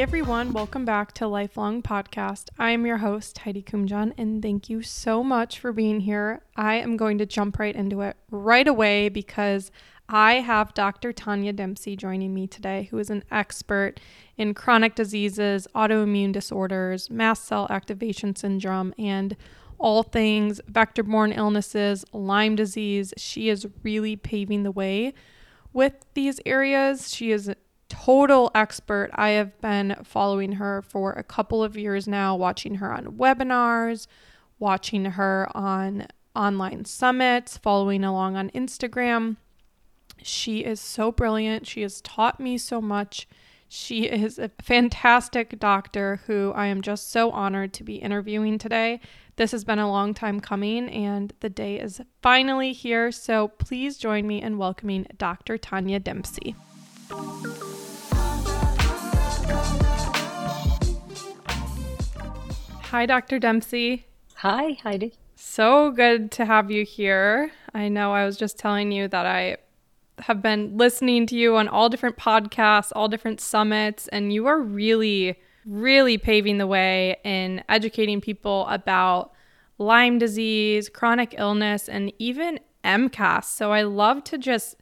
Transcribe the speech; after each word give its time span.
Hey 0.00 0.04
everyone, 0.04 0.54
welcome 0.54 0.86
back 0.86 1.12
to 1.16 1.28
Lifelong 1.28 1.82
Podcast. 1.82 2.48
I 2.58 2.70
am 2.70 2.86
your 2.86 2.96
host, 2.96 3.36
Heidi 3.36 3.62
Kumjan, 3.62 4.14
and 4.16 4.40
thank 4.40 4.70
you 4.70 4.80
so 4.80 5.22
much 5.22 5.58
for 5.58 5.74
being 5.74 6.00
here. 6.00 6.40
I 6.56 6.76
am 6.76 6.96
going 6.96 7.18
to 7.18 7.26
jump 7.26 7.58
right 7.58 7.76
into 7.76 8.00
it 8.00 8.16
right 8.30 8.66
away 8.66 9.10
because 9.10 9.70
I 10.08 10.36
have 10.36 10.72
Dr. 10.72 11.12
Tania 11.12 11.52
Dempsey 11.52 11.96
joining 11.96 12.32
me 12.32 12.46
today, 12.46 12.88
who 12.90 12.98
is 12.98 13.10
an 13.10 13.24
expert 13.30 14.00
in 14.38 14.54
chronic 14.54 14.94
diseases, 14.94 15.68
autoimmune 15.74 16.32
disorders, 16.32 17.10
mast 17.10 17.44
cell 17.44 17.66
activation 17.68 18.34
syndrome, 18.34 18.94
and 18.98 19.36
all 19.76 20.02
things 20.02 20.62
vector 20.66 21.02
borne 21.02 21.32
illnesses, 21.32 22.06
Lyme 22.14 22.56
disease. 22.56 23.12
She 23.18 23.50
is 23.50 23.68
really 23.82 24.16
paving 24.16 24.62
the 24.62 24.72
way 24.72 25.12
with 25.74 26.06
these 26.14 26.40
areas. 26.46 27.12
She 27.12 27.32
is 27.32 27.52
total 27.90 28.50
expert. 28.54 29.10
I 29.12 29.30
have 29.30 29.60
been 29.60 29.96
following 30.04 30.52
her 30.52 30.80
for 30.80 31.12
a 31.12 31.22
couple 31.22 31.62
of 31.62 31.76
years 31.76 32.08
now, 32.08 32.34
watching 32.34 32.76
her 32.76 32.90
on 32.90 33.18
webinars, 33.18 34.06
watching 34.58 35.04
her 35.04 35.48
on 35.52 36.06
online 36.34 36.86
summits, 36.86 37.58
following 37.58 38.02
along 38.02 38.36
on 38.36 38.48
Instagram. 38.50 39.36
She 40.22 40.60
is 40.60 40.80
so 40.80 41.12
brilliant. 41.12 41.66
She 41.66 41.82
has 41.82 42.00
taught 42.00 42.40
me 42.40 42.56
so 42.56 42.80
much. 42.80 43.28
She 43.68 44.04
is 44.04 44.38
a 44.38 44.50
fantastic 44.60 45.58
doctor 45.58 46.20
who 46.26 46.52
I 46.54 46.66
am 46.66 46.82
just 46.82 47.10
so 47.10 47.30
honored 47.30 47.72
to 47.74 47.84
be 47.84 47.96
interviewing 47.96 48.58
today. 48.58 49.00
This 49.36 49.52
has 49.52 49.64
been 49.64 49.78
a 49.78 49.90
long 49.90 50.12
time 50.12 50.40
coming, 50.40 50.88
and 50.88 51.32
the 51.40 51.48
day 51.48 51.78
is 51.78 52.00
finally 52.20 52.72
here. 52.72 53.10
So 53.12 53.48
please 53.48 53.96
join 53.96 54.26
me 54.26 54.42
in 54.42 54.58
welcoming 54.58 55.06
Dr. 55.16 55.56
Tania 55.56 56.00
Dempsey. 56.00 56.54
Hi, 62.90 63.06
Dr. 63.06 63.38
Dempsey. 63.38 64.06
Hi, 64.36 64.78
Heidi. 64.82 65.14
So 65.34 65.90
good 65.90 66.30
to 66.32 66.44
have 66.44 66.70
you 66.70 66.84
here. 66.84 67.50
I 67.74 67.88
know 67.88 68.12
I 68.12 68.24
was 68.24 68.36
just 68.36 68.58
telling 68.58 68.92
you 68.92 69.08
that 69.08 69.26
I 69.26 69.56
have 70.20 70.40
been 70.42 70.76
listening 70.76 71.26
to 71.26 71.36
you 71.36 71.56
on 71.56 71.66
all 71.66 71.88
different 71.88 72.16
podcasts, 72.16 72.92
all 72.94 73.08
different 73.08 73.40
summits, 73.40 74.06
and 74.08 74.32
you 74.32 74.46
are 74.46 74.60
really 74.60 75.38
really 75.66 76.18
paving 76.18 76.58
the 76.58 76.66
way 76.66 77.16
in 77.24 77.62
educating 77.68 78.20
people 78.20 78.66
about 78.68 79.32
Lyme 79.78 80.18
disease, 80.18 80.88
chronic 80.88 81.34
illness, 81.38 81.88
and 81.88 82.12
even 82.18 82.60
MCAS. 82.84 83.44
So 83.44 83.72
I 83.72 83.82
love 83.82 84.24
to 84.24 84.38
just 84.38 84.76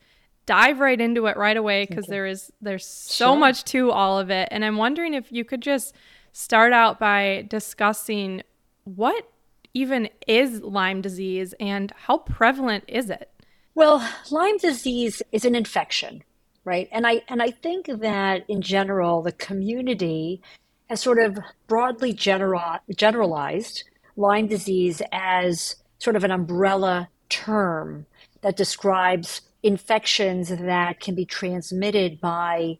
dive 0.49 0.81
right 0.81 0.99
into 0.99 1.27
it 1.27 1.37
right 1.37 1.59
away 1.59 1.85
because 1.87 2.07
there 2.07 2.27
is 2.27 2.51
there's 2.63 2.87
so 2.87 3.33
sure. 3.33 3.37
much 3.37 3.65
to 3.65 3.91
all 3.91 4.19
of 4.19 4.31
it. 4.31 4.49
And 4.51 4.65
I'm 4.65 4.79
wondering 4.79 5.13
if 5.13 5.31
you 5.31 5.45
could 5.45 5.61
just 5.61 5.95
start 6.33 6.73
out 6.73 6.99
by 6.99 7.47
discussing 7.51 8.43
what 8.85 9.31
even 9.75 10.09
is 10.27 10.63
Lyme 10.63 11.03
disease 11.03 11.55
and 11.61 11.93
how 11.95 12.19
prevalent 12.19 12.85
is 12.89 13.11
it? 13.11 13.31
Well, 13.75 14.09
Lyme 14.31 14.57
disease 14.57 15.23
is 15.33 15.45
an 15.45 15.55
infection, 15.55 16.25
right? 16.65 16.89
And 16.91 17.07
I 17.07 17.21
and 17.29 17.43
I 17.43 17.51
think 17.51 17.87
that 17.87 18.45
in 18.49 18.63
general 18.63 19.21
the 19.21 19.33
community 19.33 20.41
has 20.89 21.03
sort 21.03 21.19
of 21.19 21.39
broadly 21.67 22.15
general, 22.15 22.79
generalized 22.97 23.85
Lyme 24.17 24.47
disease 24.47 25.03
as 25.13 25.77
sort 25.99 26.17
of 26.17 26.25
an 26.25 26.31
umbrella 26.31 27.11
term 27.29 28.07
that 28.41 28.57
describes 28.57 29.43
infections 29.62 30.48
that 30.48 31.01
can 31.01 31.14
be 31.14 31.25
transmitted 31.25 32.20
by 32.20 32.79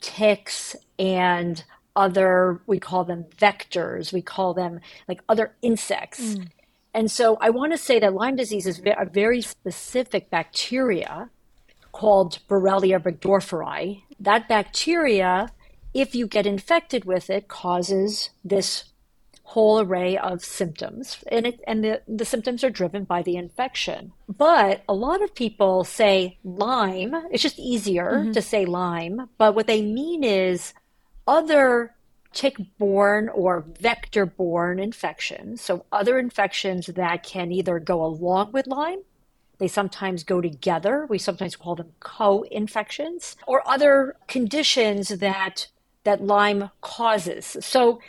ticks 0.00 0.76
and 0.98 1.64
other, 1.96 2.60
we 2.66 2.78
call 2.78 3.04
them 3.04 3.24
vectors, 3.36 4.12
we 4.12 4.22
call 4.22 4.54
them 4.54 4.80
like 5.08 5.20
other 5.28 5.54
insects. 5.62 6.34
Mm. 6.34 6.48
And 6.94 7.10
so 7.10 7.36
I 7.40 7.50
want 7.50 7.72
to 7.72 7.78
say 7.78 8.00
that 8.00 8.14
Lyme 8.14 8.36
disease 8.36 8.66
is 8.66 8.80
a 8.84 9.04
very 9.04 9.42
specific 9.42 10.30
bacteria 10.30 11.30
called 11.92 12.38
Borrelia 12.48 13.00
burgdorferi. 13.00 14.02
That 14.18 14.48
bacteria 14.48 15.50
if 15.92 16.14
you 16.14 16.26
get 16.26 16.46
infected 16.46 17.04
with 17.04 17.30
it, 17.30 17.48
causes 17.48 18.30
this 18.44 18.84
whole 19.50 19.80
array 19.80 20.16
of 20.16 20.44
symptoms. 20.44 21.24
And, 21.26 21.44
it, 21.44 21.60
and 21.66 21.82
the, 21.82 22.02
the 22.06 22.24
symptoms 22.24 22.62
are 22.62 22.70
driven 22.70 23.02
by 23.02 23.22
the 23.22 23.36
infection. 23.36 24.12
But 24.28 24.84
a 24.88 24.94
lot 24.94 25.22
of 25.22 25.34
people 25.34 25.82
say 25.82 26.38
Lyme. 26.44 27.14
It's 27.32 27.42
just 27.42 27.58
easier 27.58 28.12
mm-hmm. 28.12 28.32
to 28.32 28.42
say 28.42 28.64
Lyme. 28.64 29.28
But 29.38 29.56
what 29.56 29.66
they 29.66 29.82
mean 29.82 30.22
is 30.22 30.72
other 31.26 31.94
tick 32.32 32.56
borne 32.78 33.28
or 33.28 33.66
vector 33.80 34.24
borne 34.24 34.78
infections. 34.78 35.60
So, 35.60 35.84
other 35.90 36.16
infections 36.18 36.86
that 36.86 37.24
can 37.24 37.50
either 37.50 37.80
go 37.80 38.04
along 38.04 38.52
with 38.52 38.68
Lyme 38.68 39.00
they 39.58 39.68
sometimes 39.68 40.24
go 40.24 40.40
together. 40.40 41.06
We 41.06 41.18
sometimes 41.18 41.54
call 41.54 41.76
them 41.76 41.92
co 42.00 42.44
infections 42.44 43.36
or 43.46 43.62
other 43.68 44.16
conditions 44.26 45.08
that 45.08 45.66
that 46.04 46.24
Lyme 46.24 46.70
causes. 46.80 47.58
So, 47.60 48.00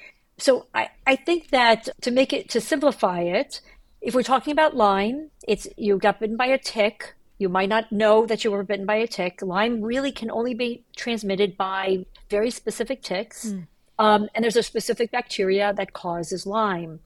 so 0.41 0.65
I, 0.73 0.89
I 1.05 1.15
think 1.15 1.49
that 1.49 1.87
to 2.01 2.11
make 2.11 2.33
it 2.33 2.49
to 2.49 2.61
simplify 2.61 3.21
it, 3.21 3.61
if 4.01 4.15
we're 4.15 4.23
talking 4.23 4.51
about 4.51 4.75
Lyme, 4.75 5.29
it's 5.47 5.67
you 5.77 5.97
got 5.97 6.19
bitten 6.19 6.35
by 6.35 6.47
a 6.47 6.57
tick. 6.57 7.13
You 7.37 7.47
might 7.47 7.69
not 7.69 7.91
know 7.91 8.25
that 8.25 8.43
you 8.43 8.51
were 8.51 8.63
bitten 8.63 8.85
by 8.85 8.95
a 8.95 9.07
tick. 9.07 9.41
Lyme 9.41 9.81
really 9.81 10.11
can 10.11 10.31
only 10.31 10.53
be 10.53 10.83
transmitted 10.95 11.57
by 11.57 12.05
very 12.29 12.49
specific 12.49 13.03
ticks, 13.03 13.47
mm. 13.47 13.67
um, 13.99 14.29
and 14.33 14.43
there's 14.43 14.55
a 14.55 14.63
specific 14.63 15.11
bacteria 15.11 15.73
that 15.73 15.93
causes 15.93 16.45
Lyme. 16.45 16.99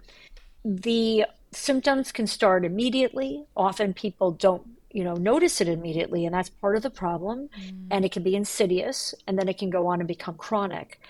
The 0.63 1.25
symptoms 1.51 2.11
can 2.11 2.27
start 2.27 2.65
immediately. 2.65 3.45
Often 3.55 3.95
people 3.95 4.31
don't 4.31 4.63
you 4.91 5.03
know 5.03 5.15
notice 5.15 5.59
it 5.59 5.67
immediately 5.67 6.25
and 6.25 6.33
that's 6.33 6.49
part 6.49 6.77
of 6.77 6.81
the 6.81 6.89
problem 6.89 7.49
mm. 7.59 7.87
and 7.91 8.05
it 8.05 8.13
can 8.13 8.23
be 8.23 8.33
insidious 8.33 9.13
and 9.27 9.37
then 9.37 9.49
it 9.49 9.57
can 9.57 9.69
go 9.69 9.87
on 9.87 9.99
and 9.99 10.07
become 10.07 10.35
chronic 10.35 11.01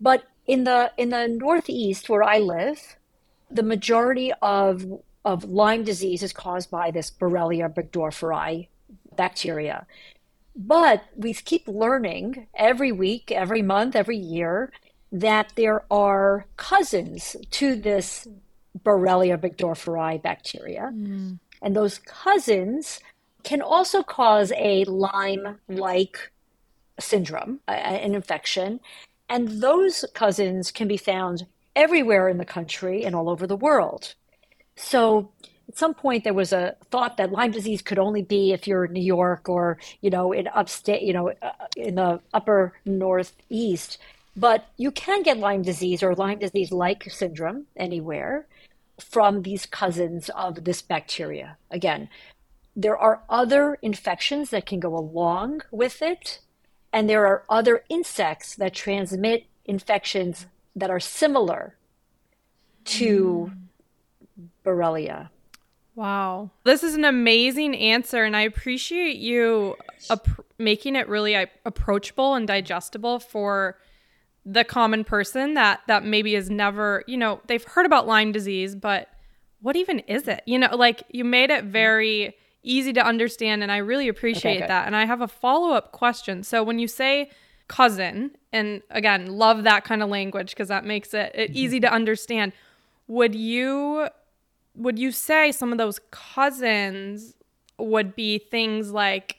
but 0.00 0.22
in 0.46 0.64
the 0.64 0.92
in 0.96 1.10
the 1.10 1.28
northeast 1.28 2.08
where 2.08 2.22
i 2.22 2.38
live 2.38 2.96
the 3.50 3.62
majority 3.62 4.32
of 4.42 4.84
of 5.24 5.44
lyme 5.44 5.84
disease 5.84 6.22
is 6.22 6.32
caused 6.32 6.70
by 6.70 6.90
this 6.90 7.10
borrelia 7.10 7.72
burgdorferi 7.72 8.68
bacteria 9.16 9.86
but 10.54 11.04
we 11.16 11.32
keep 11.34 11.66
learning 11.68 12.46
every 12.54 12.92
week 12.92 13.30
every 13.30 13.62
month 13.62 13.96
every 13.96 14.16
year 14.16 14.72
that 15.12 15.52
there 15.56 15.84
are 15.90 16.46
cousins 16.56 17.36
to 17.50 17.76
this 17.76 18.26
borrelia 18.84 19.38
burgdorferi 19.38 20.20
bacteria 20.22 20.90
mm. 20.94 21.38
and 21.62 21.76
those 21.76 21.98
cousins 21.98 23.00
can 23.46 23.62
also 23.62 24.02
cause 24.02 24.52
a 24.56 24.84
Lyme 24.84 25.60
like 25.68 26.32
syndrome, 26.98 27.60
an 27.68 28.14
infection. 28.14 28.80
And 29.28 29.60
those 29.62 30.04
cousins 30.14 30.70
can 30.70 30.88
be 30.88 30.96
found 30.96 31.46
everywhere 31.74 32.28
in 32.28 32.38
the 32.38 32.44
country 32.44 33.04
and 33.04 33.14
all 33.14 33.28
over 33.28 33.46
the 33.46 33.56
world. 33.56 34.14
So 34.76 35.30
at 35.68 35.76
some 35.76 35.94
point 35.94 36.24
there 36.24 36.34
was 36.34 36.52
a 36.52 36.76
thought 36.90 37.16
that 37.16 37.32
Lyme 37.32 37.50
disease 37.50 37.82
could 37.82 37.98
only 37.98 38.22
be 38.22 38.52
if 38.52 38.66
you're 38.66 38.84
in 38.84 38.92
New 38.92 39.02
York 39.02 39.48
or, 39.48 39.78
you 40.00 40.10
know, 40.10 40.32
in 40.32 40.48
upstate, 40.48 41.02
you 41.02 41.12
know, 41.12 41.30
uh, 41.42 41.50
in 41.76 41.96
the 41.96 42.20
upper 42.32 42.72
northeast. 42.84 43.98
But 44.36 44.68
you 44.76 44.90
can 44.90 45.22
get 45.22 45.38
Lyme 45.38 45.62
disease 45.62 46.02
or 46.02 46.14
Lyme 46.14 46.38
disease 46.38 46.70
like 46.70 47.10
syndrome 47.10 47.66
anywhere 47.76 48.46
from 48.98 49.42
these 49.42 49.66
cousins 49.66 50.28
of 50.30 50.64
this 50.64 50.82
bacteria. 50.82 51.56
Again, 51.70 52.08
there 52.74 52.96
are 52.96 53.22
other 53.28 53.78
infections 53.80 54.50
that 54.50 54.66
can 54.66 54.80
go 54.80 54.96
along 54.96 55.62
with 55.70 56.02
it, 56.02 56.40
and 56.96 57.10
there 57.10 57.26
are 57.26 57.44
other 57.50 57.84
insects 57.90 58.56
that 58.56 58.72
transmit 58.72 59.44
infections 59.66 60.46
that 60.74 60.88
are 60.88 60.98
similar 60.98 61.76
to 62.86 63.52
mm. 63.52 64.48
Borrelia. 64.64 65.28
Wow. 65.94 66.52
This 66.64 66.82
is 66.82 66.94
an 66.94 67.04
amazing 67.04 67.76
answer, 67.76 68.24
and 68.24 68.34
I 68.34 68.40
appreciate 68.40 69.16
you 69.18 69.76
ap- 70.08 70.40
making 70.58 70.96
it 70.96 71.06
really 71.06 71.34
approachable 71.66 72.32
and 72.32 72.48
digestible 72.48 73.18
for 73.18 73.76
the 74.46 74.64
common 74.64 75.04
person 75.04 75.52
that 75.52 75.82
that 75.88 76.02
maybe 76.02 76.32
has 76.32 76.48
never, 76.48 77.04
you 77.06 77.18
know, 77.18 77.42
they've 77.46 77.62
heard 77.62 77.84
about 77.84 78.06
Lyme 78.06 78.32
disease, 78.32 78.74
but 78.74 79.08
what 79.60 79.76
even 79.76 79.98
is 79.98 80.28
it? 80.28 80.42
You 80.46 80.60
know, 80.60 80.74
like 80.74 81.02
you 81.10 81.26
made 81.26 81.50
it 81.50 81.64
very 81.64 82.36
easy 82.66 82.92
to 82.92 83.04
understand. 83.04 83.62
And 83.62 83.70
I 83.70 83.78
really 83.78 84.08
appreciate 84.08 84.58
okay, 84.58 84.66
that. 84.66 84.86
And 84.86 84.96
I 84.96 85.06
have 85.06 85.20
a 85.20 85.28
follow 85.28 85.70
up 85.70 85.92
question. 85.92 86.42
So 86.42 86.62
when 86.62 86.78
you 86.78 86.88
say 86.88 87.30
cousin, 87.68 88.32
and 88.52 88.82
again, 88.90 89.26
love 89.26 89.64
that 89.64 89.84
kind 89.84 90.02
of 90.02 90.08
language 90.08 90.50
because 90.50 90.68
that 90.68 90.84
makes 90.84 91.14
it, 91.14 91.32
it 91.34 91.50
mm-hmm. 91.50 91.58
easy 91.58 91.80
to 91.80 91.92
understand. 91.92 92.52
Would 93.08 93.34
you 93.34 94.08
would 94.74 94.98
you 94.98 95.10
say 95.10 95.52
some 95.52 95.72
of 95.72 95.78
those 95.78 95.98
cousins 96.10 97.34
would 97.78 98.14
be 98.14 98.38
things 98.38 98.90
like 98.90 99.36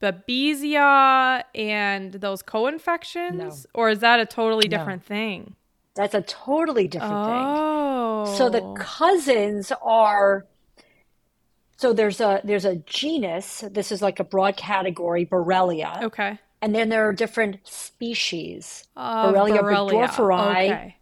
babesia 0.00 1.42
and 1.54 2.12
those 2.12 2.42
co-infections 2.42 3.66
or 3.74 3.90
is 3.90 3.98
that 3.98 4.20
a 4.20 4.26
totally 4.26 4.68
different 4.68 5.02
thing 5.02 5.56
That's 5.96 6.14
a 6.14 6.22
totally 6.22 6.86
different 6.86 7.26
thing. 7.26 7.44
oh 7.44 8.34
So 8.36 8.48
the 8.48 8.60
cousins 8.78 9.72
are 9.82 10.46
so 11.78 11.92
there's 11.94 12.20
a 12.20 12.40
there's 12.44 12.66
a 12.66 12.76
genus, 12.76 13.64
this 13.70 13.90
is 13.90 14.02
like 14.02 14.20
a 14.20 14.24
broad 14.24 14.56
category, 14.56 15.24
Borrelia, 15.24 16.02
okay 16.02 16.38
and 16.60 16.74
then 16.74 16.88
there 16.88 17.08
are 17.08 17.12
different 17.12 17.58
species. 17.64 18.86
Of 18.96 19.34
Borrelia 19.34 19.60
Borrelia. 19.60 20.08
burgdorferi. 20.08 20.64
okay 20.64 20.96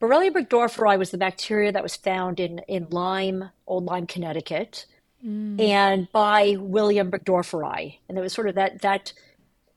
Borrelia 0.00 0.32
burgdorferi 0.32 0.98
was 0.98 1.10
the 1.10 1.18
bacteria 1.18 1.72
that 1.72 1.82
was 1.82 1.96
found 1.96 2.40
in 2.40 2.58
in 2.68 2.88
Lyme, 2.90 3.50
Old 3.66 3.84
Lyme, 3.84 4.06
Connecticut, 4.06 4.86
mm. 5.24 5.60
and 5.60 6.10
by 6.12 6.56
William 6.58 7.10
Burgdorferi. 7.10 7.98
And 8.08 8.18
it 8.18 8.20
was 8.20 8.32
sort 8.32 8.48
of 8.48 8.54
that 8.56 8.82
that 8.82 9.12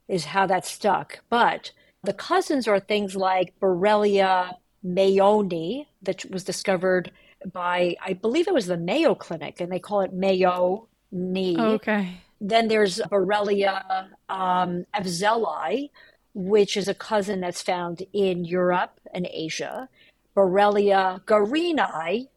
is 0.08 0.26
how 0.26 0.46
that 0.48 0.66
stuck. 0.66 1.20
But 1.30 1.72
the 2.04 2.14
cousins 2.14 2.68
are 2.68 2.80
things 2.80 3.16
like 3.16 3.58
Borrelia 3.60 4.56
mayonii, 4.86 5.86
that 6.02 6.30
was 6.30 6.44
discovered 6.44 7.12
by, 7.52 7.96
I 8.04 8.14
believe 8.14 8.48
it 8.48 8.54
was 8.54 8.68
the 8.68 8.78
Mayo 8.78 9.16
Clinic, 9.16 9.60
and 9.62 9.72
they 9.72 9.80
call 9.80 10.02
it 10.02 10.14
Mayo 10.14 10.88
knee. 11.12 11.58
okay 11.60 12.22
Then 12.40 12.68
there's 12.68 13.00
Borrelia 13.00 14.08
um, 14.30 14.86
afzelii, 14.94 15.90
which 16.34 16.78
is 16.78 16.88
a 16.88 16.94
cousin 16.94 17.42
that's 17.42 17.62
found 17.62 18.04
in 18.14 18.46
Europe 18.46 19.00
and 19.14 19.28
Asia. 19.32 19.90
Borrelia 20.36 21.22
garinii. 21.26 22.28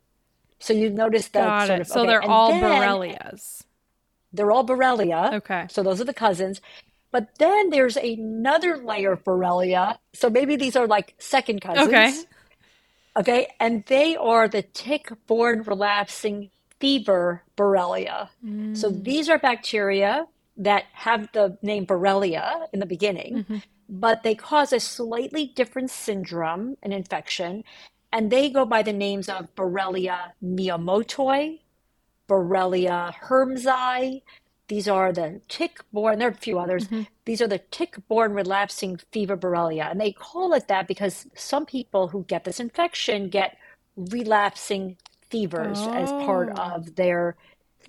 So 0.58 0.72
you 0.72 0.90
notice 0.90 1.28
that 1.28 1.44
got 1.44 1.66
sort 1.66 1.80
it 1.80 1.82
of 1.82 1.86
so 1.88 2.00
okay, 2.00 2.08
they're 2.08 2.22
and 2.22 2.30
all 2.30 2.50
then 2.50 2.62
borrelias 2.62 3.62
They're 4.32 4.50
all 4.52 4.66
Borrelia. 4.66 5.34
okay 5.34 5.66
So 5.70 5.82
those 5.82 6.00
are 6.00 6.04
the 6.04 6.14
cousins. 6.14 6.60
But 7.12 7.38
then 7.38 7.70
there's 7.70 7.96
another 7.96 8.76
layer 8.78 9.12
of 9.12 9.24
Borrelia. 9.24 9.98
So 10.12 10.30
maybe 10.30 10.56
these 10.56 10.76
are 10.76 10.86
like 10.86 11.14
second 11.18 11.60
cousins. 11.60 11.88
Okay. 11.88 12.12
Okay. 13.16 13.48
And 13.58 13.84
they 13.86 14.16
are 14.16 14.48
the 14.48 14.62
tick-borne 14.62 15.62
relapsing 15.62 16.50
fever 16.80 17.42
Borrelia. 17.56 18.28
So 18.74 18.90
Mm. 18.90 19.04
these 19.04 19.28
are 19.28 19.38
bacteria 19.38 20.26
that 20.56 20.84
have 20.92 21.30
the 21.32 21.58
name 21.62 21.86
Borrelia 21.86 22.66
in 22.72 22.80
the 22.80 22.86
beginning, 22.86 23.44
Mhm. 23.44 23.62
but 23.88 24.22
they 24.22 24.34
cause 24.34 24.72
a 24.72 24.80
slightly 24.80 25.46
different 25.46 25.90
syndrome, 25.90 26.76
an 26.82 26.92
infection, 26.92 27.64
and 28.12 28.30
they 28.30 28.48
go 28.50 28.64
by 28.64 28.82
the 28.82 28.92
names 28.92 29.28
of 29.28 29.54
Borrelia 29.54 30.32
miyamotoi, 30.42 31.60
Borrelia 32.28 33.12
hermsii. 33.28 34.22
These 34.68 34.88
are 34.88 35.12
the 35.12 35.40
tick-borne, 35.48 36.18
there 36.18 36.28
are 36.28 36.32
a 36.32 36.34
few 36.34 36.58
others. 36.58 36.86
Mhm. 36.88 37.06
These 37.30 37.40
are 37.40 37.46
the 37.46 37.62
tick-borne 37.70 38.32
relapsing 38.34 38.98
fever 39.12 39.36
Borrelia. 39.36 39.88
And 39.88 40.00
they 40.00 40.10
call 40.10 40.52
it 40.52 40.66
that 40.66 40.88
because 40.88 41.28
some 41.36 41.64
people 41.64 42.08
who 42.08 42.24
get 42.24 42.42
this 42.42 42.58
infection 42.58 43.28
get 43.28 43.56
relapsing 43.96 44.96
fevers 45.30 45.86
as 45.86 46.10
part 46.14 46.48
Oh. 46.56 46.62
of 46.76 46.96
their 46.96 47.36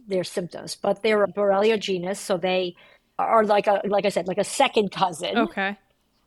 their 0.08 0.24
symptoms. 0.24 0.76
But 0.76 1.02
they're 1.02 1.24
a 1.24 1.28
Borrelia 1.28 1.80
genus, 1.80 2.20
so 2.20 2.38
they 2.38 2.76
are 3.18 3.44
like 3.44 3.66
a 3.66 3.82
like 3.96 4.06
I 4.06 4.10
said, 4.10 4.28
like 4.28 4.38
a 4.38 4.44
second 4.44 4.92
cousin. 4.92 5.36
okay 5.40 5.72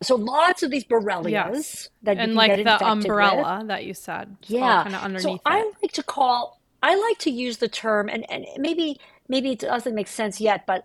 So 0.03 0.17
lots 0.17 0.65
of 0.65 0.73
these 0.73 0.85
Borrelias 0.85 1.31
Yes. 1.31 1.89
that 2.03 2.17
you 2.17 2.23
and 2.23 2.31
can 2.33 2.37
like 2.43 2.51
get 2.51 2.65
the 2.65 2.73
infected 2.73 2.87
with. 2.97 3.05
umbrella 3.07 3.63
that 3.69 3.85
you 3.85 3.95
said 3.95 4.37
Yeah. 4.49 4.83
kind 4.83 4.97
of 4.97 5.03
So 5.03 5.05
underneath 5.05 5.41
I 5.47 5.71
like 5.81 5.93
to 5.93 6.03
call, 6.03 6.61
I 6.83 6.97
like 6.97 7.19
to 7.19 7.31
use 7.31 7.59
the 7.59 7.69
term, 7.69 8.09
and, 8.09 8.29
and 8.29 8.45
maybe 8.59 8.99
maybe 9.29 9.53
it 9.53 9.61
doesn't 9.61 9.95
make 9.95 10.09
sense 10.09 10.41
yet, 10.41 10.67
but 10.67 10.85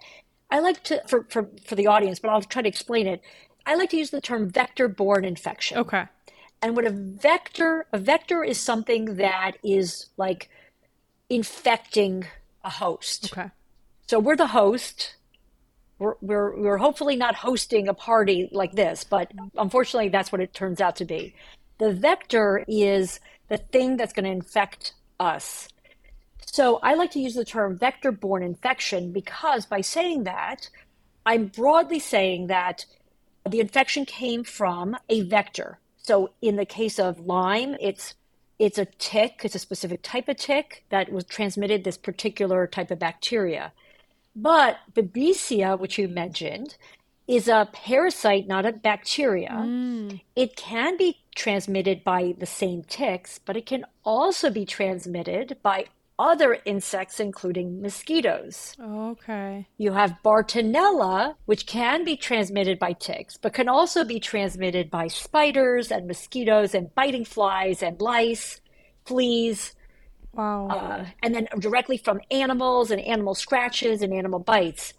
I 0.51 0.59
like 0.59 0.83
to 0.85 1.01
for, 1.07 1.25
for 1.29 1.49
for 1.65 1.75
the 1.75 1.87
audience, 1.87 2.19
but 2.19 2.29
I'll 2.29 2.41
try 2.41 2.61
to 2.61 2.67
explain 2.67 3.07
it. 3.07 3.21
I 3.65 3.75
like 3.75 3.91
to 3.91 3.97
use 3.97 4.09
the 4.09 4.21
term 4.21 4.49
vector-borne 4.49 5.25
infection. 5.25 5.77
okay 5.77 6.05
And 6.61 6.75
what 6.75 6.85
a 6.85 6.91
vector, 6.91 7.85
a 7.93 7.99
vector 7.99 8.43
is 8.43 8.59
something 8.59 9.15
that 9.15 9.53
is 9.63 10.09
like 10.17 10.49
infecting 11.29 12.25
a 12.63 12.69
host. 12.69 13.31
okay 13.31 13.49
So 14.07 14.19
we're 14.19 14.35
the 14.35 14.47
host. 14.47 15.15
We're, 15.99 16.15
we're, 16.21 16.57
we're 16.57 16.77
hopefully 16.77 17.17
not 17.17 17.35
hosting 17.35 17.89
a 17.89 17.93
party 17.93 18.49
like 18.53 18.71
this, 18.71 19.03
but 19.03 19.31
unfortunately, 19.57 20.09
that's 20.09 20.31
what 20.31 20.41
it 20.41 20.53
turns 20.53 20.79
out 20.79 20.95
to 20.97 21.05
be. 21.05 21.35
The 21.77 21.93
vector 21.93 22.63
is 22.67 23.19
the 23.49 23.57
thing 23.57 23.97
that's 23.97 24.13
going 24.13 24.23
to 24.23 24.31
infect 24.31 24.93
us. 25.19 25.67
So 26.51 26.79
I 26.81 26.95
like 26.95 27.11
to 27.11 27.19
use 27.19 27.35
the 27.35 27.45
term 27.45 27.77
vector 27.77 28.11
borne 28.11 28.41
infection 28.41 29.11
because 29.11 29.67
by 29.67 29.81
saying 29.81 30.23
that, 30.23 30.69
I'm 31.25 31.47
broadly 31.47 31.99
saying 31.99 32.47
that 32.47 32.85
the 33.47 33.59
infection 33.59 34.05
came 34.05 34.43
from 34.43 34.97
a 35.09 35.21
vector. 35.21 35.77
So 35.97 36.31
in 36.41 36.55
the 36.55 36.65
case 36.65 36.97
of 36.97 37.19
Lyme, 37.19 37.75
it's 37.79 38.15
it's 38.57 38.79
a 38.79 38.85
tick, 38.85 39.41
it's 39.43 39.55
a 39.55 39.59
specific 39.59 40.01
type 40.01 40.27
of 40.27 40.37
tick 40.37 40.83
that 40.89 41.11
was 41.11 41.23
transmitted 41.23 41.83
this 41.83 41.97
particular 41.97 42.67
type 42.67 42.91
of 42.91 42.99
bacteria. 42.99 43.71
But 44.35 44.79
Babesia, 44.93 45.79
which 45.79 45.97
you 45.97 46.07
mentioned, 46.09 46.75
is 47.27 47.47
a 47.47 47.69
parasite, 47.71 48.47
not 48.47 48.65
a 48.65 48.73
bacteria. 48.73 49.51
Mm. 49.51 50.19
It 50.35 50.55
can 50.57 50.97
be 50.97 51.19
transmitted 51.35 52.03
by 52.03 52.33
the 52.37 52.45
same 52.45 52.83
ticks, 52.83 53.39
but 53.39 53.55
it 53.55 53.65
can 53.65 53.85
also 54.03 54.49
be 54.49 54.65
transmitted 54.65 55.57
by 55.61 55.85
other 56.19 56.57
insects, 56.65 57.19
including 57.19 57.81
mosquitoes. 57.81 58.75
okay 58.79 59.65
You 59.77 59.93
have 59.93 60.17
Bartonella, 60.23 61.35
which 61.45 61.65
can 61.65 62.03
be 62.03 62.15
transmitted 62.17 62.77
by 62.77 62.93
ticks, 62.93 63.37
but 63.37 63.53
can 63.53 63.69
also 63.69 64.03
be 64.03 64.19
transmitted 64.19 64.91
by 64.91 65.07
spiders 65.07 65.91
and 65.91 66.05
mosquitoes 66.07 66.75
and 66.75 66.93
biting 66.93 67.25
flies 67.25 67.81
and 67.81 67.99
lice, 68.01 68.59
fleas, 69.05 69.73
wow 70.33 70.67
uh, 70.67 71.05
and 71.23 71.33
then 71.33 71.47
directly 71.59 71.97
from 71.97 72.19
animals 72.29 72.91
and 72.91 73.01
animal 73.01 73.33
scratches 73.33 74.01
and 74.03 74.13
animal 74.13 74.39
bites. 74.39 74.93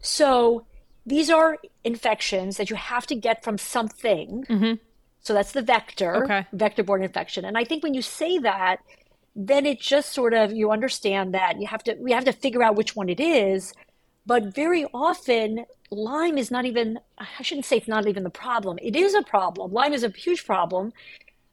So 0.00 0.66
these 1.06 1.30
are 1.30 1.58
infections 1.82 2.58
that 2.58 2.70
you 2.70 2.76
have 2.76 3.06
to 3.06 3.16
get 3.16 3.42
from 3.42 3.56
something. 3.58 4.44
Mhm. 4.48 4.78
So 5.20 5.34
that's 5.34 5.52
the 5.52 5.62
vector, 5.62 6.24
Okay. 6.24 6.46
vector-borne 6.52 7.02
infection. 7.02 7.44
And 7.44 7.58
I 7.58 7.64
think 7.64 7.82
when 7.82 7.94
you 7.94 8.02
say 8.02 8.38
that, 8.38 8.76
then 9.40 9.64
it 9.64 9.80
just 9.80 10.12
sort 10.12 10.34
of 10.34 10.52
you 10.52 10.72
understand 10.72 11.32
that 11.32 11.60
you 11.60 11.68
have 11.68 11.84
to 11.84 11.94
we 12.00 12.10
have 12.10 12.24
to 12.24 12.32
figure 12.32 12.62
out 12.62 12.74
which 12.74 12.96
one 12.96 13.08
it 13.08 13.20
is. 13.20 13.72
But 14.26 14.54
very 14.54 14.84
often, 14.92 15.64
Lyme 15.90 16.36
is 16.36 16.50
not 16.50 16.66
even, 16.66 16.98
I 17.16 17.42
shouldn't 17.42 17.64
say 17.64 17.78
it's 17.78 17.88
not 17.88 18.06
even 18.06 18.24
the 18.24 18.30
problem. 18.30 18.78
It 18.82 18.94
is 18.94 19.14
a 19.14 19.22
problem. 19.22 19.72
Lyme 19.72 19.94
is 19.94 20.04
a 20.04 20.10
huge 20.10 20.44
problem, 20.44 20.92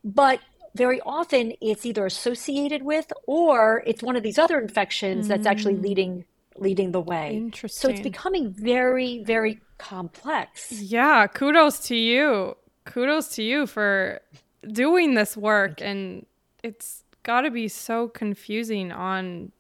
but 0.04 0.42
very 0.74 1.00
often 1.02 1.54
it's 1.62 1.86
either 1.86 2.06
associated 2.06 2.84
with 2.84 3.14
or 3.28 3.82
it's 3.86 4.04
one 4.04 4.18
of 4.18 4.24
these 4.24 4.38
other 4.38 4.60
infections 4.60 5.30
that's 5.30 5.46
actually 5.46 5.76
mm. 5.76 5.84
leading 5.84 6.26
leading 6.58 6.92
the 6.92 7.00
way. 7.00 7.36
Interesting. 7.38 7.90
So 7.90 7.94
it's 7.94 8.02
becoming 8.02 8.52
very, 8.52 9.24
very 9.24 9.62
complex. 9.78 10.72
Yeah, 10.72 11.28
kudos 11.28 11.80
to 11.88 11.96
you. 11.96 12.58
Kudos 12.86 13.30
to 13.36 13.44
you 13.44 13.68
for 13.68 14.20
doing 14.68 15.14
this 15.14 15.38
work 15.38 15.82
and 15.82 16.26
it's 16.64 17.04
got 17.26 17.42
to 17.42 17.52
be 17.52 17.68
so 17.68 18.08
confusing 18.08 18.92
on 18.94 19.52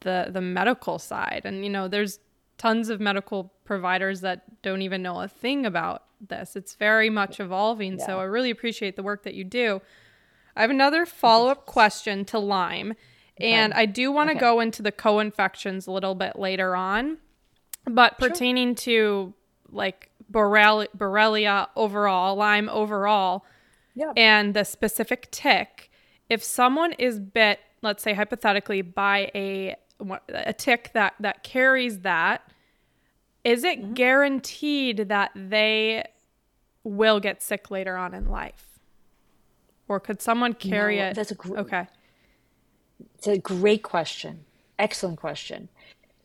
the 0.00 0.28
the 0.30 0.40
medical 0.40 0.98
side. 1.00 1.42
And 1.44 1.64
you 1.64 1.70
know, 1.70 1.88
there's 1.88 2.20
tons 2.58 2.88
of 2.88 3.00
medical 3.00 3.52
providers 3.64 4.20
that 4.20 4.62
don't 4.62 4.82
even 4.82 5.02
know 5.02 5.20
a 5.20 5.28
thing 5.28 5.66
about 5.66 6.04
this. 6.20 6.54
It's 6.54 6.74
very 6.74 7.10
much 7.10 7.40
evolving. 7.40 7.98
So 7.98 8.18
I 8.20 8.24
really 8.24 8.50
appreciate 8.50 8.96
the 8.96 9.02
work 9.02 9.22
that 9.24 9.34
you 9.34 9.44
do. 9.44 9.80
I 10.56 10.62
have 10.62 10.70
another 10.70 11.06
follow-up 11.06 11.66
question 11.66 12.24
to 12.26 12.38
Lyme. 12.38 12.94
And 13.40 13.72
I 13.72 13.86
do 13.86 14.10
want 14.10 14.30
to 14.30 14.32
Okay. 14.32 14.40
go 14.40 14.58
into 14.58 14.82
the 14.82 14.90
co-infections 14.90 15.86
a 15.86 15.92
little 15.92 16.16
bit 16.16 16.36
later 16.36 16.74
on. 16.74 17.18
But 17.84 18.18
pertaining 18.18 18.74
to 18.76 19.32
like 19.70 20.10
Borrelia, 20.32 20.88
Borrelia 20.96 21.68
overall, 21.76 22.34
Lyme 22.34 22.68
overall, 22.68 23.44
Yeah. 23.94 24.12
and 24.16 24.54
the 24.54 24.64
specific 24.64 25.28
tick, 25.30 25.87
if 26.28 26.42
someone 26.42 26.92
is 26.94 27.18
bit, 27.18 27.60
let's 27.82 28.02
say 28.02 28.12
hypothetically, 28.14 28.82
by 28.82 29.30
a 29.34 29.76
a 30.28 30.52
tick 30.52 30.90
that 30.94 31.14
that 31.20 31.42
carries 31.42 32.00
that, 32.00 32.42
is 33.44 33.64
it 33.64 33.80
Mm-hmm. 33.80 33.94
guaranteed 33.94 35.08
that 35.08 35.30
they 35.34 36.04
will 36.84 37.18
get 37.20 37.42
sick 37.42 37.70
later 37.70 37.96
on 37.96 38.14
in 38.14 38.28
life, 38.30 38.78
or 39.88 39.98
could 40.00 40.22
someone 40.22 40.52
carry 40.54 40.98
No, 40.98 41.08
it? 41.08 41.14
that's 41.14 41.30
a 41.32 41.34
gr- 41.34 41.58
okay. 41.58 41.86
It's 43.16 43.26
a 43.26 43.38
great 43.38 43.82
question. 43.82 44.44
Excellent 44.78 45.18
question. 45.18 45.68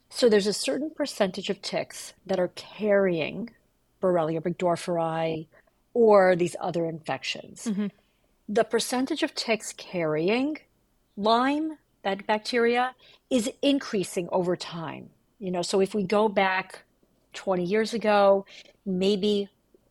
So 0.10 0.30
there's 0.30 0.46
a 0.48 0.54
certain 0.54 0.92
percentage 0.92 1.50
of 1.50 1.62
ticks 1.62 2.14
that 2.28 2.40
are 2.40 2.50
carrying 2.50 3.50
Borrelia 4.02 4.42
burgdorferi 4.42 5.48
or 5.96 6.36
these 6.36 6.56
other 6.60 6.86
infections. 6.86 7.68
The 8.50 8.64
percentage 8.64 9.24
of 9.24 9.34
ticks 9.36 9.74
carrying 9.74 10.58
Lyme, 11.16 11.78
that 12.04 12.26
bacteria, 12.28 12.96
is 13.30 13.50
increasing 13.62 14.28
over 14.32 14.56
time. 14.56 15.10
You 15.40 15.52
know, 15.52 15.62
so 15.62 15.82
if 15.82 15.94
we 15.94 16.04
go 16.04 16.28
back 16.28 16.84
20 17.34 17.64
years 17.64 17.94
ago, 17.94 18.46
maybe 18.86 19.50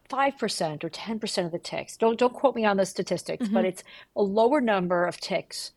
5% 0.08 0.84
or 0.84 0.90
10% 0.90 1.46
of 1.46 1.52
the 1.52 1.58
ticks. 1.58 1.96
Don't 1.96 2.18
don't 2.18 2.34
quote 2.34 2.54
me 2.54 2.64
on 2.64 2.76
the 2.76 2.86
statistics, 2.86 3.46
mm-hmm. 3.46 3.54
but 3.54 3.64
it's 3.64 3.82
a 4.14 4.22
lower 4.22 4.60
number 4.60 5.06
of 5.06 5.18
ticks 5.18 5.72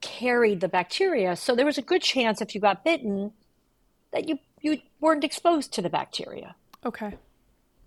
carried 0.00 0.60
the 0.60 0.68
bacteria. 0.68 1.36
So 1.36 1.54
there 1.54 1.66
was 1.66 1.76
a 1.76 1.82
good 1.82 2.02
chance 2.02 2.40
if 2.40 2.54
you 2.54 2.60
got 2.60 2.84
bitten 2.84 3.32
that 4.12 4.28
you 4.28 4.38
you 4.60 4.78
weren't 5.00 5.24
exposed 5.24 5.72
to 5.74 5.82
the 5.82 5.90
bacteria. 5.90 6.54
Okay. 6.84 7.16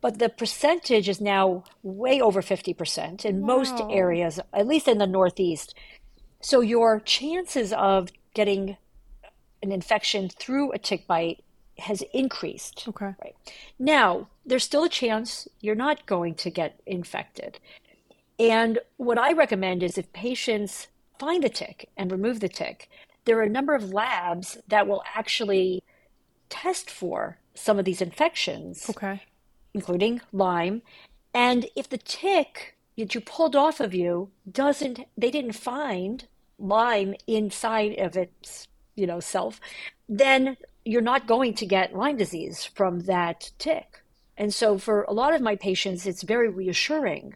But 0.04 0.20
the 0.20 0.28
percentage 0.28 1.08
is 1.08 1.22
now 1.22 1.64
way 1.82 2.20
over 2.20 2.42
50% 2.42 3.24
in 3.24 3.40
wow. 3.40 3.48
most 3.48 3.82
areas, 3.90 4.38
at 4.52 4.68
least 4.68 4.90
in 4.90 4.98
the 4.98 5.08
Northeast. 5.08 5.74
So 6.42 6.60
your 6.60 7.00
chances 7.00 7.72
of 7.72 8.10
getting 8.34 8.76
an 9.62 9.72
infection 9.72 10.28
through 10.28 10.74
a 10.74 10.78
tick 10.78 11.08
bite 11.08 11.42
has 11.78 12.04
increased. 12.14 12.84
Okay. 12.86 13.16
Right. 13.24 13.36
Now, 13.80 14.28
there's 14.46 14.66
still 14.66 14.84
a 14.84 14.90
chance 14.90 15.48
you're 15.62 15.74
not 15.74 16.06
going 16.06 16.36
to 16.36 16.50
get 16.50 16.82
infected. 16.86 17.60
And 18.38 18.80
what 18.98 19.18
I 19.18 19.32
recommend 19.32 19.84
is 19.84 19.98
if 19.98 20.12
patients 20.12 20.88
find 21.18 21.42
the 21.42 21.50
tick 21.50 21.88
and 21.96 22.12
remove 22.12 22.42
the 22.42 22.50
tick, 22.50 22.90
there 23.24 23.40
are 23.40 23.44
a 23.44 23.50
number 23.50 23.74
of 23.74 23.94
labs 23.94 24.58
that 24.68 24.86
will 24.86 25.02
actually 25.16 25.82
test 26.50 26.90
for 26.90 27.38
some 27.56 27.80
of 27.80 27.86
these 27.86 28.02
infections. 28.02 28.90
Okay. 28.90 29.22
Including 29.74 30.22
Lyme. 30.32 30.82
And 31.34 31.66
if 31.76 31.90
the 31.90 31.98
tick 31.98 32.76
that 32.98 33.16
you 33.16 33.22
pulled 33.22 33.56
off 33.56 33.80
of 33.80 33.94
you 33.94 34.30
doesn't 34.50 35.00
they 35.18 35.32
didn't 35.32 35.54
find 35.54 36.28
Lyme 36.60 37.16
inside 37.28 37.98
of 38.00 38.16
its, 38.16 38.68
you 38.96 39.08
know, 39.08 39.20
self, 39.20 39.60
then 40.08 40.56
you're 40.86 41.02
not 41.02 41.28
going 41.28 41.54
to 41.56 41.66
get 41.66 41.96
Lyme 41.96 42.18
disease 42.18 42.64
from 42.64 43.02
that 43.02 43.52
tick. 43.58 44.04
And 44.38 44.54
so 44.54 44.78
for 44.78 45.04
a 45.04 45.14
lot 45.14 45.34
of 45.34 45.42
my 45.42 45.56
patients, 45.56 46.06
it's 46.06 46.24
very 46.24 46.50
reassuring. 46.50 47.36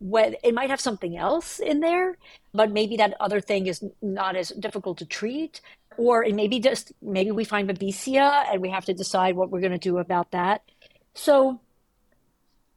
When 0.00 0.36
it 0.42 0.54
might 0.54 0.70
have 0.70 0.80
something 0.80 1.16
else 1.16 1.58
in 1.58 1.80
there, 1.80 2.18
but 2.52 2.70
maybe 2.70 2.96
that 2.96 3.14
other 3.20 3.40
thing 3.40 3.66
is 3.66 3.82
not 4.02 4.36
as 4.36 4.50
difficult 4.50 4.98
to 4.98 5.06
treat. 5.06 5.60
Or 5.96 6.24
it 6.24 6.34
maybe 6.34 6.58
just 6.58 6.92
maybe 7.00 7.30
we 7.30 7.44
find 7.44 7.68
babesia 7.68 8.44
and 8.52 8.60
we 8.60 8.70
have 8.70 8.84
to 8.86 8.94
decide 8.94 9.36
what 9.36 9.50
we're 9.50 9.60
going 9.60 9.72
to 9.72 9.78
do 9.78 9.98
about 9.98 10.32
that. 10.32 10.62
So 11.14 11.60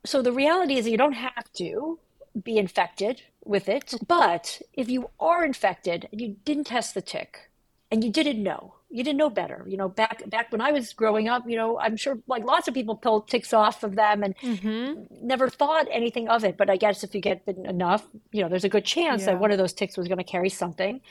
so 0.06 0.22
the 0.22 0.32
reality 0.32 0.77
is 0.77 0.86
that 0.86 0.91
you 0.91 0.98
don't 0.98 1.13
have 1.13 1.51
to 1.53 2.00
be 2.44 2.58
infected 2.58 3.22
with 3.44 3.67
it. 3.67 3.94
But 4.08 4.62
if 4.74 4.89
you 4.89 5.10
are 5.20 5.44
infected 5.44 6.08
and 6.12 6.22
you 6.22 6.36
didn't 6.46 6.65
test 6.67 6.94
the 6.94 7.01
tick 7.01 7.50
and 7.91 8.03
you 8.03 8.12
didn't 8.12 8.41
know, 8.41 8.75
you 8.89 9.03
didn't 9.03 9.17
know 9.17 9.29
better. 9.29 9.65
You 9.67 9.75
know, 9.75 9.89
back 9.89 10.29
back 10.29 10.51
when 10.51 10.62
I 10.62 10.72
was 10.72 10.94
growing 10.94 11.27
up, 11.27 11.44
you 11.48 11.58
know, 11.58 11.77
I'm 11.77 11.98
sure 11.98 12.20
like 12.27 12.46
lots 12.46 12.67
of 12.67 12.74
people 12.74 12.96
pulled 12.96 13.27
ticks 13.27 13.53
off 13.53 13.84
of 13.84 13.96
them 13.96 14.24
and 14.24 14.38
mm-hmm. 14.38 15.03
never 15.27 15.50
thought 15.50 15.88
anything 15.91 16.29
of 16.29 16.46
it. 16.46 16.58
But 16.58 16.70
I 16.70 16.77
guess 16.77 17.03
if 17.03 17.13
you 17.13 17.22
get 17.22 17.44
enough, 17.48 18.08
you 18.32 18.41
know, 18.41 18.50
there's 18.50 18.63
a 18.63 18.70
good 18.70 18.86
chance 18.86 19.22
yeah. 19.22 19.34
that 19.34 19.39
one 19.39 19.51
of 19.51 19.58
those 19.58 19.74
ticks 19.74 19.98
was 19.98 20.08
going 20.08 20.20
to 20.20 20.24
carry 20.24 20.50
something. 20.50 21.01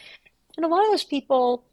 And 0.56 0.64
a 0.64 0.68
lot 0.68 0.84
of 0.84 0.90
those 0.90 1.04
people, 1.04 1.64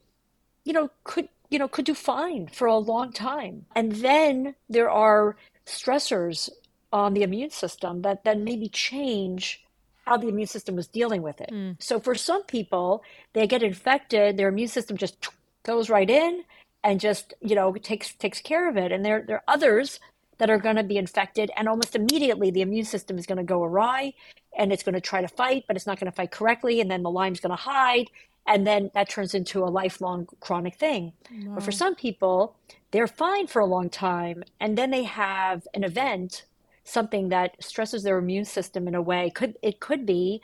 you 0.66 0.74
know, 0.74 0.90
could 1.06 1.30
you 1.54 1.60
know 1.60 1.68
could 1.68 1.86
do 1.86 1.94
fine 1.94 2.48
for 2.48 2.68
a 2.68 2.78
long 2.78 3.14
time. 3.14 3.66
And 3.76 3.94
then 3.94 4.56
there 4.70 4.90
are 4.90 5.38
stressors 5.66 6.50
on 6.92 7.14
the 7.14 7.24
immune 7.24 7.52
system 7.52 8.02
that 8.02 8.24
then 8.24 8.44
maybe 8.44 8.68
change 8.68 9.64
how 10.06 10.18
the 10.18 10.28
immune 10.28 10.48
system 10.48 10.76
was 10.76 10.88
dealing 10.88 11.22
with 11.22 11.40
it. 11.40 11.50
Mm. 11.52 11.82
So 11.82 12.00
for 12.00 12.16
some 12.16 12.44
people, 12.44 13.04
they 13.34 13.48
get 13.48 13.64
infected, 13.64 14.36
their 14.36 14.50
immune 14.50 14.68
system 14.68 14.98
just 14.98 15.30
goes 15.64 15.90
right 15.90 16.10
in 16.10 16.44
and 16.84 17.00
just 17.00 17.34
you 17.42 17.56
know 17.56 17.74
takes 17.74 18.14
takes 18.16 18.42
care 18.42 18.70
of 18.70 18.78
it 18.78 18.92
and 18.92 19.06
there 19.06 19.24
there 19.26 19.38
are 19.38 19.44
others 19.48 20.00
that 20.40 20.50
are 20.50 20.58
going 20.58 20.76
to 20.76 20.84
be 20.84 20.98
infected 20.98 21.50
and 21.56 21.70
almost 21.70 21.96
immediately 21.96 22.52
the 22.52 22.62
immune 22.62 22.86
system 22.86 23.18
is 23.18 23.26
going 23.26 23.38
to 23.38 23.44
go 23.44 23.64
awry 23.64 24.14
and 24.58 24.74
it's 24.74 24.84
going 24.84 24.94
to 24.94 25.02
try 25.02 25.22
to 25.22 25.28
fight 25.28 25.64
but 25.68 25.78
it's 25.78 25.88
not 25.88 26.00
going 26.00 26.12
to 26.12 26.16
fight 26.16 26.32
correctly 26.32 26.82
and 26.82 26.92
then 26.92 27.02
the 27.02 27.10
lyme's 27.10 27.40
going 27.40 27.56
to 27.56 27.56
hide 27.56 28.10
and 28.46 28.68
then 28.68 28.92
that 28.94 29.10
turns 29.10 29.34
into 29.34 29.64
a 29.64 29.66
lifelong 29.66 30.28
chronic 30.40 30.76
thing 30.76 31.14
wow. 31.32 31.56
but 31.56 31.64
for 31.64 31.72
some 31.72 31.96
people 31.96 32.56
they're 32.92 33.08
fine 33.08 33.48
for 33.48 33.60
a 33.62 33.66
long 33.66 33.90
time 33.90 34.44
and 34.60 34.78
then 34.78 34.92
they 34.92 35.04
have 35.04 35.68
an 35.74 35.84
event 35.84 36.46
something 36.84 37.30
that 37.30 37.56
stresses 37.64 38.04
their 38.04 38.18
immune 38.18 38.46
system 38.46 38.88
in 38.88 38.96
a 38.96 39.02
way 39.02 39.30
could 39.30 39.56
it 39.62 39.80
could 39.80 40.06
be 40.06 40.42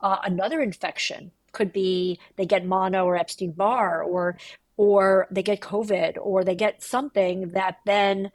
uh, 0.00 0.18
another 0.24 0.60
infection 0.60 1.30
could 1.52 1.72
be 1.72 2.18
they 2.36 2.46
get 2.46 2.64
mono 2.64 3.04
or 3.04 3.16
Epstein 3.16 3.52
Barr 3.52 4.02
or 4.02 4.36
or 4.76 5.28
they 5.30 5.42
get 5.42 5.60
COVID 5.60 6.16
or 6.20 6.44
they 6.44 6.54
get 6.54 6.82
something 6.82 7.50
that 7.50 7.78
then 7.84 8.32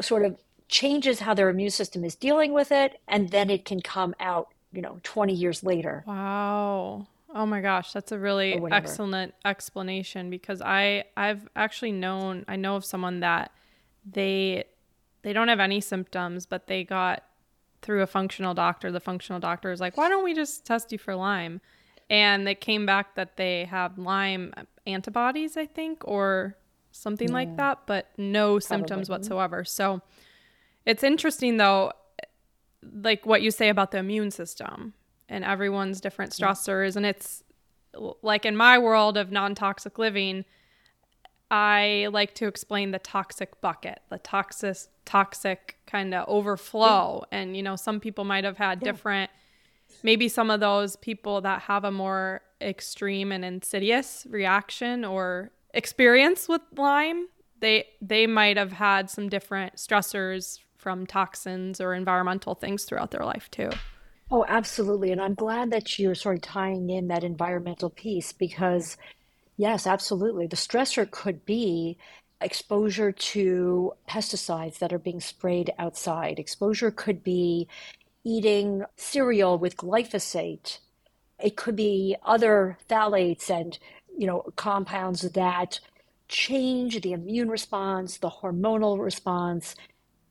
sort 0.00 0.24
of 0.24 0.38
changes 0.68 1.20
how 1.20 1.34
their 1.34 1.48
immune 1.48 1.70
system 1.70 2.04
is 2.04 2.14
dealing 2.14 2.52
with 2.52 2.72
it. 2.72 3.00
And 3.08 3.30
then 3.30 3.50
it 3.50 3.64
can 3.64 3.80
come 3.80 4.14
out, 4.20 4.48
you 4.72 4.82
know, 4.82 5.00
20 5.02 5.32
years 5.32 5.62
later. 5.62 6.04
Wow. 6.06 7.06
Oh 7.34 7.46
my 7.46 7.60
gosh, 7.60 7.92
that's 7.92 8.12
a 8.12 8.18
really 8.18 8.62
excellent 8.70 9.34
explanation 9.44 10.30
because 10.30 10.62
I 10.62 11.04
I've 11.16 11.48
actually 11.56 11.90
known 11.90 12.44
I 12.46 12.54
know 12.54 12.76
of 12.76 12.84
someone 12.84 13.20
that 13.20 13.50
they 14.08 14.64
they 15.22 15.32
don't 15.32 15.48
have 15.48 15.58
any 15.58 15.80
symptoms 15.80 16.46
but 16.46 16.68
they 16.68 16.84
got 16.84 17.24
through 17.82 18.02
a 18.02 18.06
functional 18.06 18.54
doctor. 18.54 18.92
The 18.92 19.00
functional 19.00 19.40
doctor 19.40 19.72
is 19.72 19.80
like, 19.80 19.96
"Why 19.96 20.08
don't 20.08 20.22
we 20.22 20.32
just 20.32 20.64
test 20.64 20.92
you 20.92 20.98
for 20.98 21.16
Lyme?" 21.16 21.60
And 22.08 22.48
it 22.48 22.60
came 22.60 22.86
back 22.86 23.16
that 23.16 23.36
they 23.36 23.64
have 23.64 23.98
Lyme 23.98 24.54
antibodies, 24.86 25.56
I 25.56 25.66
think, 25.66 26.06
or 26.06 26.56
something 26.92 27.28
yeah. 27.28 27.34
like 27.34 27.56
that, 27.56 27.80
but 27.86 28.10
no 28.16 28.46
Probably. 28.46 28.60
symptoms 28.60 29.10
whatsoever. 29.10 29.64
So 29.64 30.02
it's 30.86 31.02
interesting 31.02 31.56
though, 31.56 31.92
like 32.92 33.26
what 33.26 33.42
you 33.42 33.50
say 33.50 33.70
about 33.70 33.90
the 33.90 33.98
immune 33.98 34.30
system 34.30 34.94
and 35.28 35.44
everyone's 35.44 36.00
different 36.00 36.32
stressors. 36.32 36.94
Yeah. 36.94 36.98
And 36.98 37.06
it's 37.06 37.42
like 38.22 38.44
in 38.44 38.56
my 38.56 38.78
world 38.78 39.16
of 39.16 39.30
non 39.30 39.54
toxic 39.54 39.98
living, 39.98 40.44
I 41.50 42.08
like 42.10 42.34
to 42.36 42.46
explain 42.46 42.90
the 42.90 42.98
toxic 42.98 43.60
bucket, 43.60 44.00
the 44.10 44.18
toxic 44.18 44.76
toxic 45.04 45.76
kind 45.86 46.14
of 46.14 46.28
overflow. 46.28 47.24
Yeah. 47.30 47.38
And 47.38 47.56
you 47.56 47.62
know, 47.62 47.76
some 47.76 48.00
people 48.00 48.24
might 48.24 48.44
have 48.44 48.58
had 48.58 48.80
different 48.80 49.30
maybe 50.02 50.28
some 50.28 50.50
of 50.50 50.60
those 50.60 50.96
people 50.96 51.40
that 51.42 51.62
have 51.62 51.84
a 51.84 51.90
more 51.90 52.42
extreme 52.60 53.32
and 53.32 53.44
insidious 53.44 54.26
reaction 54.28 55.04
or 55.04 55.50
experience 55.72 56.48
with 56.48 56.62
Lyme, 56.76 57.28
they 57.60 57.86
they 58.00 58.26
might 58.26 58.56
have 58.56 58.72
had 58.72 59.10
some 59.10 59.28
different 59.28 59.76
stressors 59.76 60.60
from 60.76 61.06
toxins 61.06 61.80
or 61.80 61.94
environmental 61.94 62.54
things 62.54 62.84
throughout 62.84 63.10
their 63.10 63.24
life 63.24 63.50
too. 63.50 63.70
Oh, 64.34 64.44
absolutely. 64.48 65.12
And 65.12 65.20
I'm 65.22 65.34
glad 65.36 65.70
that 65.70 65.96
you're 65.96 66.16
sort 66.16 66.38
of 66.38 66.42
tying 66.42 66.90
in 66.90 67.06
that 67.06 67.22
environmental 67.22 67.88
piece 67.88 68.32
because 68.32 68.96
yes, 69.56 69.86
absolutely. 69.86 70.48
The 70.48 70.56
stressor 70.56 71.08
could 71.08 71.46
be 71.46 71.98
exposure 72.40 73.12
to 73.12 73.92
pesticides 74.08 74.78
that 74.80 74.92
are 74.92 74.98
being 74.98 75.20
sprayed 75.20 75.72
outside. 75.78 76.40
Exposure 76.40 76.90
could 76.90 77.22
be 77.22 77.68
eating 78.24 78.84
cereal 78.96 79.56
with 79.56 79.76
glyphosate. 79.76 80.80
It 81.38 81.56
could 81.56 81.76
be 81.76 82.16
other 82.24 82.78
phthalates 82.90 83.50
and 83.50 83.78
you 84.18 84.26
know 84.26 84.42
compounds 84.56 85.22
that 85.22 85.78
change 86.28 87.02
the 87.02 87.12
immune 87.12 87.50
response, 87.50 88.18
the 88.18 88.30
hormonal 88.30 88.98
response, 88.98 89.76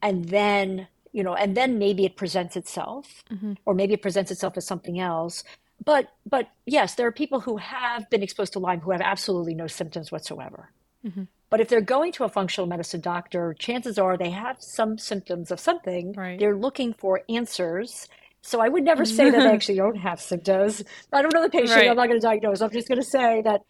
and 0.01 0.25
then 0.25 0.88
you 1.13 1.24
know, 1.24 1.36
and 1.36 1.55
then 1.55 1.79
maybe 1.79 2.05
it 2.05 2.17
presents 2.17 2.58
itself, 2.58 3.24
mm-hmm. 3.32 3.53
or 3.65 3.74
maybe 3.74 3.93
it 3.93 4.01
presents 4.01 4.32
itself 4.32 4.58
as 4.58 4.67
something 4.67 5.00
else. 5.00 5.43
But 5.84 6.10
but 6.25 6.50
yes, 6.65 6.96
there 6.96 7.08
are 7.08 7.12
people 7.12 7.39
who 7.39 7.58
have 7.58 8.10
been 8.10 8.24
exposed 8.24 8.53
to 8.53 8.60
Lyme 8.60 8.82
who 8.82 8.91
have 8.91 9.01
absolutely 9.01 9.53
no 9.53 9.67
symptoms 9.67 10.12
whatsoever. 10.12 10.70
Mm-hmm. 11.05 11.24
But 11.50 11.62
if 11.62 11.70
they're 11.70 11.82
going 11.82 12.12
to 12.13 12.24
a 12.24 12.29
functional 12.29 12.67
medicine 12.67 13.01
doctor, 13.01 13.55
chances 13.60 14.00
are 14.00 14.17
they 14.17 14.32
have 14.32 14.58
some 14.60 14.98
symptoms 14.98 15.51
of 15.51 15.60
something. 15.60 16.13
Right. 16.13 16.39
They're 16.39 16.55
looking 16.55 16.93
for 16.93 17.22
answers. 17.29 18.08
So 18.41 18.60
I 18.60 18.70
would 18.70 18.84
never 18.84 19.05
say 19.05 19.29
that 19.29 19.38
they 19.38 19.50
actually 19.53 19.75
don't 19.75 19.98
have 19.98 20.20
symptoms. 20.20 20.84
I 21.12 21.22
don't 21.22 21.34
know 21.34 21.43
the 21.43 21.50
patient. 21.50 21.77
Right. 21.77 21.89
I'm 21.89 21.96
not 21.96 22.08
going 22.08 22.20
to 22.20 22.25
diagnose. 22.25 22.62
I'm 22.62 22.72
just 22.72 22.88
going 22.88 23.00
to 23.00 23.05
say 23.08 23.43
that 23.43 23.62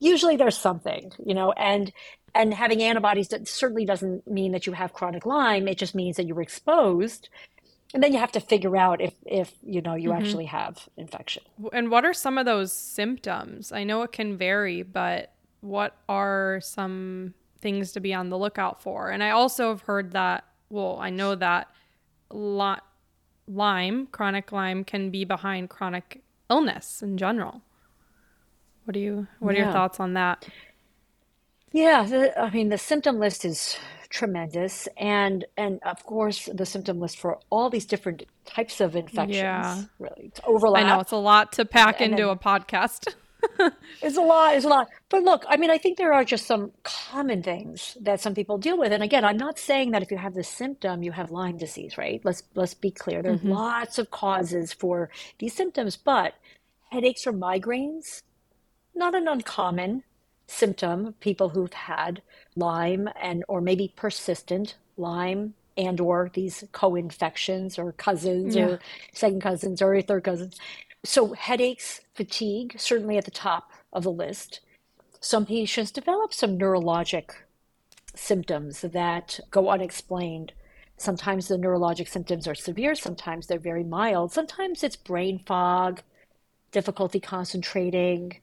usually 0.00 0.36
there's 0.36 0.56
something, 0.56 1.12
you 1.24 1.34
know, 1.34 1.52
and 1.52 1.92
and 2.36 2.54
having 2.54 2.82
antibodies 2.82 3.28
that 3.28 3.48
certainly 3.48 3.84
doesn't 3.84 4.26
mean 4.26 4.52
that 4.52 4.66
you 4.66 4.72
have 4.72 4.92
chronic 4.92 5.26
Lyme. 5.26 5.68
It 5.68 5.78
just 5.78 5.94
means 5.94 6.16
that 6.16 6.26
you 6.26 6.34
were 6.34 6.42
exposed. 6.42 7.28
And 7.94 8.02
then 8.02 8.12
you 8.12 8.18
have 8.18 8.32
to 8.32 8.40
figure 8.40 8.76
out 8.76 9.00
if, 9.00 9.14
if 9.24 9.52
you 9.62 9.80
know 9.80 9.94
you 9.94 10.10
mm-hmm. 10.10 10.22
actually 10.22 10.44
have 10.46 10.88
infection. 10.96 11.44
And 11.72 11.90
what 11.90 12.04
are 12.04 12.12
some 12.12 12.36
of 12.36 12.44
those 12.44 12.72
symptoms? 12.72 13.72
I 13.72 13.84
know 13.84 14.02
it 14.02 14.12
can 14.12 14.36
vary, 14.36 14.82
but 14.82 15.32
what 15.60 15.96
are 16.08 16.60
some 16.62 17.34
things 17.60 17.92
to 17.92 18.00
be 18.00 18.12
on 18.12 18.28
the 18.28 18.38
lookout 18.38 18.82
for? 18.82 19.10
And 19.10 19.22
I 19.22 19.30
also 19.30 19.68
have 19.70 19.82
heard 19.82 20.12
that, 20.12 20.44
well, 20.68 20.98
I 21.00 21.10
know 21.10 21.34
that 21.36 21.68
lot 22.30 22.84
Lyme, 23.48 24.08
chronic 24.08 24.50
Lyme, 24.50 24.82
can 24.82 25.10
be 25.10 25.24
behind 25.24 25.70
chronic 25.70 26.22
illness 26.50 27.02
in 27.02 27.16
general. 27.16 27.62
What 28.84 28.94
do 28.94 29.00
you? 29.00 29.26
What 29.38 29.54
are 29.54 29.58
yeah. 29.58 29.64
your 29.64 29.72
thoughts 29.72 30.00
on 30.00 30.14
that? 30.14 30.48
Yeah, 31.72 32.04
the, 32.04 32.38
I 32.40 32.50
mean, 32.50 32.70
the 32.70 32.78
symptom 32.78 33.18
list 33.18 33.44
is 33.44 33.78
tremendous. 34.10 34.88
And 34.96 35.44
and 35.56 35.80
of 35.84 36.04
course 36.04 36.48
the 36.52 36.66
symptom 36.66 37.00
list 37.00 37.18
for 37.18 37.38
all 37.50 37.70
these 37.70 37.86
different 37.86 38.24
types 38.46 38.80
of 38.80 38.96
infections 38.96 39.66
Yeah. 39.66 39.84
really 39.98 40.32
overlap. 40.44 40.74
I 40.74 40.82
know 40.84 41.00
it's 41.00 41.12
a 41.12 41.16
lot 41.16 41.52
to 41.54 41.64
pack 41.64 42.00
And 42.00 42.12
into 42.12 42.28
then 42.28 42.30
a 42.30 42.36
podcast. 42.36 43.14
It's 44.02 44.16
a 44.16 44.20
lot, 44.22 44.54
it's 44.56 44.64
a 44.64 44.68
lot. 44.68 44.88
But 45.08 45.22
look, 45.22 45.44
I 45.48 45.56
mean, 45.56 45.70
I 45.70 45.78
think 45.78 45.96
there 45.98 46.12
are 46.12 46.24
just 46.24 46.46
some 46.46 46.72
common 46.82 47.42
things 47.42 47.96
that 48.02 48.20
some 48.20 48.34
people 48.34 48.58
deal 48.58 48.78
with. 48.78 48.92
And 48.92 49.02
again, 49.02 49.24
I'm 49.24 49.38
not 49.38 49.58
saying 49.58 49.90
that 49.92 50.02
if 50.02 50.10
you 50.10 50.18
have 50.18 50.34
this 50.34 50.48
symptom, 50.48 51.02
you 51.02 51.12
have 51.12 51.30
Lyme 51.30 51.56
disease, 51.56 51.96
right? 51.98 52.20
Let's 52.24 52.42
let's 52.54 52.74
be 52.74 52.90
clear. 52.90 53.22
There 53.22 53.32
are 53.32 53.36
hmm 53.38 53.56
lots 53.56 53.98
of 53.98 54.10
causes 54.10 54.72
for 54.72 55.10
these 55.38 55.54
symptoms, 55.54 55.96
but 55.96 56.34
headaches 56.90 57.26
or 57.26 57.32
migraines, 57.32 58.22
not 58.94 59.14
an 59.14 59.28
uncommon 59.28 60.04
symptom. 60.46 61.14
People 61.20 61.50
who've 61.50 61.72
had 61.72 62.22
Lyme 62.54 63.08
and 63.20 63.44
or 63.48 63.60
maybe 63.60 63.92
persistent 63.96 64.76
Lyme 64.96 65.54
and 65.76 66.00
or 66.00 66.30
these 66.32 66.64
co-infections 66.72 67.78
or 67.78 67.92
cousins 67.92 68.56
Yeah. 68.56 68.66
or 68.66 68.78
second 69.12 69.42
cousins 69.42 69.82
or 69.82 70.00
third 70.00 70.24
cousins. 70.24 70.58
So 71.04 71.34
headaches, 71.34 72.00
fatigue, 72.14 72.76
certainly 72.78 73.18
at 73.18 73.24
the 73.24 73.30
top 73.30 73.70
of 73.92 74.02
the 74.04 74.10
list. 74.12 74.60
Some 75.20 75.46
patients 75.46 75.90
develop 75.90 76.32
some 76.32 76.58
neurologic 76.58 77.30
symptoms 78.14 78.80
that 78.80 79.38
go 79.50 79.68
unexplained. 79.68 80.52
Sometimes 80.96 81.48
the 81.48 81.56
neurologic 81.56 82.08
symptoms 82.08 82.48
are 82.48 82.54
severe, 82.54 82.94
sometimes 82.94 83.46
they're 83.46 83.58
very 83.58 83.84
mild. 83.84 84.32
Sometimes 84.32 84.82
it's 84.82 84.96
brain 84.96 85.38
fog, 85.40 86.00
difficulty 86.72 87.20
concentrating. 87.20 88.40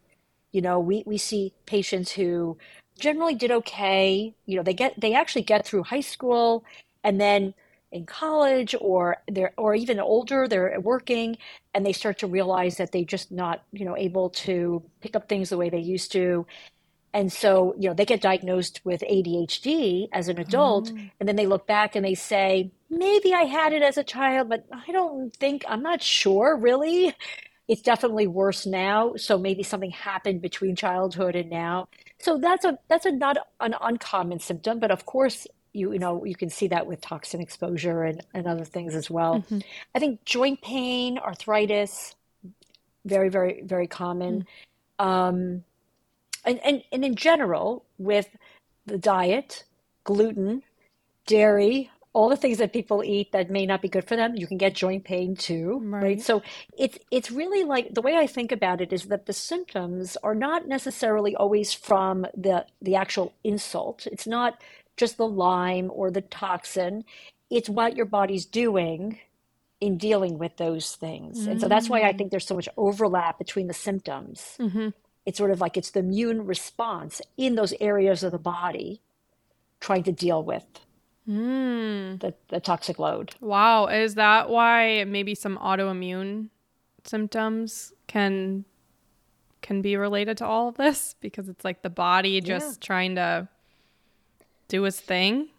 You 0.54 0.62
know, 0.62 0.80
we, 0.80 1.04
we 1.08 1.20
see 1.20 1.54
patients 1.68 2.14
who 2.14 2.58
generally 3.00 3.36
did 3.36 3.52
okay. 3.52 4.36
You 4.48 4.58
know, 4.58 4.64
they 4.64 4.76
get 4.76 5.00
they 5.02 5.16
actually 5.16 5.44
get 5.44 5.66
through 5.68 5.86
high 5.86 6.02
school 6.02 6.66
and 7.04 7.22
then 7.22 7.56
in 7.92 8.06
college 8.08 8.76
or 8.82 9.18
they're 9.32 9.54
or 9.58 9.76
even 9.76 10.00
older, 10.02 10.48
they're 10.50 10.80
working 10.82 11.38
and 11.76 11.86
they 11.86 11.94
start 11.94 12.20
to 12.20 12.28
realize 12.28 12.78
that 12.78 12.94
they're 12.94 13.06
just 13.06 13.32
not, 13.32 13.64
you 13.74 13.86
know, 13.86 13.98
able 13.98 14.32
to 14.32 14.84
pick 15.02 15.16
up 15.18 15.30
things 15.30 15.50
the 15.52 15.58
way 15.58 15.70
they 15.72 15.80
used 15.80 16.12
to. 16.14 16.48
And 17.14 17.32
so, 17.32 17.76
you 17.80 17.90
know, 17.90 17.96
they 17.96 18.06
get 18.06 18.22
diagnosed 18.22 18.82
with 18.86 19.04
ADHD 19.04 20.10
as 20.14 20.30
an 20.30 20.40
adult, 20.40 20.94
Oh. 20.96 21.12
and 21.20 21.30
then 21.30 21.36
they 21.36 21.46
look 21.48 21.68
back 21.68 21.96
and 21.96 22.06
they 22.06 22.16
say, 22.16 22.72
maybe 22.90 23.34
I 23.34 23.44
had 23.44 23.74
it 23.74 23.84
as 23.84 23.98
a 23.98 24.04
child, 24.04 24.50
but 24.50 24.66
I 24.72 24.92
don't 24.92 25.36
think, 25.36 25.64
I'm 25.68 25.84
not 25.84 26.02
sure 26.02 26.58
really. 26.58 27.16
It's 27.68 27.82
definitely 27.82 28.28
worse 28.28 28.66
now. 28.66 29.14
So 29.16 29.38
maybe 29.38 29.64
something 29.64 29.92
happened 29.92 30.42
between 30.42 30.76
childhood 30.76 31.36
and 31.36 31.50
now. 31.50 31.88
So 32.20 32.38
that's 32.38 32.66
a 32.66 32.78
that's 32.88 33.06
a 33.06 33.12
not 33.12 33.38
an 33.60 33.76
uncommon 33.80 34.40
symptom, 34.40 34.80
but 34.80 34.92
of 34.92 35.06
course 35.06 35.48
you 35.72 35.94
you 35.94 36.00
know 36.00 36.26
you 36.26 36.36
can 36.36 36.50
see 36.50 36.68
that 36.68 36.88
with 36.88 37.02
toxin 37.02 37.42
exposure 37.42 38.04
and, 38.04 38.22
and 38.34 38.48
other 38.48 38.66
things 38.66 38.96
as 38.96 39.10
well. 39.10 39.40
hmm 39.42 39.60
I 39.96 40.00
think 40.00 40.26
joint 40.26 40.62
pain, 40.62 41.18
arthritis, 41.18 42.16
very, 43.06 43.30
very, 43.30 43.62
very 43.64 43.88
common. 43.88 44.46
Um, 45.00 45.64
and, 46.46 46.60
and, 46.64 46.84
and 46.92 47.06
in 47.06 47.16
general, 47.16 47.86
with 47.98 48.30
the 48.86 48.98
diet, 48.98 49.64
gluten, 50.04 50.64
dairy, 51.26 51.92
all 52.14 52.30
the 52.30 52.38
things 52.38 52.60
that 52.60 52.74
people 52.74 53.04
eat 53.04 53.32
that 53.34 53.52
may 53.52 53.66
not 53.66 53.82
be 53.82 53.90
good 53.90 54.08
for 54.08 54.16
them, 54.18 54.36
you 54.36 54.48
can 54.48 54.58
get 54.58 54.76
joint 54.76 55.06
pain 55.06 55.36
too, 55.36 55.86
right? 56.02 56.22
Right. 56.22 56.22
So 56.22 56.44
it's 56.78 57.00
it's 57.12 57.32
really 57.32 57.64
like 57.64 57.94
the 57.94 58.02
way 58.04 58.18
I 58.18 58.28
think 58.28 58.52
about 58.52 58.82
it 58.82 58.94
is 58.94 59.06
that 59.06 59.28
the 59.28 59.34
symptoms 59.34 60.18
are 60.24 60.36
not 60.36 60.68
necessarily 60.68 61.36
always 61.36 61.74
from 61.74 62.28
the 62.36 62.66
the 62.82 62.96
actual 62.96 63.36
insult. 63.44 64.08
It's 64.12 64.28
not 64.28 64.62
just 64.98 65.18
the 65.18 65.28
Lyme 65.28 65.92
or 65.94 66.12
the 66.12 66.22
toxin. 66.22 67.06
It's 67.52 67.70
what 67.70 67.98
your 67.98 68.08
body's 68.08 68.46
doing 68.46 69.20
in 69.82 69.98
dealing 69.98 70.38
with 70.40 70.58
those 70.58 70.96
things. 70.96 71.48
And 71.48 71.60
so 71.62 71.68
that's 71.70 71.90
why 71.90 72.04
I 72.04 72.14
Mm. 72.14 72.18
think 72.18 72.32
there's 72.32 72.48
so 72.48 72.56
much 72.56 72.70
overlap 72.78 73.38
between 73.40 73.68
the 73.68 73.74
symptoms. 73.74 74.60
hmm 74.60 74.90
It's 75.26 75.38
sort 75.40 75.52
of 75.52 75.62
like 75.62 75.78
it's 75.78 75.92
the 75.92 76.02
immune 76.02 76.46
response 76.48 77.22
in 77.38 77.56
those 77.56 77.74
areas 77.82 78.24
of 78.24 78.32
the 78.34 78.40
body 78.40 79.02
trying 79.82 80.04
to 80.04 80.14
deal 80.14 80.44
with 80.44 80.66
Mm. 81.28 82.20
the, 82.20 82.34
the 82.50 82.60
toxic 82.60 82.98
load. 83.00 83.36
Wow. 83.40 83.88
Is 83.88 84.16
that 84.16 84.50
why 84.50 85.04
maybe 85.06 85.36
some 85.36 85.58
autoimmune 85.58 86.50
symptoms 87.04 87.94
can 88.08 88.66
can 89.62 89.82
be 89.82 89.96
related 89.98 90.38
to 90.38 90.46
all 90.46 90.70
of 90.70 90.76
this? 90.78 91.16
Because 91.22 91.50
it's 91.50 91.66
like 91.66 91.82
the 91.82 91.90
body 91.90 92.42
Yeah. 92.42 92.74
just 92.74 92.82
trying 92.82 93.16
to 93.16 93.48
do 94.68 94.86
its 94.86 95.00
thing 95.00 95.50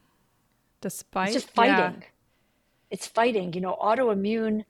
It's 1.22 1.32
despite 1.32 1.32
just 1.32 1.50
yeah. 1.54 1.92
fighting. 1.94 2.04
It's 2.90 3.06
fighting. 3.06 3.52
You 3.54 3.60
know, 3.62 3.76
autoimmune 3.82 4.64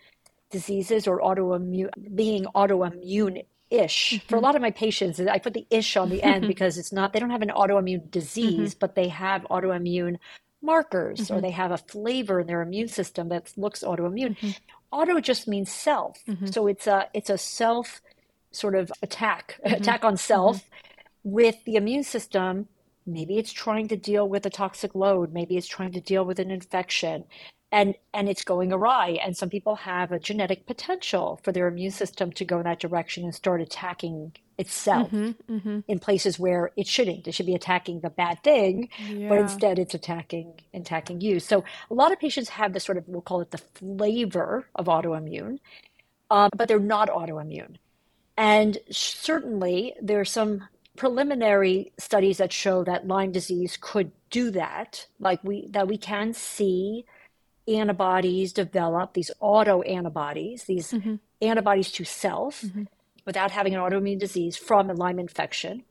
diseases 0.51 1.07
or 1.09 1.21
autoimmune 1.21 1.91
being 2.17 2.45
autoimmune-ish. 2.55 4.25
For 4.29 4.37
a 4.37 4.41
hmm 4.41 4.43
lot 4.43 4.57
of 4.57 4.63
my 4.63 4.71
patients, 4.73 5.21
I 5.21 5.39
put 5.39 5.55
the 5.55 5.67
ish 5.71 5.97
on 5.97 6.11
the 6.11 6.23
end 6.23 6.47
because 6.49 6.79
it's 6.79 6.93
not, 6.93 7.13
they 7.13 7.21
don't 7.21 7.31
have 7.31 7.43
an 7.43 7.51
autoimmune 7.51 8.11
disease, 8.11 8.75
but 8.75 8.95
they 8.97 9.09
have 9.09 9.43
autoimmune 9.51 10.19
markers 10.65 11.31
or 11.31 11.41
hmm 11.41 11.43
they 11.43 11.51
have 11.53 11.71
a 11.73 11.79
flavor 11.79 12.41
in 12.41 12.47
their 12.49 12.63
immune 12.63 12.89
system 12.89 13.29
that 13.31 13.53
looks 13.57 13.83
autoimmune. 13.85 14.37
hmm 14.41 14.55
Auto 14.93 15.21
just 15.21 15.49
means 15.49 15.73
self. 15.73 16.25
hmm 16.27 16.53
So 16.53 16.67
it's 16.69 16.87
a 16.87 17.09
it's 17.15 17.31
a 17.31 17.39
self 17.39 18.03
sort 18.53 18.75
of 18.77 18.93
attack, 19.03 19.61
hmm 19.67 19.75
attack 19.79 20.05
on 20.05 20.17
hmm 20.35 20.57
self 20.57 20.69
with 21.25 21.57
the 21.65 21.77
immune 21.77 22.05
system. 22.05 22.69
Maybe 23.07 23.39
it's 23.39 23.53
trying 23.53 23.89
to 23.89 23.97
deal 23.97 24.29
with 24.29 24.47
a 24.47 24.51
toxic 24.51 24.95
load. 24.95 25.33
Maybe 25.33 25.57
it's 25.57 25.67
trying 25.69 25.93
to 25.93 26.01
deal 26.01 26.25
with 26.25 26.39
an 26.39 26.51
infection. 26.51 27.25
And 27.73 27.97
and 28.15 28.29
it's 28.29 28.45
going 28.45 28.73
awry. 28.73 29.19
And 29.25 29.37
some 29.37 29.51
people 29.51 29.77
have 29.77 30.13
a 30.13 30.19
genetic 30.21 30.67
potential 30.67 31.41
for 31.43 31.53
their 31.53 31.69
immune 31.69 31.91
system 31.93 32.33
to 32.33 32.45
go 32.45 32.59
in 32.59 32.65
that 32.65 32.81
direction 32.81 33.25
and 33.25 33.35
start 33.35 33.61
attacking 33.61 34.35
itself 34.59 35.13
hmm 35.13 35.31
hmm 35.49 35.81
in 35.89 35.99
places 35.99 36.39
where 36.39 36.73
it 36.77 36.87
shouldn't. 36.87 37.29
It 37.29 37.35
should 37.35 37.47
be 37.47 37.55
attacking 37.55 38.01
the 38.01 38.11
bad 38.11 38.43
thing, 38.43 38.89
but 39.29 39.39
instead 39.39 39.79
it's 39.79 39.95
attacking 39.95 40.61
attacking 40.73 41.21
you. 41.21 41.41
So 41.41 41.65
a 41.91 41.95
lot 41.95 42.13
of 42.13 42.21
patients 42.21 42.51
have 42.51 42.73
this 42.73 42.85
sort 42.85 42.99
of 42.99 43.05
we'll 43.09 43.23
call 43.23 43.41
it 43.43 43.51
the 43.51 43.59
flavor 43.59 44.69
of 44.75 44.87
autoimmune, 44.87 45.59
um, 46.31 46.51
but 46.57 46.69
they're 46.69 46.79
not 46.81 47.09
autoimmune. 47.11 47.77
And 48.37 48.79
certainly 48.91 49.95
there 50.03 50.21
are 50.21 50.25
some 50.25 50.63
preliminary 50.97 51.93
studies 51.99 52.39
that 52.39 52.53
show 52.53 52.85
that 52.85 53.07
Lyme 53.09 53.33
disease 53.33 53.79
could 53.81 54.13
do 54.31 54.51
that, 54.53 55.07
like 55.21 55.41
we 55.45 55.69
that 55.71 55.89
we 55.89 55.99
can 55.99 56.33
see 56.35 57.05
antibodies 57.69 58.53
develop, 58.53 59.15
these 59.15 59.31
auto 59.41 59.83
antibodies, 59.83 60.65
these 60.65 60.95
hmm 60.95 61.17
antibodies 61.43 61.91
to 61.93 62.05
self 62.05 62.73
without 63.25 63.51
having 63.51 63.75
an 63.75 63.81
autoimmune 63.81 64.19
disease 64.19 64.57
from 64.57 64.91
a 64.91 64.95
Lyme 64.95 65.19
infection. 65.19 65.85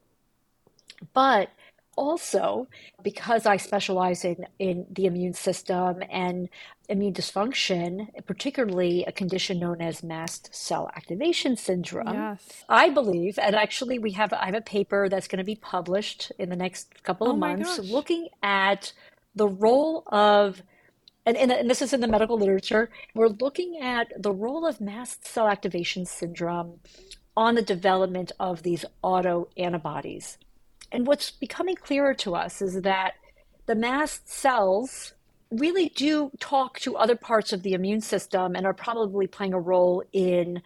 But 1.14 1.50
also, 1.96 2.68
because 3.04 3.46
I 3.46 3.58
specialize 3.58 4.26
in, 4.26 4.48
in 4.58 4.86
the 4.90 5.06
immune 5.06 5.34
system 5.34 6.02
and 6.10 6.50
immune 6.90 7.14
dysfunction, 7.14 8.08
particularly 8.26 9.06
a 9.06 9.12
condition 9.12 9.60
known 9.60 9.82
as 9.82 10.04
mast 10.04 10.54
cell 10.54 10.90
activation 10.96 11.56
syndrome, 11.56 12.14
Yes. 12.14 12.64
I 12.68 12.90
believe, 12.90 13.38
and 13.40 13.56
actually 13.56 14.00
we 14.00 14.12
have 14.14 14.34
I 14.34 14.46
have 14.46 14.56
a 14.56 14.62
paper 14.62 15.08
that's 15.08 15.28
going 15.28 15.38
to 15.38 15.44
be 15.44 15.56
published 15.56 16.32
in 16.40 16.50
the 16.50 16.56
next 16.56 17.04
couple 17.04 17.28
Oh 17.28 17.32
of 17.32 17.38
my 17.38 17.56
months 17.56 17.78
gosh. 17.78 17.90
looking 17.90 18.30
at 18.42 18.94
the 19.36 19.48
role 19.48 20.04
of 20.08 20.64
and, 21.26 21.38
and, 21.38 21.52
and 21.54 21.70
this 21.70 21.82
is 21.82 21.94
in 21.94 22.02
the 22.02 22.08
medical 22.08 22.38
literature. 22.38 22.90
We're 23.16 23.30
looking 23.30 23.80
at 23.82 24.08
the 24.22 24.32
role 24.32 24.66
of 24.66 24.82
mast 24.82 25.26
cell 25.26 25.48
activation 25.48 26.06
syndrome 26.06 26.80
on 27.36 27.56
the 27.56 27.62
development 27.62 28.32
of 28.40 28.64
these 28.64 28.86
auto 29.02 29.48
antibodies. 29.58 30.38
And 30.92 31.08
what's 31.08 31.32
becoming 31.32 31.76
clearer 31.76 32.14
to 32.16 32.36
us 32.36 32.62
is 32.62 32.82
that 32.82 33.16
the 33.66 33.76
mast 33.76 34.30
cells 34.30 35.14
really 35.50 35.90
do 35.90 36.32
talk 36.40 36.80
to 36.80 36.96
other 36.98 37.16
parts 37.16 37.54
of 37.54 37.64
the 37.64 37.74
immune 37.74 38.02
system 38.02 38.56
and 38.56 38.66
are 38.66 38.74
probably 38.74 39.28
playing 39.28 39.54
a 39.54 39.60
role 39.60 40.04
in 40.12 40.62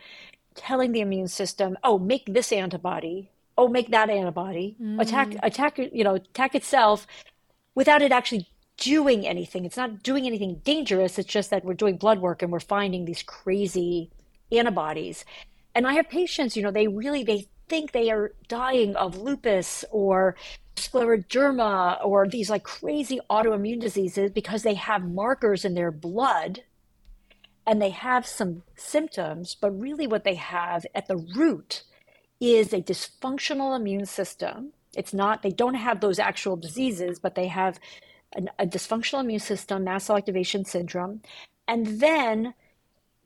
telling 0.55 0.91
the 0.91 1.01
immune 1.01 1.27
system, 1.27 1.77
oh, 1.83 1.99
make 1.99 2.25
this 2.25 2.51
antibody, 2.51 3.29
oh, 3.57 3.67
make 3.67 3.91
that 3.91 4.09
antibody, 4.09 4.75
attack, 4.99 5.29
Mm. 5.29 5.39
attack, 5.43 5.77
you 5.77 6.03
know, 6.03 6.15
attack 6.15 6.55
itself 6.55 7.05
without 7.75 8.01
it 8.01 8.11
actually 8.11 8.47
doing 8.77 9.25
anything. 9.27 9.65
It's 9.65 9.77
not 9.77 10.03
doing 10.03 10.25
anything 10.25 10.61
dangerous. 10.63 11.17
It's 11.19 11.31
just 11.31 11.49
that 11.49 11.65
we're 11.65 11.73
doing 11.73 11.97
blood 11.97 12.19
work 12.19 12.41
and 12.41 12.51
we're 12.51 12.59
finding 12.59 13.05
these 13.05 13.23
crazy 13.23 14.09
antibodies. 14.51 15.25
And 15.77 15.85
I 15.85 15.93
have 15.93 16.09
patients, 16.09 16.57
you 16.57 16.63
know, 16.63 16.71
they 16.71 16.87
really 16.87 17.23
they 17.23 17.45
think 17.69 17.91
they 17.91 18.09
are 18.09 18.31
dying 18.47 18.95
of 18.95 19.15
lupus 19.15 19.85
or 19.91 20.35
scleroderma 20.75 22.03
or 22.03 22.27
these 22.27 22.49
like 22.49 22.63
crazy 22.63 23.19
autoimmune 23.29 23.79
diseases 23.79 24.31
because 24.31 24.63
they 24.63 24.73
have 24.73 25.03
markers 25.03 25.63
in 25.63 25.75
their 25.75 25.91
blood 25.91 26.63
and 27.67 27.79
they 27.79 27.91
have 27.91 28.25
some 28.25 28.63
symptoms, 28.75 29.55
but 29.61 29.69
really 29.69 30.07
what 30.07 30.23
they 30.23 30.33
have 30.33 30.83
at 30.95 31.07
the 31.07 31.17
root 31.17 31.83
is 32.41 32.73
a 32.73 32.81
dysfunctional 32.81 33.75
immune 33.75 34.07
system. 34.07 34.73
It's 34.95 35.13
not, 35.13 35.43
they 35.43 35.51
don't 35.51 35.75
have 35.75 35.99
those 35.99 36.17
actual 36.17 36.55
diseases, 36.55 37.19
but 37.19 37.35
they 37.35 37.49
have 37.49 37.79
an, 38.33 38.49
a 38.57 38.65
dysfunctional 38.65 39.21
immune 39.21 39.41
system, 39.41 39.83
mast 39.83 40.07
cell 40.07 40.17
activation 40.17 40.65
syndrome, 40.65 41.21
and 41.67 41.99
then 41.99 42.55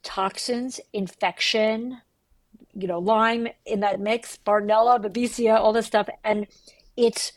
toxins, 0.04 0.82
infection, 0.92 2.02
you 2.74 2.88
know, 2.88 3.00
Lyme 3.00 3.48
in 3.66 3.82
that 3.82 4.00
mix, 4.00 4.38
Bartonella, 4.46 5.02
Babesia, 5.04 5.56
all 5.56 5.74
this 5.74 5.86
stuff. 5.86 6.10
And 6.24 6.48
it's 6.98 7.34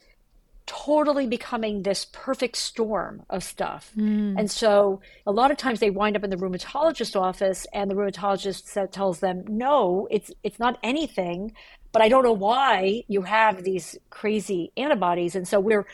totally 0.66 1.27
becoming 1.27 1.83
this 1.83 2.07
perfect 2.12 2.57
storm 2.57 3.23
of 3.29 3.44
stuff. 3.44 3.92
Mm. 3.97 4.38
And 4.38 4.51
so 4.51 5.01
a 5.27 5.33
lot 5.33 5.51
of 5.51 5.59
times 5.59 5.81
they 5.81 5.90
wind 5.90 6.16
up 6.16 6.25
in 6.25 6.31
the 6.31 6.37
rheumatologist 6.37 7.20
office 7.20 7.66
and 7.73 7.90
the 7.90 7.94
rheumatologist 7.94 8.90
tells 8.90 9.20
them, 9.20 9.44
no, 9.47 10.09
it's, 10.11 10.31
it's 10.42 10.59
not 10.59 10.79
anything, 10.83 11.53
but 11.92 12.01
I 12.01 12.09
don't 12.09 12.25
know 12.25 12.33
why 12.33 13.05
you 13.09 13.23
have 13.23 13.62
these 13.62 13.99
crazy 14.11 14.73
antibodies. 14.77 15.37
And 15.37 15.47
so 15.47 15.61
we're 15.61 15.87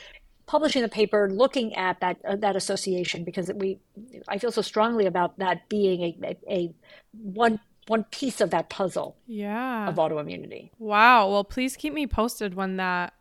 publishing 0.46 0.82
the 0.82 0.88
paper 0.88 1.30
looking 1.30 1.74
at 1.76 2.00
that 2.00 2.16
uh, 2.28 2.34
that 2.34 2.56
association 2.56 3.22
because 3.22 3.52
we 3.54 3.78
I 4.26 4.38
feel 4.38 4.50
so 4.50 4.62
strongly 4.62 5.06
about 5.06 5.38
that 5.38 5.68
being 5.68 6.00
a, 6.02 6.26
a, 6.26 6.36
a 6.52 6.74
one 7.12 7.60
one 7.90 8.04
piece 8.04 8.40
of 8.40 8.50
that 8.50 8.68
puzzle 8.70 9.16
yeah 9.26 9.88
of 9.88 9.96
autoimmunity. 9.96 10.70
Wow. 10.78 11.28
Well, 11.30 11.44
please 11.44 11.76
keep 11.76 11.92
me 11.92 12.06
posted 12.06 12.54
when 12.54 12.76
that 12.76 13.12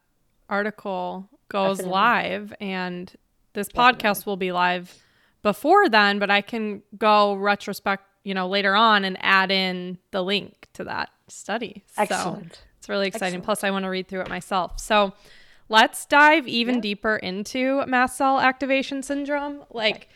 article 0.48 1.28
goes 1.50 1.78
Definitely. 1.78 2.00
live 2.00 2.54
and 2.62 3.16
this 3.54 3.68
Definitely. 3.68 4.04
podcast 4.04 4.26
will 4.26 4.38
be 4.38 4.52
live 4.52 4.96
before 5.42 5.90
then, 5.90 6.20
but 6.20 6.30
I 6.30 6.42
can 6.42 6.84
go 6.98 7.34
retrospect, 7.34 8.04
you 8.24 8.34
know, 8.34 8.48
later 8.48 8.76
on 8.76 9.06
and 9.06 9.18
add 9.22 9.50
in 9.50 9.98
the 10.12 10.22
link 10.22 10.68
to 10.74 10.84
that 10.84 11.10
study. 11.28 11.84
Excellent. 11.98 12.56
So 12.56 12.62
it's 12.78 12.90
really 12.90 13.08
exciting. 13.08 13.40
Excellent. 13.40 13.46
Plus 13.46 13.64
I 13.64 13.72
want 13.72 13.86
to 13.86 13.90
read 13.90 14.08
through 14.08 14.22
it 14.22 14.30
myself. 14.30 14.80
So 14.80 15.14
Let's 15.70 16.08
dive 16.08 16.48
even 16.48 16.76
yeah. 16.76 16.82
deeper 16.82 17.16
into 17.18 17.86
mast 17.86 18.18
cell 18.18 18.40
activation 18.40 19.04
syndrome. 19.04 19.64
Like 19.70 19.96
okay. 19.96 20.08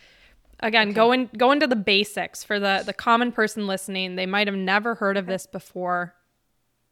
Again, 0.60 0.90
okay. 0.90 0.96
going 0.96 1.22
in, 1.22 1.30
go 1.38 1.52
into 1.52 1.68
the 1.68 1.76
basics 1.76 2.44
for 2.44 2.60
the 2.60 2.84
the 2.86 2.94
common 2.94 3.32
person 3.32 3.68
listening. 3.68 4.16
They 4.16 4.26
might 4.26 4.48
have 4.48 4.56
never 4.56 4.96
heard 4.96 5.18
of 5.18 5.26
this 5.26 5.46
before. 5.46 6.14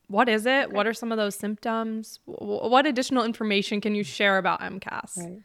What 0.08 0.28
is 0.28 0.46
it? 0.46 0.74
What 0.74 0.88
are 0.88 0.94
some 0.94 1.12
of 1.12 1.18
those 1.18 1.36
symptoms? 1.36 2.20
What 2.26 2.86
additional 2.86 3.24
information 3.24 3.80
can 3.80 3.96
you 3.96 4.04
share 4.04 4.38
about 4.38 4.60
MCAS? 4.60 5.18
Right. 5.18 5.42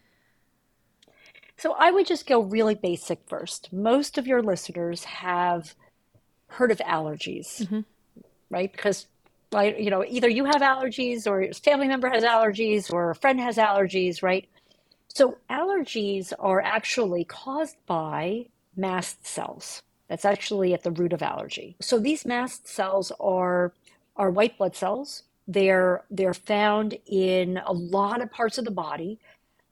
So 1.57 1.75
I 1.79 1.91
would 1.91 2.07
just 2.07 2.27
go 2.27 2.41
really 2.41 2.75
basic 2.75 3.21
first. 3.29 3.73
Most 3.73 4.19
of 4.19 4.27
your 4.27 4.43
listeners 4.43 5.05
have 5.05 5.75
heard 6.49 6.71
of 6.71 6.79
allergies, 6.79 7.63
mm-hmm. 7.63 7.81
right? 8.51 8.71
Because 8.71 9.07
like 9.53 9.79
you 9.79 9.91
know 9.91 10.05
either 10.07 10.29
you 10.29 10.45
have 10.45 10.61
allergies 10.61 11.27
or 11.27 11.43
your 11.43 11.55
family 11.55 11.89
member 11.89 12.09
has 12.09 12.25
allergies 12.25 12.93
or 12.93 13.11
a 13.11 13.15
friend 13.15 13.41
has 13.41 13.57
allergies 13.57 14.23
right 14.23 14.49
so 15.17 15.39
allergies 15.51 16.33
are 16.39 16.61
actually 16.61 17.25
caused 17.25 17.77
by 17.87 18.47
mast 18.77 19.27
cells 19.27 19.83
that's 20.09 20.25
actually 20.25 20.75
at 20.75 20.83
the 20.83 20.91
root 20.91 21.13
of 21.13 21.23
allergy 21.23 21.77
so 21.81 21.99
these 21.99 22.27
mast 22.27 22.69
cells 22.69 23.11
are 23.19 23.73
are 24.17 24.31
white 24.31 24.57
blood 24.59 24.77
cells 24.77 25.23
they're 25.49 26.05
they're 26.11 26.35
found 26.35 26.99
in 27.07 27.59
a 27.67 27.73
lot 27.73 28.21
of 28.21 28.31
parts 28.31 28.59
of 28.59 28.65
the 28.65 28.71
body 28.71 29.19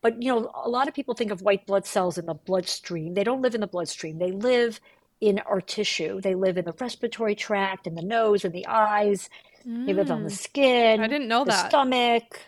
but 0.00 0.22
you 0.22 0.32
know 0.32 0.50
a 0.64 0.68
lot 0.68 0.88
of 0.88 0.94
people 0.94 1.14
think 1.14 1.30
of 1.30 1.42
white 1.42 1.66
blood 1.66 1.84
cells 1.84 2.16
in 2.16 2.26
the 2.26 2.34
bloodstream 2.34 3.14
they 3.14 3.24
don't 3.24 3.42
live 3.42 3.54
in 3.54 3.60
the 3.60 3.66
bloodstream 3.66 4.18
they 4.18 4.32
live 4.32 4.80
in 5.20 5.38
our 5.40 5.60
tissue 5.60 6.20
they 6.20 6.34
live 6.34 6.56
in 6.56 6.64
the 6.64 6.74
respiratory 6.80 7.34
tract 7.34 7.86
in 7.86 7.94
the 7.94 8.02
nose 8.02 8.44
and 8.44 8.54
the 8.54 8.66
eyes 8.66 9.28
Mm. 9.66 9.86
They 9.86 9.94
live 9.94 10.10
on 10.10 10.24
the 10.24 10.30
mm. 10.30 10.38
skin. 10.38 11.00
I 11.00 11.06
didn't 11.06 11.28
know 11.28 11.44
the 11.44 11.52
that. 11.52 11.70
Stomach. 11.70 12.40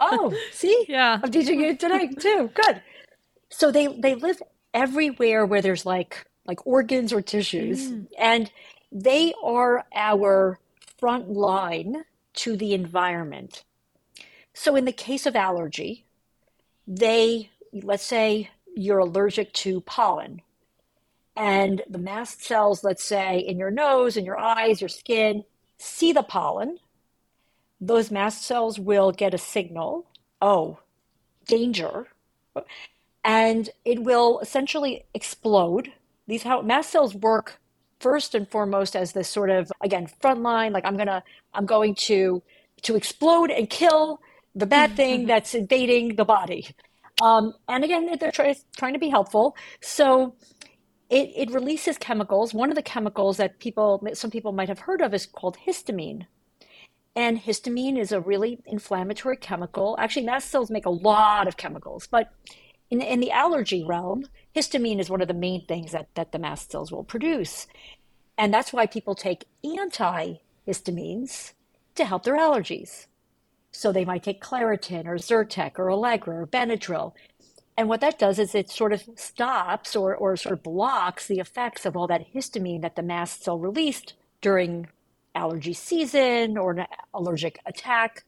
Oh, 0.00 0.34
see? 0.52 0.84
Yeah. 0.88 1.20
I'm 1.22 1.30
teaching 1.30 1.60
you 1.60 1.76
today 1.76 2.08
too. 2.08 2.50
Good. 2.54 2.82
So 3.50 3.70
they 3.70 3.86
they 3.86 4.14
live 4.14 4.42
everywhere 4.74 5.46
where 5.46 5.62
there's 5.62 5.86
like 5.86 6.26
like 6.46 6.66
organs 6.66 7.12
or 7.12 7.22
tissues, 7.22 7.90
mm. 7.90 8.06
and 8.18 8.50
they 8.92 9.34
are 9.42 9.84
our 9.94 10.58
front 10.98 11.30
line 11.30 12.04
to 12.34 12.56
the 12.56 12.74
environment. 12.74 13.64
So 14.54 14.76
in 14.76 14.84
the 14.84 14.92
case 14.92 15.26
of 15.26 15.36
allergy, 15.36 16.04
they 16.86 17.50
let's 17.72 18.04
say 18.04 18.50
you're 18.74 18.98
allergic 18.98 19.52
to 19.52 19.80
pollen 19.82 20.42
and 21.34 21.82
the 21.88 21.98
mast 21.98 22.42
cells 22.42 22.84
let's 22.84 23.02
say 23.02 23.38
in 23.38 23.58
your 23.58 23.70
nose 23.70 24.16
in 24.16 24.24
your 24.24 24.38
eyes 24.38 24.80
your 24.80 24.88
skin 24.88 25.44
see 25.78 26.12
the 26.12 26.22
pollen, 26.22 26.78
those 27.80 28.10
mast 28.10 28.42
cells 28.42 28.78
will 28.78 29.12
get 29.12 29.34
a 29.34 29.38
signal 29.38 30.06
oh, 30.40 30.78
danger. 31.46 32.08
And 33.24 33.70
it 33.84 34.02
will 34.02 34.38
essentially 34.40 35.04
explode. 35.14 35.92
These 36.26 36.42
how 36.42 36.62
mast 36.62 36.90
cells 36.90 37.14
work 37.14 37.60
first 38.00 38.34
and 38.34 38.48
foremost 38.48 38.94
as 38.94 39.12
this 39.12 39.28
sort 39.28 39.48
of 39.48 39.72
again 39.80 40.06
frontline 40.22 40.70
like 40.70 40.84
i'm 40.84 40.98
gonna 40.98 41.24
i'm 41.54 41.64
going 41.64 41.94
to 41.94 42.42
to 42.82 42.94
explode 42.94 43.50
and 43.50 43.70
kill 43.70 44.20
the 44.54 44.66
bad 44.66 44.94
thing 44.94 45.24
that's 45.24 45.54
invading 45.54 46.14
the 46.16 46.24
body 46.24 46.68
um, 47.22 47.54
and 47.68 47.84
again 47.84 48.14
they're 48.20 48.30
try, 48.30 48.54
trying 48.76 48.92
to 48.92 48.98
be 48.98 49.08
helpful 49.08 49.56
so 49.80 50.34
it, 51.08 51.32
it 51.36 51.50
releases 51.50 51.98
chemicals. 51.98 52.52
One 52.52 52.70
of 52.70 52.76
the 52.76 52.82
chemicals 52.82 53.36
that 53.36 53.58
people, 53.58 54.06
some 54.14 54.30
people 54.30 54.52
might 54.52 54.68
have 54.68 54.80
heard 54.80 55.00
of, 55.00 55.14
is 55.14 55.26
called 55.26 55.56
histamine. 55.66 56.26
And 57.16 57.40
histamine 57.40 57.98
is 57.98 58.12
a 58.12 58.20
really 58.20 58.60
inflammatory 58.66 59.38
chemical. 59.38 59.96
Actually, 59.98 60.26
mast 60.26 60.50
cells 60.50 60.70
make 60.70 60.86
a 60.86 60.90
lot 60.90 61.48
of 61.48 61.56
chemicals, 61.56 62.06
but 62.06 62.30
in, 62.90 63.00
in 63.00 63.20
the 63.20 63.32
allergy 63.32 63.82
realm, 63.84 64.26
histamine 64.54 65.00
is 65.00 65.10
one 65.10 65.22
of 65.22 65.28
the 65.28 65.34
main 65.34 65.66
things 65.66 65.92
that, 65.92 66.14
that 66.14 66.30
the 66.32 66.38
mast 66.38 66.70
cells 66.70 66.92
will 66.92 67.04
produce. 67.04 67.66
And 68.38 68.52
that's 68.52 68.72
why 68.72 68.86
people 68.86 69.14
take 69.14 69.46
antihistamines 69.64 71.54
to 71.94 72.04
help 72.04 72.24
their 72.24 72.36
allergies. 72.36 73.06
So 73.72 73.90
they 73.92 74.04
might 74.04 74.22
take 74.22 74.42
Claritin 74.42 75.06
or 75.06 75.16
Zyrtec 75.16 75.78
or 75.78 75.90
Allegra 75.90 76.42
or 76.42 76.46
Benadryl 76.46 77.14
and 77.76 77.88
what 77.88 78.00
that 78.00 78.18
does 78.18 78.38
is 78.38 78.54
it 78.54 78.70
sort 78.70 78.92
of 78.92 79.04
stops 79.16 79.94
or, 79.94 80.16
or 80.16 80.36
sort 80.36 80.54
of 80.54 80.62
blocks 80.62 81.26
the 81.26 81.40
effects 81.40 81.84
of 81.84 81.96
all 81.96 82.06
that 82.06 82.32
histamine 82.32 82.80
that 82.82 82.96
the 82.96 83.02
mast 83.02 83.44
cell 83.44 83.58
released 83.58 84.14
during 84.40 84.88
allergy 85.36 85.72
season 85.72 86.58
or 86.58 86.72
an 86.72 86.86
allergic 87.14 87.60
attack. 87.66 88.24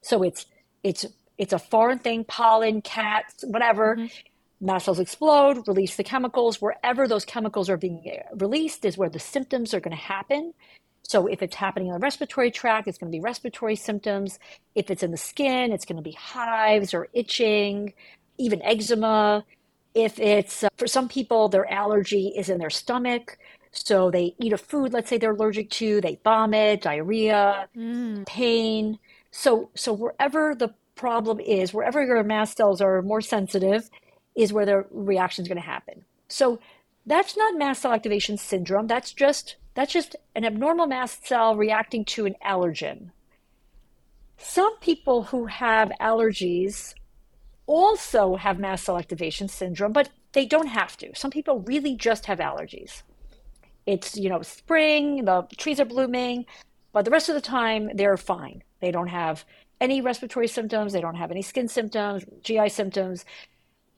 So 0.00 0.22
it's 0.22 0.46
it's 0.82 1.06
it's 1.38 1.52
a 1.52 1.58
foreign 1.58 1.98
thing, 1.98 2.24
pollen, 2.24 2.82
cats, 2.82 3.44
whatever. 3.46 3.96
Mm-hmm. 3.96 4.66
Mast 4.66 4.84
cells 4.84 5.00
explode, 5.00 5.66
release 5.66 5.96
the 5.96 6.04
chemicals. 6.04 6.62
Wherever 6.62 7.08
those 7.08 7.24
chemicals 7.24 7.68
are 7.68 7.76
being 7.76 8.00
released 8.34 8.84
is 8.84 8.96
where 8.96 9.10
the 9.10 9.18
symptoms 9.18 9.74
are 9.74 9.80
going 9.80 9.96
to 9.96 10.02
happen. 10.02 10.54
So 11.02 11.26
if 11.26 11.42
it's 11.42 11.56
happening 11.56 11.88
in 11.88 11.94
the 11.94 11.98
respiratory 11.98 12.52
tract, 12.52 12.86
it's 12.86 12.96
going 12.96 13.10
to 13.10 13.16
be 13.16 13.20
respiratory 13.20 13.74
symptoms. 13.74 14.38
If 14.76 14.88
it's 14.88 15.02
in 15.02 15.10
the 15.10 15.16
skin, 15.16 15.72
it's 15.72 15.84
going 15.84 15.96
to 15.96 16.02
be 16.02 16.12
hives 16.12 16.94
or 16.94 17.08
itching 17.12 17.92
even 18.38 18.62
eczema. 18.62 19.44
If 19.94 20.18
it's 20.18 20.64
uh, 20.64 20.68
for 20.76 20.86
some 20.86 21.08
people, 21.08 21.48
their 21.48 21.70
allergy 21.70 22.28
is 22.28 22.48
in 22.48 22.58
their 22.58 22.70
stomach. 22.70 23.38
So 23.72 24.10
they 24.10 24.34
eat 24.38 24.52
a 24.52 24.58
food, 24.58 24.92
let's 24.92 25.08
say 25.08 25.16
they're 25.16 25.32
allergic 25.32 25.70
to, 25.70 26.00
they 26.00 26.20
vomit, 26.22 26.82
diarrhea, 26.82 27.68
mm. 27.76 28.26
pain. 28.26 28.98
So, 29.30 29.70
so 29.74 29.94
wherever 29.94 30.54
the 30.54 30.74
problem 30.94 31.40
is, 31.40 31.72
wherever 31.72 32.04
your 32.04 32.22
mast 32.22 32.58
cells 32.58 32.82
are 32.82 33.00
more 33.02 33.22
sensitive, 33.22 33.88
is 34.34 34.52
where 34.52 34.66
the 34.66 34.84
reaction 34.90 35.42
is 35.42 35.48
going 35.48 35.60
to 35.60 35.66
happen. 35.66 36.04
So 36.28 36.60
that's 37.06 37.36
not 37.36 37.58
mast 37.58 37.82
cell 37.82 37.92
activation 37.92 38.36
syndrome. 38.38 38.86
That's 38.86 39.12
just 39.12 39.56
that's 39.74 39.92
just 39.92 40.16
an 40.34 40.44
abnormal 40.44 40.86
mast 40.86 41.26
cell 41.26 41.56
reacting 41.56 42.04
to 42.04 42.26
an 42.26 42.34
allergen. 42.44 43.10
Some 44.36 44.76
people 44.78 45.24
who 45.24 45.46
have 45.46 45.90
allergies 46.00 46.94
also 47.66 48.36
have 48.36 48.58
mast 48.58 48.84
cell 48.84 48.98
activation 48.98 49.48
syndrome, 49.48 49.92
but 49.92 50.10
they 50.32 50.44
don't 50.44 50.66
have 50.66 50.96
to. 50.98 51.14
Some 51.14 51.30
people 51.30 51.60
really 51.60 51.96
just 51.96 52.26
have 52.26 52.38
allergies. 52.38 53.02
It's, 53.86 54.16
you 54.16 54.28
know, 54.28 54.42
spring, 54.42 55.24
the 55.24 55.46
trees 55.56 55.80
are 55.80 55.84
blooming, 55.84 56.46
but 56.92 57.04
the 57.04 57.10
rest 57.10 57.28
of 57.28 57.34
the 57.34 57.40
time 57.40 57.90
they're 57.94 58.16
fine. 58.16 58.62
They 58.80 58.90
don't 58.90 59.08
have 59.08 59.44
any 59.80 60.00
respiratory 60.00 60.48
symptoms, 60.48 60.92
they 60.92 61.00
don't 61.00 61.16
have 61.16 61.30
any 61.30 61.42
skin 61.42 61.68
symptoms, 61.68 62.24
GI 62.42 62.68
symptoms. 62.68 63.24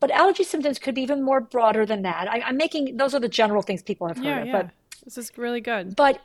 But 0.00 0.10
allergy 0.10 0.44
symptoms 0.44 0.78
could 0.78 0.94
be 0.94 1.02
even 1.02 1.22
more 1.22 1.40
broader 1.40 1.86
than 1.86 2.02
that. 2.02 2.30
I, 2.30 2.48
am 2.48 2.56
making 2.56 2.96
those 2.96 3.14
are 3.14 3.20
the 3.20 3.28
general 3.28 3.62
things 3.62 3.82
people 3.82 4.08
have 4.08 4.16
heard 4.16 4.24
yeah, 4.24 4.40
of. 4.40 4.46
Yeah. 4.46 4.62
But 4.62 4.70
this 5.04 5.18
is 5.18 5.36
really 5.36 5.60
good. 5.60 5.96
But 5.96 6.20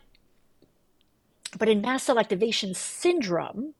but 1.57 1.69
in 1.69 1.81
mast 1.81 2.05
cell 2.05 2.19
activation 2.19 2.73
syndrome, 2.73 3.73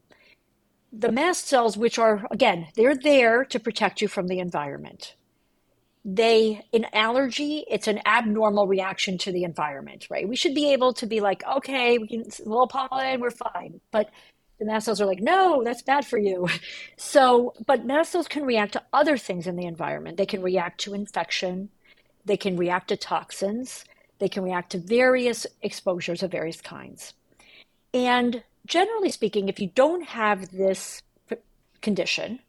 the 0.92 1.12
mast 1.12 1.48
cells, 1.48 1.78
which 1.78 2.00
are, 2.00 2.26
again, 2.32 2.68
they're 2.76 2.96
there 2.96 3.46
to 3.46 3.60
protect 3.60 4.02
you 4.02 4.08
from 4.08 4.28
the 4.28 4.40
environment. 4.40 5.16
They, 6.06 6.66
an 6.74 6.86
allergy, 6.94 7.66
it's 7.70 7.88
an 7.88 8.00
abnormal 8.06 8.68
reaction 8.68 9.18
to 9.20 9.32
the 9.32 9.44
environment, 9.44 10.08
right? 10.10 10.28
We 10.28 10.36
should 10.36 10.56
be 10.56 10.72
able 10.72 10.94
to 10.94 11.06
be 11.06 11.20
like, 11.20 11.44
okay, 11.46 11.98
we 11.98 12.08
can, 12.08 12.24
little 12.46 12.68
pollen, 12.68 13.20
we're 13.20 13.32
fine. 13.32 13.82
But 13.92 14.10
the 14.60 14.66
mast 14.66 14.86
cells 14.86 15.02
are 15.02 15.06
like, 15.06 15.22
no, 15.22 15.64
that's 15.64 15.82
bad 15.82 16.06
for 16.06 16.18
you. 16.18 16.48
So, 16.98 17.54
but 17.66 17.86
mast 17.86 18.12
cells 18.12 18.28
can 18.28 18.46
react 18.46 18.74
to 18.74 18.84
other 18.92 19.18
things 19.18 19.48
in 19.48 19.56
the 19.56 19.66
environment. 19.66 20.18
They 20.18 20.26
can 20.26 20.42
react 20.42 20.82
to 20.82 20.94
infection, 20.94 21.70
they 22.26 22.38
can 22.38 22.58
react 22.58 22.90
to 22.90 22.98
toxins, 22.98 23.86
they 24.20 24.28
can 24.28 24.44
react 24.44 24.72
to 24.72 24.78
various 24.78 25.48
exposures 25.62 26.22
of 26.22 26.32
various 26.32 26.62
kinds. 26.62 27.14
And 27.94 28.44
generally 28.66 29.10
speaking, 29.10 29.48
if 29.48 29.60
you 29.60 29.68
don't 29.74 30.04
have 30.04 30.52
this 30.52 31.02
condition, 31.82 32.40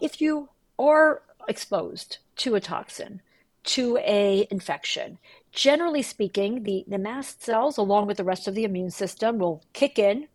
if 0.00 0.20
you 0.20 0.48
are 0.78 1.22
exposed 1.48 2.18
to 2.36 2.54
a 2.54 2.60
toxin, 2.60 3.20
to 3.64 3.98
a 3.98 4.46
infection, 4.50 5.18
generally 5.52 6.02
speaking, 6.02 6.62
the, 6.62 6.84
the 6.86 6.98
mast 6.98 7.42
cells, 7.42 7.76
along 7.76 8.06
with 8.06 8.16
the 8.16 8.24
rest 8.24 8.46
of 8.46 8.54
the 8.54 8.64
immune 8.64 8.90
system, 8.90 9.38
will 9.38 9.62
kick 9.72 9.98
in, 9.98 10.28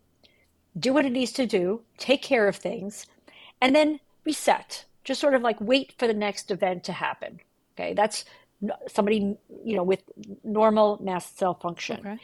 do 0.77 0.93
what 0.93 1.05
it 1.05 1.11
needs 1.11 1.31
to 1.31 1.45
do, 1.45 1.81
take 1.97 2.21
care 2.21 2.47
of 2.47 2.55
things, 2.55 3.05
and 3.61 3.75
then 3.75 3.99
reset. 4.25 4.85
Just 5.03 5.21
sort 5.21 5.33
of 5.33 5.41
like 5.41 5.59
wait 5.59 5.93
for 5.97 6.07
the 6.07 6.13
next 6.13 6.51
event 6.51 6.83
to 6.85 6.93
happen. 6.93 7.39
Okay, 7.75 7.93
that's 7.93 8.25
somebody 8.87 9.37
you 9.65 9.75
know 9.75 9.83
with 9.83 10.01
normal 10.43 10.97
mast 11.01 11.37
cell 11.37 11.53
function. 11.53 11.99
Okay. 11.99 12.17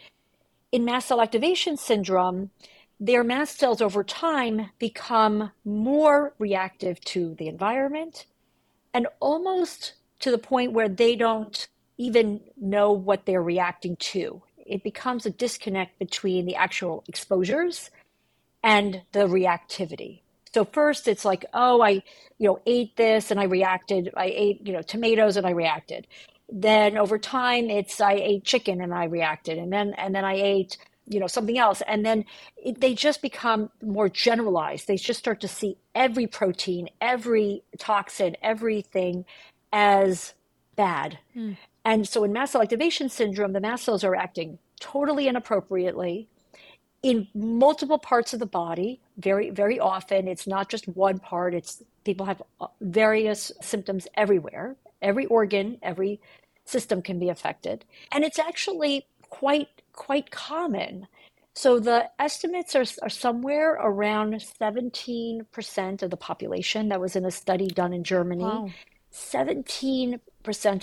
In 0.71 0.85
mast 0.85 1.07
cell 1.07 1.21
activation 1.21 1.77
syndrome, 1.77 2.51
their 2.99 3.23
mast 3.23 3.59
cells 3.59 3.81
over 3.81 4.03
time 4.03 4.69
become 4.77 5.51
more 5.65 6.33
reactive 6.37 6.99
to 7.01 7.35
the 7.35 7.47
environment 7.47 8.25
and 8.93 9.07
almost 9.19 9.93
to 10.19 10.31
the 10.31 10.37
point 10.37 10.73
where 10.73 10.89
they 10.89 11.15
don't 11.15 11.67
even 11.97 12.41
know 12.57 12.91
what 12.91 13.25
they're 13.25 13.43
reacting 13.43 13.95
to. 13.97 14.41
It 14.65 14.83
becomes 14.83 15.25
a 15.25 15.29
disconnect 15.31 15.99
between 15.99 16.45
the 16.45 16.55
actual 16.55 17.03
exposures 17.07 17.89
and 18.63 19.01
the 19.11 19.21
reactivity. 19.21 20.21
So 20.53 20.65
first 20.65 21.07
it's 21.07 21.25
like, 21.25 21.45
oh, 21.53 21.81
I, 21.81 22.03
you 22.37 22.47
know, 22.47 22.59
ate 22.65 22.95
this 22.95 23.31
and 23.31 23.39
I 23.39 23.43
reacted. 23.43 24.11
I 24.15 24.25
ate, 24.35 24.65
you 24.65 24.73
know, 24.73 24.81
tomatoes 24.81 25.37
and 25.37 25.45
I 25.45 25.51
reacted. 25.51 26.07
Then 26.51 26.97
over 26.97 27.19
time 27.19 27.69
it's 27.69 28.01
I 28.01 28.13
ate 28.13 28.43
chicken 28.43 28.81
and 28.81 28.93
I 28.93 29.05
reacted. 29.05 29.57
And 29.57 29.71
then 29.71 29.93
and 29.97 30.15
then 30.15 30.25
I 30.25 30.35
ate, 30.35 30.77
you 31.09 31.19
know, 31.19 31.27
something 31.27 31.57
else. 31.57 31.81
And 31.87 32.05
then 32.05 32.23
it, 32.55 32.79
they 32.79 32.93
just 32.93 33.21
become 33.21 33.71
more 33.81 34.07
generalized. 34.07 34.87
They 34.87 34.95
just 34.95 35.19
start 35.19 35.41
to 35.41 35.47
see 35.47 35.77
every 35.95 36.27
protein, 36.27 36.89
every 37.01 37.63
toxin, 37.77 38.37
everything 38.41 39.25
as 39.73 40.33
bad. 40.75 41.19
Mm. 41.35 41.57
And 41.83 42.07
so 42.07 42.23
in 42.23 42.31
mast 42.31 42.53
cell 42.53 42.61
activation 42.61 43.09
syndrome, 43.09 43.53
the 43.53 43.59
mast 43.59 43.83
cells 43.83 44.03
are 44.03 44.15
acting 44.15 44.59
totally 44.79 45.27
inappropriately 45.27 46.29
in 47.01 47.27
multiple 47.33 47.97
parts 47.97 48.33
of 48.33 48.39
the 48.39 48.45
body 48.45 48.99
very 49.17 49.49
very 49.49 49.79
often 49.79 50.27
it's 50.27 50.47
not 50.47 50.69
just 50.69 50.87
one 50.89 51.17
part 51.19 51.53
it's 51.53 51.81
people 52.03 52.25
have 52.25 52.41
uh, 52.59 52.67
various 52.81 53.51
symptoms 53.61 54.07
everywhere 54.15 54.75
every 55.01 55.25
organ 55.27 55.77
every 55.81 56.19
system 56.65 57.01
can 57.01 57.17
be 57.17 57.29
affected 57.29 57.85
and 58.11 58.23
it's 58.23 58.39
actually 58.39 59.05
quite 59.29 59.78
quite 59.99 60.31
common 60.31 61.07
so 61.55 61.79
the 61.79 62.09
estimates 62.19 62.75
are, 62.75 62.85
are 63.01 63.09
somewhere 63.09 63.73
around 63.73 64.33
17% 64.33 66.01
of 66.01 66.09
the 66.09 66.17
population 66.17 66.89
that 66.89 67.01
was 67.01 67.15
in 67.15 67.25
a 67.25 67.31
study 67.31 67.67
done 67.67 67.93
in 67.93 68.03
germany 68.03 68.43
wow. 68.43 68.69
17% 69.13 70.19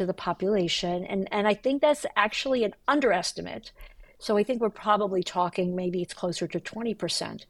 of 0.01 0.07
the 0.07 0.15
population 0.15 1.05
and, 1.05 1.29
and 1.33 1.49
i 1.49 1.55
think 1.55 1.83
that's 1.83 2.07
actually 2.17 2.63
an 2.63 2.75
underestimate 2.87 3.73
so 4.19 4.37
I 4.37 4.43
think 4.43 4.61
we're 4.61 4.71
probably 4.71 5.23
talking 5.23 5.77
maybe 5.77 6.03
it's 6.03 6.15
closer 6.15 6.47
to 6.47 6.61
20%. 6.61 7.45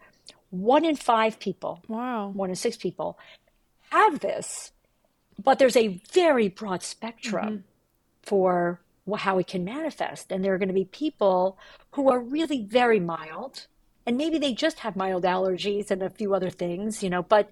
One 0.51 0.85
in 0.85 0.97
five 0.97 1.39
people, 1.39 1.83
wow, 1.89 2.29
one 2.29 2.51
in 2.51 2.57
six 2.57 2.77
people 2.77 3.19
have 3.91 4.21
this, 4.21 4.73
but 5.43 5.59
there's 5.59 5.77
a 5.77 6.01
very 6.13 6.49
broad 6.49 6.83
spectrum 6.83 7.47
mm-hmm. 7.47 7.57
for 8.23 8.81
how 9.15 9.39
it 9.39 9.47
can 9.47 9.65
manifest. 9.65 10.33
And 10.33 10.45
there 10.45 10.55
are 10.55 10.59
going 10.59 10.69
to 10.69 10.75
be 10.75 10.87
people 10.87 11.59
who 11.93 12.11
are 12.11 12.19
really 12.19 12.63
very 12.63 12.99
mild, 12.99 13.67
and 14.07 14.17
maybe 14.17 14.39
they 14.39 14.53
just 14.53 14.81
have 14.81 14.97
mild 14.97 15.25
allergies 15.25 15.91
and 15.91 16.03
a 16.03 16.11
few 16.11 16.35
other 16.35 16.51
things, 16.51 17.03
you 17.03 17.11
know, 17.11 17.23
but 17.23 17.51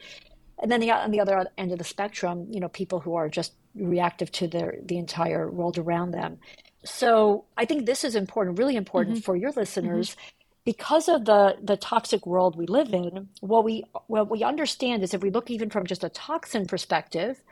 and 0.60 0.70
then 0.70 0.80
the, 0.80 0.90
on 0.90 1.10
the 1.10 1.20
other 1.20 1.46
end 1.58 1.72
of 1.72 1.78
the 1.78 1.84
spectrum, 1.84 2.46
you 2.50 2.60
know, 2.60 2.68
people 2.68 3.00
who 3.00 3.14
are 3.16 3.28
just 3.28 3.52
reactive 3.74 4.30
to 4.32 4.46
their 4.46 4.76
the 4.84 4.98
entire 4.98 5.50
world 5.50 5.78
around 5.78 6.12
them. 6.12 6.38
So 6.84 7.44
I 7.56 7.64
think 7.64 7.86
this 7.86 8.04
is 8.04 8.14
important, 8.14 8.58
really 8.58 8.76
important 8.76 9.16
mm-hmm. 9.16 9.24
for 9.24 9.36
your 9.36 9.50
listeners. 9.52 10.10
Mm-hmm. 10.10 10.20
Because 10.64 11.08
of 11.10 11.26
the, 11.26 11.58
the 11.62 11.76
toxic 11.76 12.24
world 12.24 12.56
we 12.56 12.64
live 12.66 12.94
in, 12.94 13.28
what 13.40 13.64
we 13.64 13.84
what 14.06 14.30
we 14.30 14.42
understand 14.42 15.02
is 15.02 15.12
if 15.12 15.22
we 15.22 15.30
look 15.30 15.50
even 15.50 15.68
from 15.68 15.86
just 15.86 16.04
a 16.04 16.08
toxin 16.08 16.64
perspective, 16.66 17.42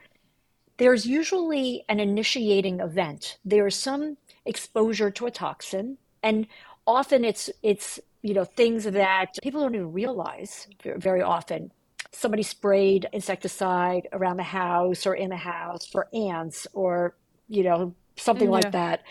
there's 0.79 1.07
usually 1.07 1.85
an 1.89 2.01
initiating 2.01 2.81
event. 2.81 3.39
There 3.45 3.67
is 3.67 3.75
some 3.75 4.17
exposure 4.45 5.11
to 5.11 5.27
a 5.27 5.31
toxin, 5.31 5.99
and 6.23 6.47
often 6.87 7.25
it's 7.25 7.51
it's 7.63 8.01
you 8.23 8.35
know 8.35 8.45
things 8.45 8.85
that 8.85 9.39
people 9.43 9.61
don't 9.61 9.75
even 9.75 9.93
realize 9.93 10.69
very 10.83 11.23
often. 11.23 11.73
Somebody 12.13 12.43
sprayed 12.43 13.09
insecticide 13.13 14.09
around 14.13 14.37
the 14.37 14.43
house 14.43 15.07
or 15.07 15.15
in 15.15 15.31
the 15.31 15.37
house 15.37 15.87
for 15.87 16.09
ants, 16.13 16.67
or 16.73 17.17
you 17.49 17.63
know 17.65 17.95
something 18.17 18.49
yeah. 18.49 18.55
like 18.55 18.73
that. 18.73 19.03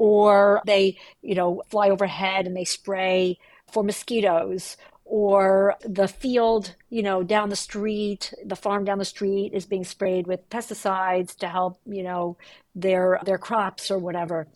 Or 0.00 0.62
they, 0.64 0.96
you 1.22 1.34
know, 1.34 1.62
fly 1.70 1.90
overhead 1.90 2.46
and 2.46 2.56
they 2.56 2.64
spray 2.64 3.36
for 3.72 3.82
mosquitoes 3.82 4.76
or 5.08 5.74
the 5.80 6.06
field, 6.06 6.74
you 6.90 7.02
know, 7.02 7.22
down 7.22 7.48
the 7.48 7.56
street, 7.56 8.34
the 8.44 8.54
farm 8.54 8.84
down 8.84 8.98
the 8.98 9.04
street 9.06 9.52
is 9.54 9.64
being 9.64 9.84
sprayed 9.84 10.26
with 10.26 10.48
pesticides 10.50 11.34
to 11.36 11.48
help, 11.48 11.80
you 11.86 12.02
know, 12.02 12.36
their 12.74 13.18
their 13.24 13.38
crops 13.38 13.90
or 13.90 13.98
whatever. 13.98 14.46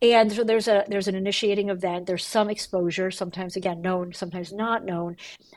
And 0.00 0.30
so 0.30 0.44
there's 0.44 0.68
a 0.68 0.84
there's 0.88 1.08
an 1.08 1.16
initiating 1.16 1.68
event, 1.68 2.06
there's 2.06 2.24
some 2.24 2.48
exposure, 2.48 3.10
sometimes 3.10 3.56
again 3.56 3.82
known, 3.82 4.12
sometimes 4.12 4.52
not 4.52 4.84
known. 4.84 5.16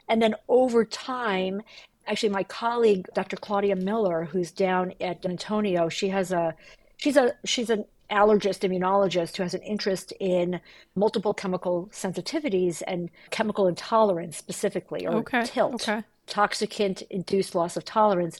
And 0.09 0.19
then 0.21 0.33
over 0.49 0.85
time, 0.85 1.61
actually 2.07 2.29
my 2.29 2.43
colleague 2.43 3.07
Dr. 3.13 3.37
Claudia 3.37 3.75
Miller, 3.75 4.25
who's 4.25 4.51
down 4.51 4.93
at 4.99 5.23
Antonio, 5.23 5.87
she 5.87 6.09
has 6.09 6.31
a 6.31 6.55
she's 6.97 7.15
a 7.15 7.33
she's 7.45 7.69
an 7.69 7.85
allergist 8.11 8.67
immunologist 8.67 9.37
who 9.37 9.43
has 9.43 9.53
an 9.53 9.61
interest 9.61 10.13
in 10.19 10.59
multiple 10.95 11.33
chemical 11.33 11.89
sensitivities 11.91 12.81
and 12.87 13.09
chemical 13.29 13.67
intolerance 13.67 14.37
specifically 14.37 15.07
or 15.07 15.15
okay. 15.15 15.43
tilt 15.45 15.87
okay. 15.87 16.03
toxicant 16.27 17.03
induced 17.09 17.55
loss 17.55 17.77
of 17.77 17.85
tolerance 17.85 18.39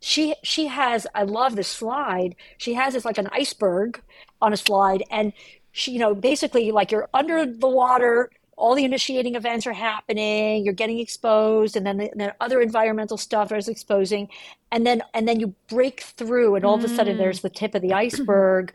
she 0.00 0.34
she 0.42 0.66
has 0.66 1.06
i 1.14 1.22
love 1.22 1.56
this 1.56 1.68
slide 1.68 2.34
she 2.56 2.74
has 2.74 2.94
this 2.94 3.04
like 3.04 3.18
an 3.18 3.28
iceberg 3.32 4.00
on 4.40 4.52
a 4.52 4.56
slide 4.56 5.02
and 5.10 5.32
she 5.72 5.92
you 5.92 5.98
know 5.98 6.14
basically 6.14 6.70
like 6.70 6.90
you're 6.90 7.08
under 7.12 7.44
the 7.44 7.68
water 7.68 8.30
all 8.60 8.74
the 8.74 8.84
initiating 8.84 9.34
events 9.34 9.66
are 9.66 9.72
happening 9.72 10.64
you're 10.64 10.74
getting 10.74 10.98
exposed 10.98 11.76
and 11.76 11.86
then, 11.86 11.96
the, 11.96 12.10
then 12.14 12.32
other 12.40 12.60
environmental 12.60 13.16
stuff 13.16 13.50
is 13.52 13.68
exposing 13.68 14.28
and 14.70 14.86
then 14.86 15.02
and 15.14 15.26
then 15.26 15.40
you 15.40 15.54
break 15.68 16.00
through 16.02 16.54
and 16.54 16.64
all 16.64 16.78
mm. 16.78 16.84
of 16.84 16.90
a 16.90 16.94
sudden 16.94 17.16
there's 17.16 17.40
the 17.40 17.50
tip 17.50 17.74
of 17.74 17.82
the 17.82 17.92
iceberg 17.92 18.72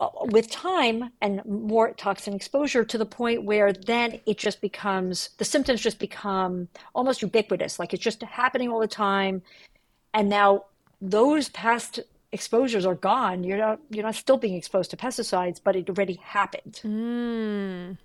uh, 0.00 0.08
with 0.24 0.50
time 0.50 1.10
and 1.20 1.44
more 1.44 1.92
toxin 1.92 2.34
exposure 2.34 2.84
to 2.84 2.98
the 2.98 3.06
point 3.06 3.44
where 3.44 3.72
then 3.72 4.18
it 4.26 4.38
just 4.38 4.60
becomes 4.60 5.30
the 5.38 5.44
symptoms 5.44 5.80
just 5.80 5.98
become 5.98 6.66
almost 6.94 7.22
ubiquitous 7.22 7.78
like 7.78 7.92
it's 7.94 8.02
just 8.02 8.22
happening 8.22 8.70
all 8.70 8.80
the 8.80 8.88
time 8.88 9.42
and 10.14 10.28
now 10.28 10.64
those 11.00 11.48
past 11.50 12.00
exposures 12.32 12.86
are 12.86 12.94
gone 12.94 13.44
you're 13.44 13.58
not 13.58 13.78
you're 13.90 14.04
not 14.04 14.14
still 14.14 14.38
being 14.38 14.54
exposed 14.54 14.90
to 14.90 14.96
pesticides 14.96 15.60
but 15.62 15.76
it 15.76 15.88
already 15.88 16.14
happened 16.14 16.80
mm. 16.82 17.96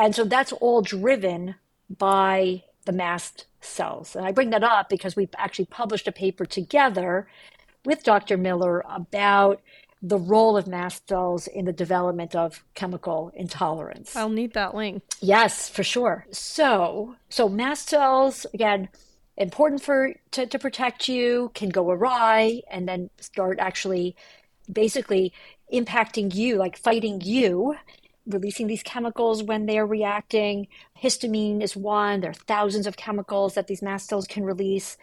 And 0.00 0.14
so 0.14 0.24
that's 0.24 0.52
all 0.52 0.80
driven 0.80 1.56
by 1.90 2.62
the 2.86 2.92
mast 2.92 3.44
cells. 3.60 4.16
And 4.16 4.24
I 4.24 4.32
bring 4.32 4.48
that 4.50 4.64
up 4.64 4.88
because 4.88 5.14
we 5.14 5.28
actually 5.36 5.66
published 5.66 6.08
a 6.08 6.12
paper 6.12 6.46
together 6.46 7.28
with 7.84 8.02
Dr. 8.02 8.38
Miller 8.38 8.82
about 8.88 9.60
the 10.00 10.16
role 10.16 10.56
of 10.56 10.66
mast 10.66 11.06
cells 11.06 11.46
in 11.46 11.66
the 11.66 11.72
development 11.72 12.34
of 12.34 12.64
chemical 12.74 13.30
intolerance. 13.34 14.16
I'll 14.16 14.30
need 14.30 14.54
that 14.54 14.74
link. 14.74 15.02
Yes, 15.20 15.68
for 15.68 15.84
sure. 15.84 16.26
So, 16.30 17.16
so 17.28 17.50
mast 17.50 17.90
cells 17.90 18.46
again 18.54 18.88
important 19.36 19.82
for 19.82 20.14
to, 20.30 20.46
to 20.46 20.58
protect 20.58 21.08
you 21.08 21.50
can 21.54 21.68
go 21.68 21.90
awry 21.90 22.62
and 22.70 22.88
then 22.88 23.10
start 23.20 23.58
actually 23.58 24.16
basically 24.72 25.34
impacting 25.72 26.34
you 26.34 26.56
like 26.56 26.76
fighting 26.76 27.20
you 27.20 27.76
releasing 28.26 28.66
these 28.66 28.82
chemicals 28.82 29.42
when 29.42 29.66
they 29.66 29.78
are 29.78 29.86
reacting. 29.86 30.68
Histamine 31.02 31.62
is 31.62 31.76
one. 31.76 32.20
There 32.20 32.30
are 32.30 32.34
thousands 32.34 32.86
of 32.86 32.96
chemicals 32.96 33.54
that 33.54 33.66
these 33.66 33.82
mast 33.82 34.08
cells 34.08 34.26
can 34.26 34.44
release. 34.44 34.96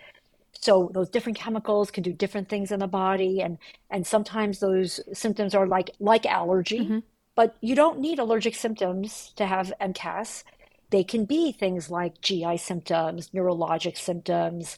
So 0.60 0.90
those 0.94 1.10
different 1.10 1.38
chemicals 1.38 1.92
can 1.92 2.04
do 2.04 2.14
different 2.14 2.50
things 2.50 2.72
in 2.72 2.80
the 2.80 2.88
body, 2.88 3.42
and 3.42 3.58
and 3.90 4.08
sometimes 4.08 4.60
those 4.60 5.00
symptoms 5.14 5.54
are 5.54 5.68
like 5.68 5.92
like 6.00 6.26
allergy. 6.26 6.80
Mm-hmm. 6.80 7.00
But 7.36 7.56
you 7.62 7.76
don't 7.76 8.00
need 8.00 8.20
allergic 8.20 8.56
symptoms 8.56 9.34
to 9.36 9.46
have 9.46 9.72
MCAS. 9.80 10.44
they 10.90 11.04
can 11.04 11.26
be 11.26 11.52
things 11.52 11.90
like 11.92 12.22
GI 12.22 12.58
symptoms, 12.58 13.30
neurologic 13.30 13.98
symptoms. 13.98 14.78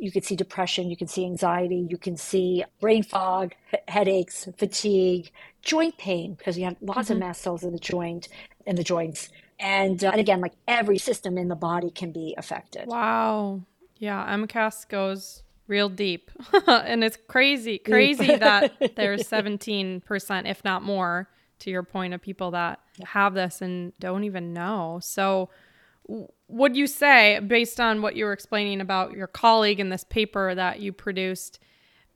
You 0.00 0.10
can 0.10 0.22
see 0.22 0.34
depression, 0.34 0.90
you 0.90 0.96
can 0.96 1.06
see 1.06 1.24
anxiety, 1.24 1.86
you 1.88 1.98
can 1.98 2.16
see 2.16 2.64
brain 2.80 3.02
fog, 3.02 3.54
headaches, 3.86 4.48
fatigue, 4.56 5.30
joint 5.62 5.98
pain 5.98 6.34
because 6.34 6.58
you 6.58 6.64
have 6.64 6.76
lots 6.80 7.04
mm-hmm. 7.04 7.12
of 7.12 7.18
mast 7.18 7.42
cells 7.42 7.62
in 7.62 7.72
the 7.72 7.78
joint 7.78 8.28
in 8.66 8.76
the 8.76 8.84
joints. 8.84 9.28
And, 9.58 10.02
uh, 10.02 10.10
and 10.10 10.20
again, 10.20 10.40
like 10.40 10.54
every 10.66 10.98
system 10.98 11.36
in 11.36 11.48
the 11.48 11.54
body 11.54 11.90
can 11.90 12.12
be 12.12 12.34
affected. 12.38 12.86
Wow. 12.86 13.62
Yeah, 13.98 14.24
MCAS 14.36 14.88
goes 14.88 15.42
real 15.66 15.88
deep. 15.88 16.30
and 16.66 17.04
it's 17.04 17.18
crazy, 17.28 17.78
crazy 17.78 18.36
that 18.36 18.72
there's 18.96 19.22
17%, 19.24 20.48
if 20.48 20.64
not 20.64 20.82
more, 20.82 21.28
to 21.60 21.70
your 21.70 21.82
point 21.82 22.14
of 22.14 22.22
people 22.22 22.52
that 22.52 22.80
have 23.04 23.34
this 23.34 23.60
and 23.60 23.92
don't 24.00 24.24
even 24.24 24.54
know. 24.54 24.98
So, 25.02 25.50
would 26.50 26.76
you 26.76 26.86
say, 26.86 27.38
based 27.40 27.80
on 27.80 28.02
what 28.02 28.16
you 28.16 28.24
were 28.24 28.32
explaining 28.32 28.80
about 28.80 29.12
your 29.12 29.26
colleague 29.26 29.80
in 29.80 29.88
this 29.88 30.04
paper 30.04 30.54
that 30.54 30.80
you 30.80 30.92
produced, 30.92 31.60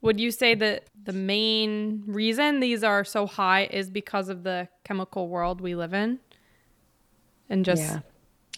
would 0.01 0.19
you 0.19 0.29
say 0.29 0.53
that 0.55 0.89
the 1.03 1.13
main 1.13 2.03
reason 2.05 2.59
these 2.59 2.83
are 2.83 3.03
so 3.03 3.25
high 3.25 3.65
is 3.65 3.89
because 3.89 4.29
of 4.29 4.43
the 4.43 4.67
chemical 4.83 5.29
world 5.29 5.61
we 5.61 5.73
live 5.75 5.93
in? 5.93 6.19
And 7.49 7.63
just, 7.63 7.81
yeah. 7.81 7.99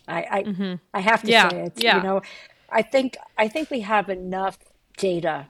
I, 0.07 0.27
I, 0.31 0.43
mm-hmm. 0.43 0.75
I 0.93 0.99
have 0.99 1.21
to 1.21 1.31
yeah. 1.31 1.49
say 1.49 1.61
it. 1.63 1.73
Yeah. 1.77 1.97
You 1.97 2.03
know, 2.03 2.21
I 2.69 2.81
think, 2.81 3.17
I 3.37 3.47
think 3.47 3.69
we 3.69 3.81
have 3.81 4.09
enough 4.09 4.57
data. 4.97 5.47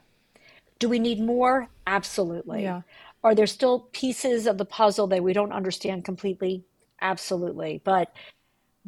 Do 0.78 0.88
we 0.88 0.98
need 0.98 1.20
more? 1.20 1.68
Absolutely. 1.86 2.62
Yeah. 2.62 2.82
Are 3.24 3.34
there 3.34 3.46
still 3.46 3.88
pieces 3.92 4.46
of 4.46 4.58
the 4.58 4.64
puzzle 4.64 5.06
that 5.08 5.22
we 5.22 5.32
don't 5.32 5.52
understand 5.52 6.04
completely? 6.04 6.64
Absolutely. 7.00 7.80
But 7.82 8.12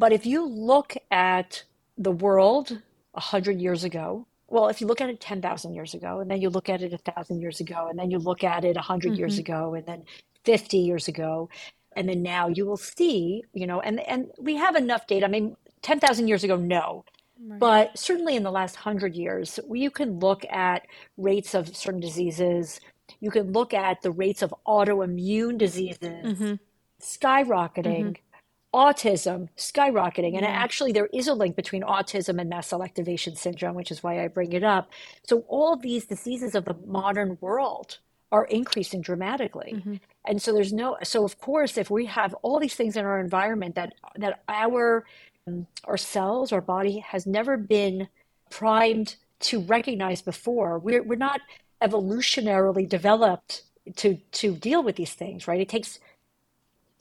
but 0.00 0.14
if 0.14 0.24
you 0.24 0.46
look 0.46 0.96
at 1.10 1.64
the 1.98 2.10
world 2.10 2.70
100 3.12 3.60
years 3.60 3.84
ago, 3.84 4.26
well, 4.48 4.68
if 4.68 4.80
you 4.80 4.86
look 4.86 5.02
at 5.02 5.10
it 5.10 5.20
10,000 5.20 5.74
years 5.74 5.92
ago, 5.92 6.20
and 6.20 6.30
then 6.30 6.40
you 6.40 6.48
look 6.48 6.70
at 6.70 6.80
it 6.80 6.90
1,000 6.90 7.38
years 7.38 7.60
ago, 7.60 7.86
and 7.88 7.98
then 7.98 8.10
you 8.10 8.18
look 8.18 8.42
at 8.42 8.64
it 8.64 8.76
100 8.76 9.12
mm-hmm. 9.12 9.18
years 9.18 9.36
ago, 9.36 9.74
and 9.74 9.84
then 9.84 10.04
50 10.44 10.78
years 10.78 11.06
ago, 11.06 11.50
and 11.94 12.08
then 12.08 12.22
now 12.22 12.48
you 12.48 12.64
will 12.64 12.78
see, 12.78 13.44
you 13.52 13.66
know, 13.66 13.82
and, 13.82 14.00
and 14.00 14.30
we 14.38 14.56
have 14.56 14.74
enough 14.74 15.06
data. 15.06 15.26
I 15.26 15.28
mean, 15.28 15.54
10,000 15.82 16.28
years 16.28 16.44
ago, 16.44 16.56
no. 16.56 17.04
Right. 17.38 17.60
But 17.60 17.98
certainly 17.98 18.36
in 18.36 18.42
the 18.42 18.50
last 18.50 18.76
100 18.76 19.14
years, 19.14 19.60
you 19.70 19.90
can 19.90 20.18
look 20.18 20.46
at 20.50 20.86
rates 21.18 21.54
of 21.54 21.76
certain 21.76 22.00
diseases, 22.00 22.80
you 23.20 23.30
can 23.30 23.52
look 23.52 23.74
at 23.74 24.00
the 24.00 24.10
rates 24.10 24.40
of 24.40 24.54
autoimmune 24.66 25.58
diseases 25.58 26.24
mm-hmm. 26.24 26.54
skyrocketing, 27.02 28.16
mm-hmm. 28.16 28.29
Autism 28.72 29.48
skyrocketing. 29.56 30.36
And 30.36 30.46
actually, 30.46 30.92
there 30.92 31.08
is 31.12 31.28
a 31.28 31.34
link 31.34 31.56
between 31.56 31.82
autism 31.82 32.40
and 32.40 32.48
mast 32.48 32.70
cell 32.70 32.82
activation 32.82 33.36
syndrome, 33.36 33.74
which 33.74 33.90
is 33.90 34.02
why 34.02 34.22
I 34.22 34.28
bring 34.28 34.52
it 34.52 34.64
up. 34.64 34.90
So, 35.22 35.44
all 35.48 35.76
these 35.76 36.06
diseases 36.06 36.54
of 36.54 36.64
the 36.64 36.76
modern 36.86 37.38
world 37.40 37.98
are 38.32 38.44
increasing 38.44 39.00
dramatically. 39.00 39.74
Mm-hmm. 39.76 39.94
And 40.26 40.40
so 40.40 40.52
there's 40.52 40.72
no 40.72 40.96
so 41.02 41.24
of 41.24 41.38
course 41.40 41.76
if 41.76 41.90
we 41.90 42.06
have 42.06 42.34
all 42.42 42.60
these 42.60 42.74
things 42.74 42.96
in 42.96 43.04
our 43.04 43.20
environment 43.20 43.74
that 43.74 43.94
that 44.16 44.42
our 44.48 45.04
um, 45.46 45.66
our 45.84 45.96
cells, 45.96 46.52
our 46.52 46.60
body 46.60 46.98
has 46.98 47.26
never 47.26 47.56
been 47.56 48.08
primed 48.50 49.16
to 49.40 49.60
recognize 49.60 50.22
before. 50.22 50.78
We're 50.78 51.02
we're 51.02 51.16
not 51.16 51.40
evolutionarily 51.82 52.88
developed 52.88 53.62
to 53.96 54.16
to 54.32 54.54
deal 54.54 54.82
with 54.82 54.96
these 54.96 55.14
things, 55.14 55.48
right? 55.48 55.60
It 55.60 55.68
takes 55.68 55.98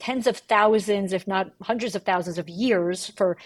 tens 0.00 0.26
of 0.26 0.38
thousands, 0.38 1.12
if 1.12 1.26
not 1.26 1.52
hundreds 1.62 1.94
of 1.94 2.02
thousands 2.02 2.38
of 2.38 2.48
years 2.48 3.08
for 3.16 3.36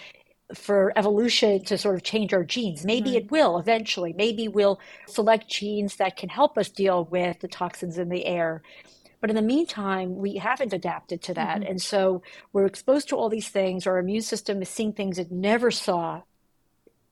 for 0.55 0.93
evolution 0.95 1.64
to 1.64 1.79
sort 1.79 1.95
of 1.95 2.03
change 2.03 2.35
our 2.35 2.45
genes. 2.45 2.85
Maybe 2.85 3.12
right. 3.12 3.23
it 3.23 3.31
will 3.31 3.59
eventually. 3.59 4.12
Maybe 4.12 4.47
we'll 4.47 4.79
select 5.09 5.49
genes 5.49 5.97
that 5.97 6.17
can 6.17 6.29
help 6.29 6.59
us 6.59 6.69
deal 6.69 7.07
with 7.07 7.40
the 7.40 7.49
toxins 7.49 7.97
in 7.97 8.11
the 8.11 8.27
air. 8.27 8.62
But 9.21 9.31
in 9.31 9.37
the 9.37 9.43
meantime, 9.43 10.17
we 10.17 10.37
haven't 10.37 10.75
adapted 10.75 11.23
to 11.23 11.35
that. 11.35 11.61
Mm-hmm. 11.61 11.71
And 11.71 11.83
so 11.83 12.23
we're 12.53 12.67
exposed 12.67 13.09
to 13.09 13.17
all 13.17 13.31
these 13.31 13.49
things. 13.49 13.87
Our 13.87 13.99
immune 13.99 14.21
system 14.21 14.61
is 14.61 14.69
seeing 14.69 14.93
things 14.93 15.19
it 15.19 15.33
never 15.33 15.71
saw, 15.71 16.23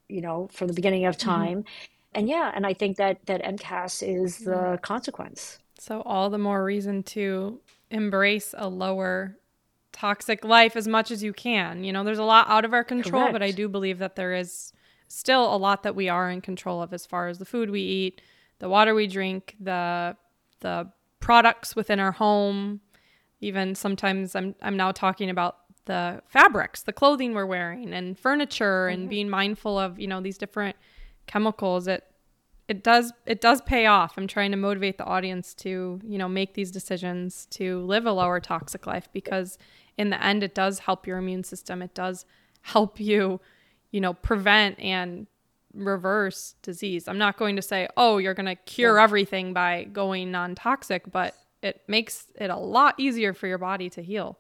you 0.09 0.21
know, 0.21 0.51
from 0.53 0.69
the 0.69 0.75
beginning 0.75 1.07
of 1.07 1.17
mm-hmm. 1.17 1.31
time. 1.31 1.59
Mm-hmm 1.61 1.93
and 2.15 2.29
yeah, 2.29 2.53
and 2.55 2.67
I 2.67 2.75
think 2.75 2.97
that 2.99 3.25
that 3.27 3.43
MCAS 3.43 4.03
is 4.07 4.39
the 4.39 4.79
consequence. 4.83 5.59
So 5.79 6.03
all 6.03 6.31
the 6.31 6.39
more 6.39 6.65
reason 6.65 7.03
to 7.05 7.61
embrace 7.91 8.55
a 8.57 8.69
lower 8.69 9.37
toxic 9.93 10.45
life 10.45 10.77
as 10.77 10.89
much 10.89 11.11
as 11.11 11.23
you 11.23 11.33
can. 11.33 11.85
You 11.85 11.93
know, 11.93 12.05
there's 12.05 12.19
a 12.19 12.25
lot 12.25 12.49
out 12.49 12.65
of 12.65 12.73
our 12.73 12.85
control, 12.85 13.23
Correct. 13.23 13.33
but 13.35 13.43
I 13.43 13.51
do 13.51 13.69
believe 13.69 13.99
that 13.99 14.17
there 14.17 14.35
is 14.35 14.73
still 15.09 15.55
a 15.55 15.57
lot 15.57 15.83
that 15.83 15.95
we 15.95 16.09
are 16.09 16.31
in 16.31 16.41
control 16.41 16.83
of 16.83 16.93
as 16.93 17.05
far 17.05 17.29
as 17.29 17.39
the 17.39 17.45
food 17.45 17.71
we 17.71 17.83
eat, 17.83 18.23
the 18.59 18.69
water 18.69 18.95
we 18.95 19.07
drink, 19.07 19.57
the 19.61 20.17
the 20.61 20.91
products 21.21 21.77
within 21.77 22.01
our 22.01 22.13
home. 22.13 22.81
Even 23.41 23.75
sometimes 23.75 24.35
I'm 24.35 24.55
I'm 24.63 24.77
now 24.77 24.93
talking 24.93 25.29
about 25.29 25.59
the 25.85 26.23
fabrics, 26.29 26.83
the 26.83 26.93
clothing 26.93 27.35
we're 27.35 27.47
wearing 27.47 27.93
and 27.93 28.19
furniture 28.19 28.87
and 28.87 29.03
mm-hmm. 29.03 29.11
being 29.11 29.29
mindful 29.29 29.79
of, 29.79 29.99
you 29.99 30.07
know, 30.07 30.21
these 30.21 30.39
different 30.39 30.77
chemicals 31.27 31.87
it 31.87 32.05
it 32.73 32.83
does 32.83 33.13
it 33.27 33.43
does 33.43 33.61
pay 33.61 33.85
off. 33.85 34.15
I'm 34.17 34.27
trying 34.27 34.51
to 34.53 34.57
motivate 34.57 34.97
the 34.97 35.05
audience 35.05 35.53
to 35.57 36.01
you 36.03 36.17
know 36.17 36.27
make 36.27 36.55
these 36.55 36.71
decisions 36.71 37.47
to 37.51 37.85
live 37.85 38.07
a 38.07 38.13
lower 38.13 38.41
toxic 38.41 38.87
life 38.87 39.11
because 39.13 39.59
in 39.99 40.09
the 40.09 40.25
end 40.25 40.43
it 40.43 40.55
does 40.55 40.79
help 40.79 41.07
your 41.07 41.19
immune 41.19 41.45
system. 41.45 41.83
It 41.83 41.93
does 41.93 42.25
help 42.63 42.99
you 42.99 43.43
you 43.91 44.01
know 44.01 44.15
prevent 44.15 44.81
and 44.81 45.27
reverse 45.75 46.55
disease. 46.63 47.09
I'm 47.09 47.19
not 47.19 47.37
going 47.37 47.57
to 47.57 47.63
say 47.63 47.89
oh 47.99 48.17
you're 48.17 48.33
going 48.33 48.47
to 48.47 48.57
cure 48.57 48.99
everything 48.99 49.53
by 49.53 49.85
going 49.85 50.31
non-toxic 50.31 51.13
but 51.13 51.37
it 51.63 51.83
makes 51.87 52.29
it 52.37 52.49
a 52.49 52.57
lot 52.57 52.95
easier 52.97 53.35
for 53.35 53.49
your 53.49 53.59
body 53.59 53.91
to 53.91 54.03
heal 54.03 54.39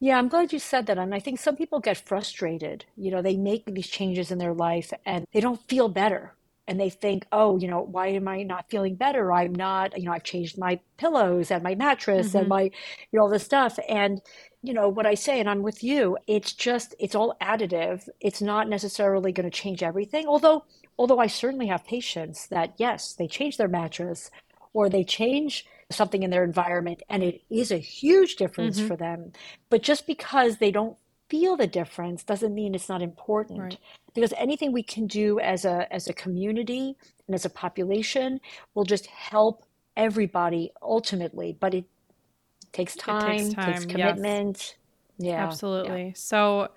yeah, 0.00 0.16
I'm 0.18 0.28
glad 0.28 0.52
you 0.52 0.58
said 0.58 0.86
that. 0.86 0.98
And 0.98 1.14
I 1.14 1.20
think 1.20 1.38
some 1.38 1.56
people 1.56 1.78
get 1.78 1.98
frustrated. 1.98 2.86
You 2.96 3.10
know, 3.10 3.20
they 3.20 3.36
make 3.36 3.66
these 3.66 3.86
changes 3.86 4.30
in 4.30 4.38
their 4.38 4.54
life 4.54 4.92
and 5.04 5.26
they 5.32 5.40
don't 5.40 5.60
feel 5.68 5.88
better. 5.88 6.34
And 6.66 6.78
they 6.80 6.88
think, 6.88 7.26
oh, 7.32 7.58
you 7.58 7.68
know, 7.68 7.80
why 7.80 8.08
am 8.08 8.28
I 8.28 8.44
not 8.44 8.70
feeling 8.70 8.94
better? 8.94 9.32
I'm 9.32 9.54
not, 9.54 9.98
you 9.98 10.04
know, 10.04 10.12
I've 10.12 10.22
changed 10.22 10.56
my 10.56 10.78
pillows 10.96 11.50
and 11.50 11.64
my 11.64 11.74
mattress 11.74 12.28
mm-hmm. 12.28 12.38
and 12.38 12.48
my, 12.48 12.62
you 12.62 12.70
know, 13.12 13.22
all 13.22 13.28
this 13.28 13.44
stuff. 13.44 13.78
And, 13.88 14.22
you 14.62 14.72
know, 14.72 14.88
what 14.88 15.04
I 15.04 15.14
say, 15.14 15.40
and 15.40 15.50
I'm 15.50 15.62
with 15.62 15.82
you, 15.82 16.16
it's 16.28 16.52
just, 16.52 16.94
it's 17.00 17.16
all 17.16 17.36
additive. 17.42 18.08
It's 18.20 18.40
not 18.40 18.68
necessarily 18.68 19.32
going 19.32 19.50
to 19.50 19.56
change 19.56 19.82
everything. 19.82 20.28
Although, 20.28 20.64
although 20.96 21.18
I 21.18 21.26
certainly 21.26 21.66
have 21.66 21.84
patients 21.84 22.46
that, 22.48 22.74
yes, 22.76 23.14
they 23.14 23.26
change 23.26 23.56
their 23.56 23.68
mattress 23.68 24.30
or 24.72 24.88
they 24.88 25.02
change 25.02 25.66
something 25.90 26.22
in 26.22 26.30
their 26.30 26.44
environment 26.44 27.02
and 27.08 27.22
it 27.22 27.42
is 27.50 27.70
a 27.72 27.78
huge 27.78 28.36
difference 28.36 28.78
mm-hmm. 28.78 28.88
for 28.88 28.96
them. 28.96 29.32
But 29.68 29.82
just 29.82 30.06
because 30.06 30.58
they 30.58 30.70
don't 30.70 30.96
feel 31.28 31.56
the 31.56 31.66
difference 31.66 32.24
doesn't 32.24 32.54
mean 32.54 32.74
it's 32.74 32.88
not 32.88 33.02
important. 33.02 33.60
Right. 33.60 33.78
Because 34.14 34.34
anything 34.36 34.72
we 34.72 34.82
can 34.82 35.06
do 35.06 35.38
as 35.40 35.64
a 35.64 35.92
as 35.92 36.08
a 36.08 36.12
community 36.12 36.96
and 37.26 37.34
as 37.34 37.44
a 37.44 37.50
population 37.50 38.40
will 38.74 38.84
just 38.84 39.06
help 39.06 39.64
everybody 39.96 40.72
ultimately. 40.82 41.56
But 41.58 41.74
it 41.74 41.84
takes 42.72 42.96
time, 42.96 43.30
it 43.30 43.38
takes, 43.38 43.54
time, 43.54 43.72
takes 43.72 43.86
commitment. 43.86 44.56
Yes. 44.58 44.74
Yeah. 45.18 45.46
Absolutely. 45.46 46.06
Yeah. 46.06 46.12
So 46.14 46.68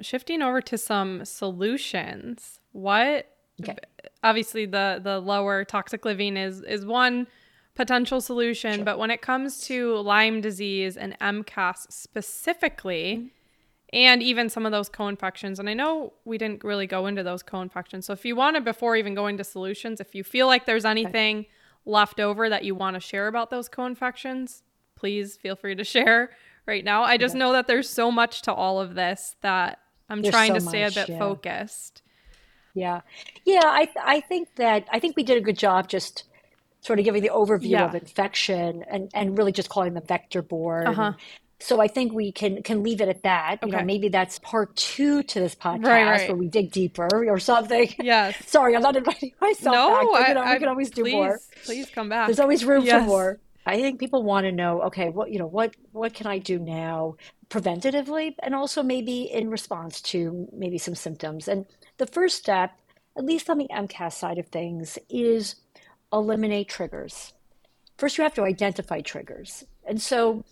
shifting 0.00 0.42
over 0.42 0.60
to 0.62 0.78
some 0.78 1.24
solutions, 1.24 2.60
what 2.72 3.28
okay. 3.60 3.76
obviously 4.24 4.66
the 4.66 5.00
the 5.02 5.20
lower 5.20 5.64
toxic 5.64 6.04
living 6.04 6.36
is 6.36 6.62
is 6.62 6.84
one 6.84 7.26
potential 7.74 8.20
solution. 8.20 8.76
Sure. 8.76 8.84
But 8.84 8.98
when 8.98 9.10
it 9.10 9.22
comes 9.22 9.64
to 9.66 9.96
Lyme 9.96 10.40
disease 10.40 10.96
and 10.96 11.18
MCAS 11.20 11.90
specifically, 11.90 13.16
mm-hmm. 13.16 13.26
and 13.92 14.22
even 14.22 14.48
some 14.48 14.66
of 14.66 14.72
those 14.72 14.88
co-infections, 14.88 15.58
and 15.58 15.68
I 15.68 15.74
know 15.74 16.12
we 16.24 16.38
didn't 16.38 16.64
really 16.64 16.86
go 16.86 17.06
into 17.06 17.22
those 17.22 17.42
co-infections. 17.42 18.06
So 18.06 18.12
if 18.12 18.24
you 18.24 18.36
want 18.36 18.56
to, 18.56 18.60
before 18.60 18.96
even 18.96 19.14
going 19.14 19.36
to 19.38 19.44
solutions, 19.44 20.00
if 20.00 20.14
you 20.14 20.24
feel 20.24 20.46
like 20.46 20.66
there's 20.66 20.84
anything 20.84 21.38
okay. 21.40 21.48
left 21.86 22.20
over 22.20 22.48
that 22.48 22.64
you 22.64 22.74
want 22.74 22.94
to 22.94 23.00
share 23.00 23.28
about 23.28 23.50
those 23.50 23.68
co-infections, 23.68 24.62
please 24.96 25.36
feel 25.36 25.56
free 25.56 25.74
to 25.74 25.84
share 25.94 26.30
right 26.66 26.84
now. 26.84 27.02
I 27.02 27.16
just 27.16 27.32
okay. 27.32 27.38
know 27.38 27.52
that 27.52 27.66
there's 27.66 27.88
so 27.88 28.10
much 28.10 28.42
to 28.42 28.52
all 28.52 28.80
of 28.80 28.94
this 28.94 29.36
that 29.40 29.78
I'm 30.08 30.22
there's 30.22 30.32
trying 30.32 30.50
so 30.50 30.54
to 30.54 30.60
stay 30.60 30.84
much, 30.84 30.96
a 30.96 31.00
bit 31.00 31.08
yeah. 31.10 31.18
focused. 31.18 32.02
Yeah. 32.74 33.00
Yeah, 33.44 33.60
I 33.64 33.88
I 34.02 34.20
think 34.20 34.56
that 34.56 34.86
I 34.90 34.98
think 34.98 35.16
we 35.16 35.22
did 35.22 35.36
a 35.36 35.40
good 35.40 35.58
job 35.58 35.88
just 35.88 36.24
sort 36.82 36.98
of 36.98 37.04
giving 37.04 37.22
the 37.22 37.30
overview 37.30 37.70
yeah. 37.70 37.86
of 37.86 37.94
infection 37.94 38.84
and, 38.90 39.10
and 39.14 39.38
really 39.38 39.52
just 39.52 39.68
calling 39.68 39.94
them 39.94 40.04
vector 40.06 40.42
borne. 40.42 40.88
Uh-huh. 40.88 41.12
So 41.60 41.80
I 41.80 41.86
think 41.86 42.12
we 42.12 42.32
can 42.32 42.60
can 42.64 42.82
leave 42.82 43.00
it 43.00 43.08
at 43.08 43.22
that. 43.22 43.58
Okay. 43.62 43.70
You 43.70 43.78
know, 43.78 43.84
maybe 43.84 44.08
that's 44.08 44.40
part 44.40 44.74
two 44.74 45.22
to 45.22 45.38
this 45.38 45.54
podcast 45.54 45.84
right, 45.84 46.04
right. 46.04 46.28
where 46.28 46.36
we 46.36 46.48
dig 46.48 46.72
deeper 46.72 47.08
or 47.12 47.38
something. 47.38 47.88
Yes. 48.00 48.36
Sorry, 48.48 48.74
I'm 48.74 48.82
not 48.82 48.96
inviting 48.96 49.32
myself 49.40 49.74
no, 49.74 49.88
back. 49.90 50.06
But, 50.10 50.28
you 50.28 50.34
know, 50.34 50.40
I, 50.40 50.54
we 50.54 50.58
can 50.58 50.68
always 50.68 50.90
do 50.90 51.04
more. 51.04 51.38
Please 51.64 51.88
come 51.88 52.08
back. 52.08 52.26
There's 52.26 52.40
always 52.40 52.64
room 52.64 52.84
yes. 52.84 53.00
for 53.00 53.06
more. 53.06 53.40
I 53.64 53.80
think 53.80 54.00
people 54.00 54.24
want 54.24 54.44
to 54.46 54.50
know, 54.50 54.82
okay, 54.82 55.08
what 55.08 55.30
you 55.30 55.38
know, 55.38 55.46
what 55.46 55.76
what 55.92 56.14
can 56.14 56.26
I 56.26 56.38
do 56.38 56.58
now 56.58 57.14
preventatively 57.48 58.34
and 58.42 58.56
also 58.56 58.82
maybe 58.82 59.22
in 59.22 59.48
response 59.48 60.00
to 60.00 60.48
maybe 60.52 60.78
some 60.78 60.96
symptoms. 60.96 61.46
And 61.46 61.66
the 61.98 62.06
first 62.06 62.38
step, 62.38 62.72
at 63.16 63.24
least 63.24 63.48
on 63.48 63.58
the 63.58 63.68
MCAS 63.72 64.14
side 64.14 64.38
of 64.38 64.48
things, 64.48 64.98
is 65.08 65.54
eliminate 66.12 66.68
triggers. 66.68 67.32
First 67.98 68.18
you 68.18 68.24
have 68.24 68.34
to 68.34 68.44
identify 68.44 69.00
triggers. 69.00 69.64
And 69.86 70.00
so 70.00 70.44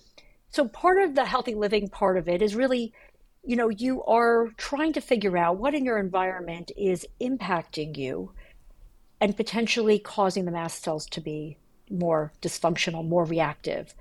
so 0.51 0.67
part 0.69 1.01
of 1.01 1.15
the 1.15 1.25
healthy 1.25 1.55
living 1.55 1.89
part 1.89 2.17
of 2.17 2.29
it 2.29 2.43
is 2.43 2.55
really 2.55 2.93
you 3.43 3.57
know, 3.57 3.71
you 3.71 4.03
are 4.05 4.49
trying 4.57 4.93
to 4.93 5.01
figure 5.01 5.37
out 5.37 5.57
what 5.57 5.75
in 5.75 5.85
your 5.85 5.99
environment 5.99 6.71
is 6.77 7.07
impacting 7.21 7.97
you 7.97 8.33
and 9.21 9.37
potentially 9.37 9.99
causing 9.99 10.45
the 10.45 10.51
mast 10.51 10.83
cells 10.83 11.07
to 11.07 11.21
be 11.21 11.57
more 11.91 12.33
dysfunctional, 12.43 13.07
more 13.07 13.25
reactive. 13.25 13.95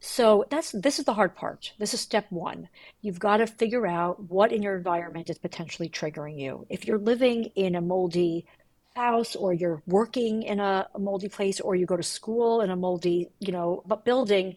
So 0.00 0.44
that's 0.48 0.72
this 0.72 0.98
is 0.98 1.04
the 1.06 1.14
hard 1.14 1.34
part. 1.34 1.72
This 1.78 1.92
is 1.92 2.00
step 2.00 2.26
1. 2.30 2.68
You've 3.00 3.18
got 3.18 3.38
to 3.38 3.46
figure 3.46 3.86
out 3.86 4.30
what 4.30 4.52
in 4.52 4.62
your 4.62 4.76
environment 4.76 5.28
is 5.28 5.38
potentially 5.38 5.88
triggering 5.88 6.38
you. 6.38 6.66
If 6.68 6.86
you're 6.86 6.98
living 6.98 7.44
in 7.56 7.74
a 7.74 7.80
moldy 7.80 8.46
house 8.98 9.36
or 9.36 9.52
you're 9.52 9.82
working 9.86 10.42
in 10.42 10.58
a, 10.60 10.88
a 10.94 10.98
moldy 10.98 11.28
place 11.28 11.60
or 11.60 11.74
you 11.74 11.86
go 11.86 11.96
to 11.96 12.02
school 12.02 12.60
in 12.60 12.70
a 12.70 12.76
moldy, 12.76 13.28
you 13.38 13.52
know, 13.52 13.82
but 13.86 14.04
building, 14.04 14.56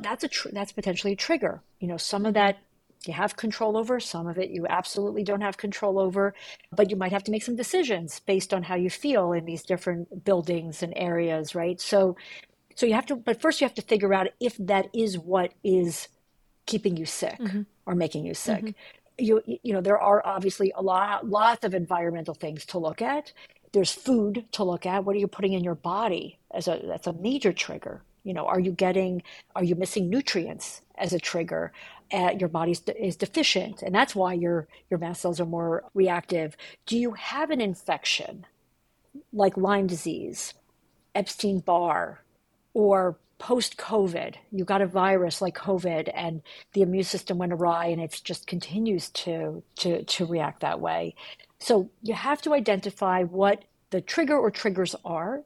that's 0.00 0.24
a 0.24 0.28
tr- 0.28 0.52
that's 0.52 0.72
potentially 0.72 1.12
a 1.14 1.16
trigger. 1.16 1.62
You 1.80 1.88
know, 1.88 1.96
some 1.96 2.24
of 2.26 2.34
that 2.34 2.58
you 3.06 3.14
have 3.14 3.36
control 3.36 3.76
over. 3.76 3.98
Some 3.98 4.26
of 4.26 4.38
it 4.38 4.50
you 4.50 4.66
absolutely 4.68 5.24
don't 5.24 5.40
have 5.40 5.56
control 5.56 5.98
over, 5.98 6.34
but 6.70 6.90
you 6.90 6.96
might 6.96 7.12
have 7.12 7.24
to 7.24 7.30
make 7.30 7.42
some 7.42 7.56
decisions 7.56 8.20
based 8.20 8.52
on 8.52 8.62
how 8.62 8.76
you 8.76 8.90
feel 8.90 9.32
in 9.32 9.44
these 9.44 9.62
different 9.62 10.24
buildings 10.24 10.82
and 10.82 10.92
areas, 10.96 11.54
right? 11.54 11.80
So, 11.80 12.16
so 12.74 12.86
you 12.86 12.94
have 12.94 13.06
to, 13.06 13.16
but 13.16 13.40
first 13.40 13.60
you 13.60 13.66
have 13.66 13.74
to 13.74 13.82
figure 13.82 14.12
out 14.12 14.28
if 14.38 14.56
that 14.58 14.88
is 14.92 15.18
what 15.18 15.52
is 15.64 16.08
keeping 16.66 16.96
you 16.96 17.06
sick 17.06 17.38
mm-hmm. 17.38 17.62
or 17.86 17.94
making 17.94 18.26
you 18.26 18.34
sick. 18.34 18.64
Mm-hmm. 18.64 19.24
You, 19.24 19.42
you 19.46 19.72
know, 19.74 19.82
there 19.82 19.98
are 19.98 20.22
obviously 20.24 20.72
a 20.74 20.82
lot, 20.82 21.28
lots 21.28 21.64
of 21.64 21.74
environmental 21.74 22.34
things 22.34 22.64
to 22.66 22.78
look 22.78 23.02
at. 23.02 23.32
There's 23.72 23.92
food 23.92 24.46
to 24.52 24.64
look 24.64 24.86
at. 24.86 25.04
What 25.04 25.16
are 25.16 25.20
you 25.20 25.28
putting 25.28 25.52
in 25.54 25.64
your 25.64 25.74
body 25.76 26.38
as 26.52 26.68
a, 26.68 26.80
that's 26.86 27.06
a 27.06 27.12
major 27.14 27.52
trigger. 27.52 28.02
You 28.24 28.34
know, 28.34 28.46
are 28.46 28.60
you 28.60 28.72
getting, 28.72 29.22
are 29.56 29.64
you 29.64 29.74
missing 29.76 30.10
nutrients 30.10 30.82
as 30.98 31.12
a 31.12 31.20
trigger? 31.20 31.72
uh, 32.12 32.32
your 32.38 32.48
body 32.48 32.76
is 32.98 33.16
deficient, 33.16 33.82
and 33.82 33.94
that's 33.94 34.14
why 34.14 34.34
your 34.34 34.68
your 34.90 34.98
mast 34.98 35.22
cells 35.22 35.40
are 35.40 35.46
more 35.46 35.84
reactive. 35.94 36.56
Do 36.86 36.98
you 36.98 37.12
have 37.12 37.50
an 37.50 37.60
infection 37.60 38.46
like 39.32 39.56
Lyme 39.56 39.86
disease, 39.86 40.54
Epstein 41.14 41.60
Barr, 41.60 42.22
or 42.74 43.18
post 43.38 43.76
COVID? 43.76 44.36
You 44.52 44.64
got 44.64 44.82
a 44.82 44.86
virus 44.86 45.40
like 45.42 45.56
COVID, 45.56 46.10
and 46.14 46.42
the 46.72 46.82
immune 46.82 47.04
system 47.04 47.38
went 47.38 47.52
awry, 47.52 47.86
and 47.86 48.00
it 48.00 48.20
just 48.24 48.46
continues 48.46 49.10
to 49.10 49.62
to 49.76 50.04
to 50.04 50.26
react 50.26 50.60
that 50.60 50.80
way. 50.80 51.14
So 51.60 51.90
you 52.02 52.14
have 52.14 52.42
to 52.42 52.54
identify 52.54 53.22
what 53.22 53.64
the 53.90 54.00
trigger 54.00 54.36
or 54.36 54.50
triggers 54.50 54.94
are, 55.04 55.42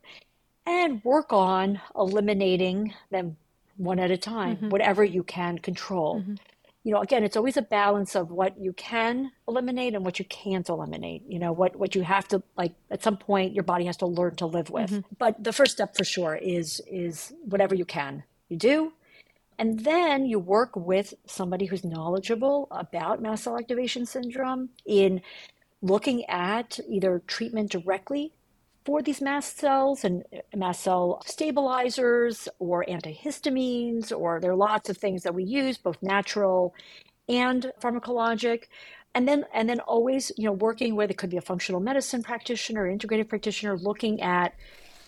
and 0.67 1.05
work 1.05 1.33
on 1.33 1.81
eliminating 1.97 2.95
them 3.11 3.37
one 3.77 3.99
at 3.99 4.11
a 4.11 4.17
time, 4.17 4.57
mm-hmm. 4.57 4.69
whatever 4.71 5.05
you 5.05 5.23
can 5.23 5.59
control. 5.59 6.21
Mm-hmm 6.21 6.35
you 6.85 6.93
know, 6.93 7.01
again, 7.01 7.25
it's 7.25 7.37
always 7.37 7.57
a 7.57 7.63
balance 7.63 8.15
of 8.15 8.31
what 8.31 8.61
you 8.61 8.75
can 8.75 9.33
eliminate 9.49 9.95
and 9.95 10.05
what 10.05 10.19
you 10.19 10.27
can't 10.27 10.69
eliminate. 10.69 11.23
You 11.27 11.39
know, 11.39 11.51
what 11.51 11.77
what 11.77 11.95
you 11.95 12.03
have 12.03 12.29
to 12.29 12.43
like 12.59 12.75
at 12.91 13.03
some 13.03 13.17
point 13.17 13.55
your 13.55 13.65
body 13.65 13.87
has 13.87 13.97
to 13.99 14.07
learn 14.07 14.37
to 14.37 14.47
live 14.47 14.69
with. 14.69 14.91
Mm-hmm. 14.91 15.15
But 15.19 15.43
the 15.43 15.53
first 15.53 15.73
step 15.73 15.97
for 15.97 16.05
sure 16.05 16.37
is 16.37 16.83
is 16.87 17.33
whatever 17.43 17.75
you 17.75 17.87
can, 17.87 18.23
you 18.51 18.59
do. 18.59 18.93
And 19.59 19.81
then 19.81 20.27
you 20.27 20.39
work 20.39 20.77
with 20.77 21.15
somebody 21.27 21.67
who's 21.67 21.85
knowledgeable 21.85 22.69
about 22.71 23.23
mast 23.23 23.45
cell 23.45 23.57
activation 23.57 24.05
syndrome 24.05 24.69
in 24.85 25.23
looking 25.85 26.25
at 26.27 26.81
either 26.89 27.23
treatment 27.27 27.71
directly 27.71 28.33
for 28.87 29.03
these 29.03 29.21
mast 29.21 29.59
cells 29.59 30.03
and 30.03 30.25
uh, 30.33 30.39
mast 30.57 30.83
cell 30.83 31.23
stabilizers 31.27 32.49
or 32.59 32.85
antihistamines, 32.89 34.11
or 34.11 34.41
there 34.41 34.53
are 34.53 34.57
lots 34.57 34.89
of 34.89 34.97
things 34.97 35.23
that 35.23 35.35
we 35.35 35.45
use, 35.45 35.77
both 35.77 36.03
natural 36.03 36.75
and 37.29 37.71
pharmacologic. 37.83 38.65
And 39.15 39.29
then, 39.29 39.45
and 39.53 39.69
then 39.69 39.81
always, 39.81 40.33
you 40.37 40.45
know, 40.45 40.53
working 40.53 40.97
with 40.97 41.11
it 41.11 41.19
could 41.19 41.31
be 41.31 41.37
a 41.37 41.43
functional 41.43 41.81
medicine 41.81 42.23
practitioner, 42.23 42.91
integrative 42.91 43.29
practitioner, 43.29 43.77
looking 43.77 44.23
at, 44.23 44.55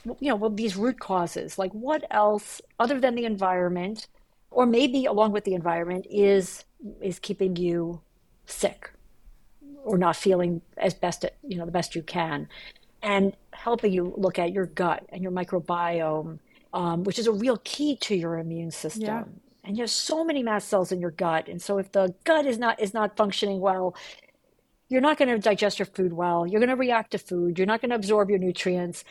you 0.05 0.29
know, 0.29 0.37
well, 0.37 0.51
these 0.51 0.77
root 0.77 1.01
causes, 1.01 1.59
like 1.59 1.73
what 1.73 2.05
else 2.11 2.61
other 2.79 3.01
than 3.01 3.15
the 3.15 3.25
environment, 3.25 4.09
or 4.51 4.67
maybe 4.67 5.07
along 5.07 5.33
with 5.33 5.45
the 5.45 5.55
environment, 5.55 6.07
is 6.09 6.65
is 7.01 7.19
keeping 7.19 7.57
you 7.57 8.01
sick 8.45 8.91
or 9.87 9.97
not 9.97 10.17
feeling 10.17 10.61
as 10.77 10.93
best 10.93 11.25
you 11.47 11.57
know 11.57 11.65
the 11.65 11.73
best 11.73 11.95
you 11.95 12.03
can 12.03 12.49
and 13.03 13.37
helping 13.53 13.93
you 13.93 14.13
look 14.17 14.39
at 14.39 14.53
your 14.53 14.67
gut 14.67 15.07
and 15.11 15.23
your 15.23 15.33
microbiome, 15.33 16.39
um, 16.73 17.05
which 17.05 17.19
is 17.19 17.27
a 17.27 17.33
real 17.33 17.59
key 17.65 17.97
to 17.97 18.15
your 18.17 18.39
immune 18.39 18.71
system. 18.71 19.05
Yeah. 19.05 19.25
And 19.65 19.77
you 19.77 19.83
have 19.83 19.91
so 19.91 20.25
many 20.25 20.43
mast 20.43 20.69
cells 20.69 20.93
in 20.93 21.01
your 21.01 21.11
gut, 21.11 21.49
and 21.49 21.61
so 21.61 21.79
if 21.79 21.91
the 21.93 22.15
gut 22.25 22.47
is 22.47 22.59
not 22.59 22.81
is 22.81 22.95
not 22.95 23.17
functioning 23.17 23.61
well, 23.61 23.97
you're 24.89 25.01
not 25.01 25.19
going 25.19 25.29
to 25.29 25.39
digest 25.39 25.79
your 25.79 25.87
food 25.87 26.13
well. 26.13 26.47
You're 26.47 26.61
going 26.61 26.71
to 26.71 26.77
react 26.77 27.13
to 27.13 27.19
food. 27.19 27.59
You're 27.59 27.67
not 27.67 27.81
going 27.81 27.91
to 27.91 27.97
absorb 27.97 28.31
your 28.31 28.39
nutrients. 28.39 29.05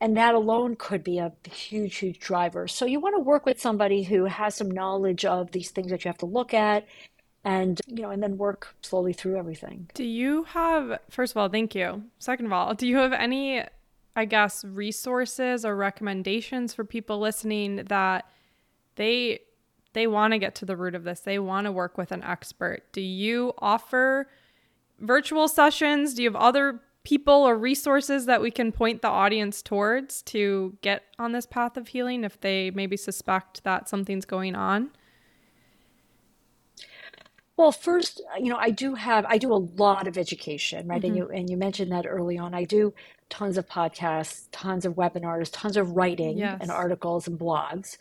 And 0.00 0.16
that 0.18 0.34
alone 0.34 0.76
could 0.76 1.02
be 1.02 1.18
a 1.18 1.32
huge, 1.50 1.96
huge 1.96 2.18
driver. 2.18 2.68
So 2.68 2.84
you 2.84 3.00
want 3.00 3.16
to 3.16 3.20
work 3.20 3.46
with 3.46 3.58
somebody 3.58 4.02
who 4.02 4.26
has 4.26 4.54
some 4.54 4.70
knowledge 4.70 5.24
of 5.24 5.52
these 5.52 5.70
things 5.70 5.90
that 5.90 6.04
you 6.04 6.10
have 6.10 6.18
to 6.18 6.26
look 6.26 6.52
at 6.52 6.86
and 7.44 7.80
you 7.86 8.02
know 8.02 8.10
and 8.10 8.22
then 8.22 8.38
work 8.38 8.74
slowly 8.80 9.12
through 9.12 9.36
everything. 9.36 9.88
Do 9.94 10.04
you 10.04 10.44
have 10.44 10.98
first 11.10 11.32
of 11.32 11.36
all 11.36 11.48
thank 11.48 11.74
you. 11.74 12.04
Second 12.18 12.46
of 12.46 12.52
all 12.52 12.74
do 12.74 12.86
you 12.86 12.96
have 12.96 13.12
any 13.12 13.62
i 14.16 14.24
guess 14.24 14.64
resources 14.64 15.64
or 15.64 15.76
recommendations 15.76 16.72
for 16.72 16.84
people 16.84 17.18
listening 17.18 17.84
that 17.88 18.28
they 18.96 19.40
they 19.92 20.06
want 20.06 20.32
to 20.32 20.38
get 20.38 20.54
to 20.56 20.64
the 20.64 20.76
root 20.76 20.94
of 20.94 21.04
this 21.04 21.20
they 21.20 21.38
want 21.38 21.66
to 21.66 21.72
work 21.72 21.98
with 21.98 22.12
an 22.12 22.22
expert? 22.22 22.82
Do 22.92 23.00
you 23.00 23.52
offer 23.58 24.28
virtual 25.00 25.48
sessions? 25.48 26.14
Do 26.14 26.22
you 26.22 26.30
have 26.30 26.40
other 26.40 26.80
people 27.04 27.34
or 27.34 27.58
resources 27.58 28.24
that 28.24 28.40
we 28.40 28.50
can 28.50 28.72
point 28.72 29.02
the 29.02 29.08
audience 29.08 29.60
towards 29.60 30.22
to 30.22 30.74
get 30.80 31.02
on 31.18 31.32
this 31.32 31.44
path 31.44 31.76
of 31.76 31.88
healing 31.88 32.24
if 32.24 32.40
they 32.40 32.70
maybe 32.70 32.96
suspect 32.96 33.62
that 33.64 33.90
something's 33.90 34.24
going 34.24 34.54
on 34.54 34.90
well, 37.56 37.70
first, 37.70 38.20
you 38.38 38.48
know, 38.50 38.56
I 38.56 38.70
do 38.70 38.94
have 38.94 39.24
I 39.28 39.38
do 39.38 39.52
a 39.52 39.62
lot 39.76 40.08
of 40.08 40.18
education, 40.18 40.88
right? 40.88 41.04
And 41.04 41.14
mm-hmm. 41.14 41.32
you 41.32 41.38
and 41.38 41.48
you 41.50 41.56
mentioned 41.56 41.92
that 41.92 42.06
early 42.06 42.36
on. 42.38 42.54
I 42.54 42.64
do 42.64 42.92
tons 43.30 43.56
of 43.58 43.68
podcasts, 43.68 44.48
tons 44.52 44.84
of 44.84 44.94
webinars, 44.94 45.50
tons 45.52 45.76
of 45.76 45.90
writing 45.92 46.38
Yes. 46.38 46.58
and 46.60 46.70
articles 46.70 47.26
and 47.28 47.38
blogs. 47.38 47.96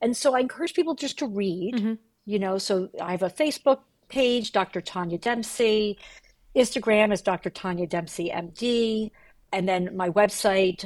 And 0.00 0.16
so 0.16 0.34
I 0.34 0.40
encourage 0.40 0.74
people 0.74 0.94
just 0.94 1.18
to 1.20 1.26
read, 1.26 1.74
Mm-hmm. 1.74 1.94
you 2.26 2.38
know, 2.38 2.58
so 2.58 2.88
I 3.00 3.12
have 3.12 3.22
a 3.22 3.30
Facebook 3.30 3.80
page, 4.08 4.52
Dr. 4.52 4.80
Tania 4.80 5.18
Dempsey. 5.18 5.98
Instagram 6.56 7.12
is 7.12 7.20
Dr. 7.22 7.50
Tania 7.50 7.86
Dempsey 7.86 8.30
MD. 8.30 9.10
And 9.52 9.68
then 9.68 9.96
my 9.96 10.10
website, 10.10 10.84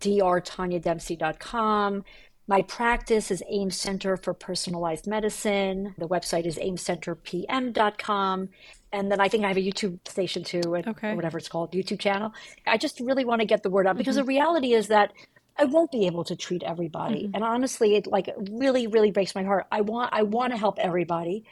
drtaniadempsey.com. 0.00 2.04
My 2.46 2.60
practice 2.62 3.30
is 3.30 3.42
AIM 3.48 3.70
Center 3.70 4.18
for 4.18 4.34
Personalized 4.34 5.06
Medicine. 5.06 5.94
The 5.96 6.08
website 6.08 6.44
is 6.44 6.56
aimcenterpm.com. 6.56 8.48
And 8.92 9.10
then 9.10 9.20
I 9.20 9.28
think 9.28 9.44
I 9.44 9.48
have 9.48 9.56
a 9.56 9.60
YouTube 9.60 10.06
station 10.06 10.44
too, 10.44 10.62
okay. 10.66 11.10
or 11.10 11.16
whatever 11.16 11.38
it's 11.38 11.48
called, 11.48 11.72
YouTube 11.72 11.98
channel. 12.00 12.32
I 12.66 12.76
just 12.76 13.00
really 13.00 13.24
want 13.24 13.40
to 13.40 13.46
get 13.46 13.62
the 13.62 13.70
word 13.70 13.86
out 13.86 13.96
because 13.96 14.16
mm-hmm. 14.16 14.26
the 14.26 14.28
reality 14.28 14.74
is 14.74 14.88
that 14.88 15.12
I 15.56 15.64
won't 15.64 15.90
be 15.90 16.06
able 16.06 16.24
to 16.24 16.36
treat 16.36 16.62
everybody. 16.62 17.24
Mm-hmm. 17.24 17.34
And 17.34 17.44
honestly, 17.44 17.96
it 17.96 18.06
like 18.06 18.28
really, 18.50 18.86
really 18.86 19.10
breaks 19.10 19.34
my 19.34 19.42
heart. 19.42 19.66
I 19.72 19.80
want 19.80 20.10
I 20.12 20.22
want 20.22 20.52
to 20.52 20.58
help 20.58 20.78
everybody, 20.78 21.44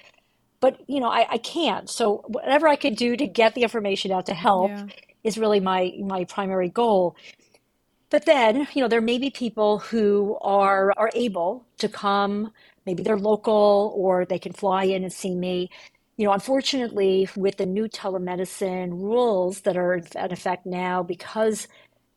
but 0.60 0.78
you 0.88 1.00
know, 1.00 1.08
I, 1.08 1.26
I 1.30 1.38
can't. 1.38 1.88
So 1.88 2.22
whatever 2.26 2.68
I 2.68 2.76
could 2.76 2.96
do 2.96 3.16
to 3.16 3.26
get 3.26 3.54
the 3.54 3.62
information 3.62 4.12
out 4.12 4.26
to 4.26 4.34
help 4.34 4.70
yeah. 4.70 4.86
is 5.24 5.38
really 5.38 5.60
my 5.60 5.92
my 6.00 6.24
primary 6.24 6.68
goal. 6.68 7.16
But 8.12 8.26
then, 8.26 8.68
you 8.74 8.82
know, 8.82 8.88
there 8.88 9.00
may 9.00 9.16
be 9.16 9.30
people 9.30 9.78
who 9.78 10.36
are 10.42 10.92
are 10.98 11.10
able 11.14 11.64
to 11.78 11.88
come, 11.88 12.52
maybe 12.84 13.02
they're 13.02 13.16
local 13.16 13.94
or 13.96 14.26
they 14.26 14.38
can 14.38 14.52
fly 14.52 14.84
in 14.84 15.02
and 15.02 15.10
see 15.10 15.34
me. 15.34 15.70
You 16.18 16.26
know, 16.26 16.32
unfortunately, 16.32 17.26
with 17.36 17.56
the 17.56 17.64
new 17.64 17.88
telemedicine 17.88 18.90
rules 18.90 19.62
that 19.62 19.78
are 19.78 19.94
in 19.94 20.04
effect 20.14 20.66
now, 20.66 21.02
because 21.02 21.68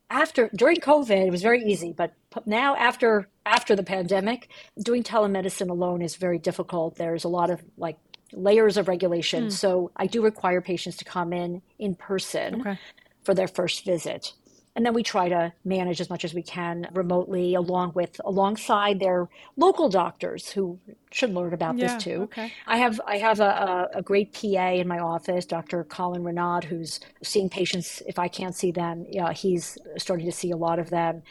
after 0.10 0.50
during 0.54 0.82
COVID, 0.82 1.28
it 1.28 1.32
was 1.32 1.42
very 1.42 1.64
easy, 1.64 1.94
but 1.94 2.14
now 2.46 2.76
after 2.76 3.30
after 3.46 3.74
the 3.74 3.84
pandemic, 3.84 4.50
doing 4.84 5.02
telemedicine 5.02 5.70
alone 5.70 6.02
is 6.02 6.18
very 6.18 6.40
difficult. 6.40 6.98
There's 6.98 7.24
a 7.24 7.30
lot 7.30 7.50
of 7.50 7.64
like 7.78 7.98
layers 8.34 8.76
of 8.76 8.90
regulation. 8.90 9.46
Mm. 9.46 9.52
So 9.54 9.92
I 9.96 10.08
do 10.08 10.22
require 10.22 10.60
patients 10.60 10.98
to 10.98 11.06
come 11.06 11.32
in 11.32 11.62
in 11.80 11.96
person 11.96 12.60
okay. 12.60 12.80
for 13.24 13.34
their 13.34 13.48
first 13.48 13.86
visit. 13.86 14.34
And 14.76 14.86
then 14.86 14.94
we 14.94 15.04
try 15.04 15.30
to 15.30 15.54
manage 15.64 16.02
as 16.02 16.10
much 16.10 16.26
as 16.26 16.34
we 16.34 16.44
can 16.44 16.88
remotely 16.94 17.56
along 17.56 17.94
with 17.96 18.20
alongside 18.26 19.00
their 19.00 19.30
local 19.58 19.90
doctors 19.90 20.50
who 20.50 20.80
should 21.12 21.34
learn 21.34 21.54
about 21.54 21.78
Yeah. 21.78 21.88
this 21.88 22.04
too 22.04 22.22
Okay. 22.24 22.52
i 22.68 22.78
have 22.78 23.00
i 23.08 23.18
have 23.18 23.40
a, 23.40 23.90
a, 23.94 24.02
great 24.02 24.34
pa 24.34 24.70
in 24.72 24.88
my 24.88 25.00
office 25.00 25.46
dr 25.46 25.84
colin 25.86 26.24
renaud 26.24 26.62
who's 26.66 27.00
seeing 27.24 27.50
patients 27.50 28.02
if 28.08 28.20
i 28.20 28.28
can't 28.28 28.56
see 28.56 28.72
them 28.72 29.06
yeah, 29.10 29.32
he's 29.34 29.78
starting 29.98 30.26
to 30.26 30.32
see 30.32 30.52
a 30.52 30.58
lot 30.58 30.80
of 30.80 30.90
them 30.90 31.24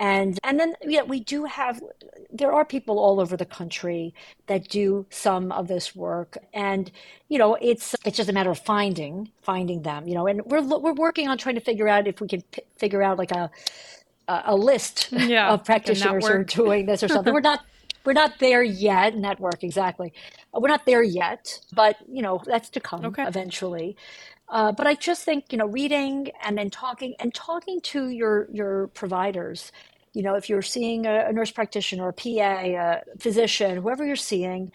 and 0.00 0.38
and 0.44 0.60
then 0.60 0.74
yeah 0.82 1.02
we 1.02 1.20
do 1.20 1.44
have 1.44 1.80
there 2.30 2.52
are 2.52 2.64
people 2.64 2.98
all 2.98 3.20
over 3.20 3.36
the 3.36 3.46
country 3.46 4.14
that 4.48 4.68
do 4.68 5.06
some 5.10 5.52
of 5.52 5.68
this 5.68 5.94
work. 5.96 6.36
And 6.52 6.90
you 7.28 7.38
know 7.38 7.56
it's 7.60 7.94
it's 8.04 8.16
just 8.16 8.28
a 8.28 8.32
matter 8.32 8.50
of 8.50 8.58
finding 8.58 9.30
finding 9.42 9.82
them 9.82 10.08
you 10.08 10.14
know 10.14 10.26
and 10.26 10.42
we're 10.46 10.62
we're 10.62 10.94
working 10.94 11.28
on 11.28 11.38
trying 11.38 11.54
to 11.56 11.60
figure 11.60 11.88
out 11.88 12.06
if 12.08 12.20
we 12.20 12.28
can 12.28 12.42
p- 12.52 12.62
figure 12.76 13.02
out 13.02 13.18
like 13.18 13.32
a 13.32 13.50
a, 14.28 14.42
a 14.46 14.56
list 14.56 15.10
Yeah, 15.16 15.52
of 15.52 15.64
practitioners 15.64 16.28
who 16.28 16.34
are 16.34 16.44
doing 16.44 16.86
this 16.86 17.02
or 17.02 17.08
something. 17.08 17.32
We're 17.32 17.40
not 17.40 17.60
we're 18.06 18.12
not 18.14 18.38
there 18.40 18.62
yet 18.64 19.16
network 19.16 19.64
exactly 19.64 20.12
Uh, 20.54 20.60
we're 20.60 20.68
not 20.68 20.86
there 20.86 21.02
yet 21.04 21.60
but 21.72 21.96
you 22.10 22.22
know 22.22 22.42
that's 22.46 22.70
to 22.70 22.80
come 22.80 23.06
Okay. 23.06 23.26
eventually 23.26 23.88
uh, 24.50 24.72
but 24.72 24.86
I 24.86 24.94
just 24.96 25.24
think 25.24 25.46
you 25.52 25.58
know 25.58 25.66
reading 25.66 26.30
and 26.44 26.58
then 26.58 26.70
talking 26.70 27.16
and 27.20 27.34
talking 27.34 27.80
to 27.84 28.10
your 28.10 28.48
your 28.52 28.88
providers. 28.90 29.72
You 30.14 30.22
know, 30.24 30.36
if 30.36 30.48
you're 30.48 30.62
seeing 30.62 31.06
a, 31.06 31.26
a 31.28 31.34
nurse 31.34 31.52
practitioner, 31.52 32.08
a 32.10 32.14
PA, 32.14 32.30
a 32.30 33.02
physician, 33.20 33.78
whoever 33.82 34.06
you're 34.06 34.16
seeing, 34.16 34.72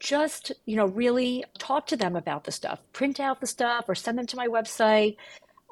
just 0.00 0.52
you 0.66 0.76
know 0.76 0.86
really 0.86 1.44
talk 1.58 1.86
to 1.88 1.96
them 1.96 2.16
about 2.16 2.44
the 2.44 2.52
stuff. 2.52 2.80
Print 2.92 3.20
out 3.20 3.40
the 3.40 3.48
stuff 3.48 3.86
or 3.88 3.94
send 3.96 4.18
them 4.18 4.26
to 4.28 4.36
my 4.36 4.48
website. 4.48 5.16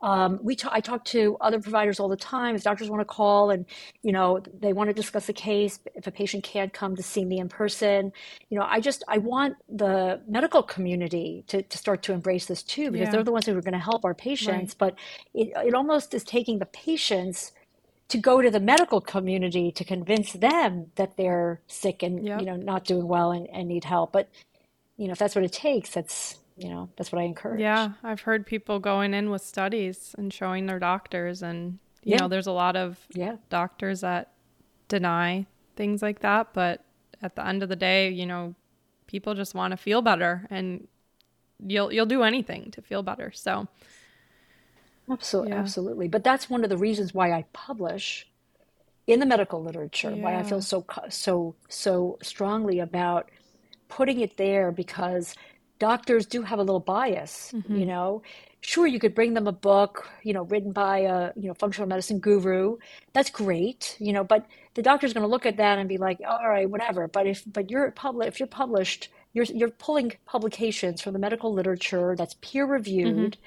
Um, 0.03 0.41
we 0.43 0.57
ta- 0.57 0.71
I 0.73 0.81
talk 0.81 1.05
to 1.07 1.37
other 1.41 1.61
providers 1.61 2.01
all 2.01 2.09
the 2.09 2.17
time. 2.17 2.57
If 2.57 2.65
doctors 2.65 2.91
want 2.91 3.03
to 3.03 3.07
call 3.07 3.51
and 3.51 3.67
you 4.03 4.13
know 4.13 4.41
they 4.61 4.73
want 4.75 4.91
to 4.91 4.95
discuss 4.95 5.29
a 5.31 5.35
case, 5.35 5.81
if 5.97 6.07
a 6.09 6.13
patient 6.13 6.45
can't 6.45 6.73
come 6.73 6.97
to 6.97 7.05
see 7.05 7.25
me 7.25 7.41
in 7.41 7.49
person, 7.51 8.13
you 8.51 8.59
know 8.59 8.67
I 8.69 8.81
just 8.81 9.05
I 9.09 9.19
want 9.19 9.57
the 9.69 10.23
medical 10.29 10.63
community 10.63 11.45
to, 11.49 11.63
to 11.63 11.79
start 11.79 12.03
to 12.05 12.15
embrace 12.15 12.47
this 12.47 12.63
too 12.65 12.93
because 12.93 13.09
Yeah. 13.09 13.13
they're 13.13 13.25
the 13.25 13.33
ones 13.33 13.47
who 13.47 13.57
are 13.59 13.63
going 13.63 13.75
to 13.75 13.81
help 13.81 14.05
our 14.05 14.15
patients. 14.15 14.75
But 14.75 14.97
it 15.35 15.53
it 15.67 15.75
almost 15.75 16.15
is 16.15 16.25
taking 16.25 16.61
the 16.61 16.67
patients 16.67 17.53
to 18.11 18.19
go 18.19 18.43
to 18.43 18.51
the 18.51 18.61
medical 18.61 19.01
community 19.01 19.73
to 19.73 19.85
convince 19.85 20.33
them 20.35 20.89
that 20.97 21.17
they're 21.19 21.63
sick 21.69 22.03
and 22.03 22.27
Yep. 22.27 22.41
you 22.41 22.47
know 22.47 22.57
not 22.57 22.85
doing 22.87 23.09
well 23.09 23.33
and, 23.33 23.49
and 23.53 23.69
need 23.69 23.85
help. 23.85 24.13
But 24.13 24.29
you 24.99 25.07
know 25.09 25.13
if 25.13 25.19
that's 25.21 25.37
what 25.37 25.45
it 25.45 25.53
takes, 25.53 25.91
that's 25.91 26.39
you 26.63 26.69
know 26.69 26.89
that's 26.97 27.13
what 27.13 27.21
I 27.21 27.25
encourage. 27.25 27.63
Yeah, 27.63 27.93
I've 28.03 28.23
heard 28.23 28.47
people 28.47 28.79
going 28.79 29.15
in 29.15 29.31
with 29.31 29.43
studies 29.43 30.15
and 30.17 30.33
showing 30.33 30.67
their 30.67 30.79
doctors, 30.79 31.43
and 31.43 31.79
you 32.05 32.13
Yeah. 32.13 32.21
know, 32.21 32.29
there's 32.29 32.47
a 32.47 32.53
lot 32.53 32.77
of 32.77 32.99
Yeah. 33.15 33.37
doctors 33.51 34.01
that 34.01 34.33
deny 34.89 35.47
things 35.77 36.03
like 36.03 36.21
that. 36.21 36.53
But 36.55 36.85
at 37.23 37.37
the 37.37 37.47
end 37.47 37.63
of 37.63 37.69
the 37.69 37.77
day, 37.77 38.09
you 38.11 38.27
know, 38.27 38.55
people 39.07 39.35
just 39.35 39.55
want 39.55 39.73
to 39.73 39.77
feel 39.77 40.03
better, 40.03 40.47
and 40.51 40.89
you'll 41.65 41.93
you'll 41.93 42.07
do 42.07 42.23
anything 42.23 42.71
to 42.73 42.83
feel 42.83 43.03
better. 43.03 43.33
So 43.33 43.69
Absolutely, 45.11 45.51
Yeah. 45.51 45.59
absolutely. 45.59 46.09
But 46.09 46.25
that's 46.25 46.49
one 46.49 46.65
of 46.65 46.71
the 46.71 46.77
reasons 46.79 47.13
why 47.13 47.33
I 47.33 47.45
publish 47.53 48.29
in 49.07 49.21
the 49.21 49.27
medical 49.27 49.63
literature, 49.63 50.17
why 50.17 50.39
I 50.39 50.43
feel 50.45 50.63
so 50.63 50.87
so 51.11 51.57
so 51.69 52.19
strongly 52.23 52.81
about 52.81 53.31
putting 53.89 54.21
it 54.21 54.37
there 54.39 54.73
because 54.73 55.35
doctors 55.83 56.27
do 56.27 56.43
have 56.43 56.61
a 56.61 56.65
little 56.65 56.81
bias, 56.81 57.55
Mm-hmm. 57.55 57.81
you 57.81 57.87
know. 57.87 58.23
Sure, 58.63 58.87
you 58.89 59.01
could 59.01 59.15
bring 59.15 59.35
them 59.35 59.49
a 59.49 59.53
book, 59.53 60.09
you 60.25 60.35
know, 60.35 60.45
written 60.45 60.73
by 60.73 61.01
a, 61.01 61.33
you 61.37 61.49
know, 61.49 61.55
functional 61.55 61.89
medicine 61.89 62.21
guru. 62.21 62.79
That's 63.15 63.31
great, 63.31 63.97
you 64.01 64.13
know, 64.15 64.25
but 64.25 64.47
the 64.75 64.83
doctor's 64.83 65.15
going 65.15 65.25
to 65.25 65.31
look 65.31 65.47
at 65.47 65.59
that 65.59 65.79
and 65.81 65.89
be 65.89 65.99
like, 65.99 66.21
"All 66.29 66.49
right, 66.49 66.71
whatever." 66.71 67.09
But 67.09 67.27
if 67.29 67.45
but 67.47 67.71
you're 67.71 67.91
public 67.93 68.29
if 68.29 68.41
you're 68.41 68.49
published, 68.49 69.11
you're 69.35 69.47
you're 69.47 69.71
pulling 69.73 70.13
publications 70.27 71.03
from 71.03 71.15
the 71.15 71.21
medical 71.21 71.55
literature 71.55 72.17
that's 72.19 72.37
peer 72.43 72.67
reviewed 72.67 73.39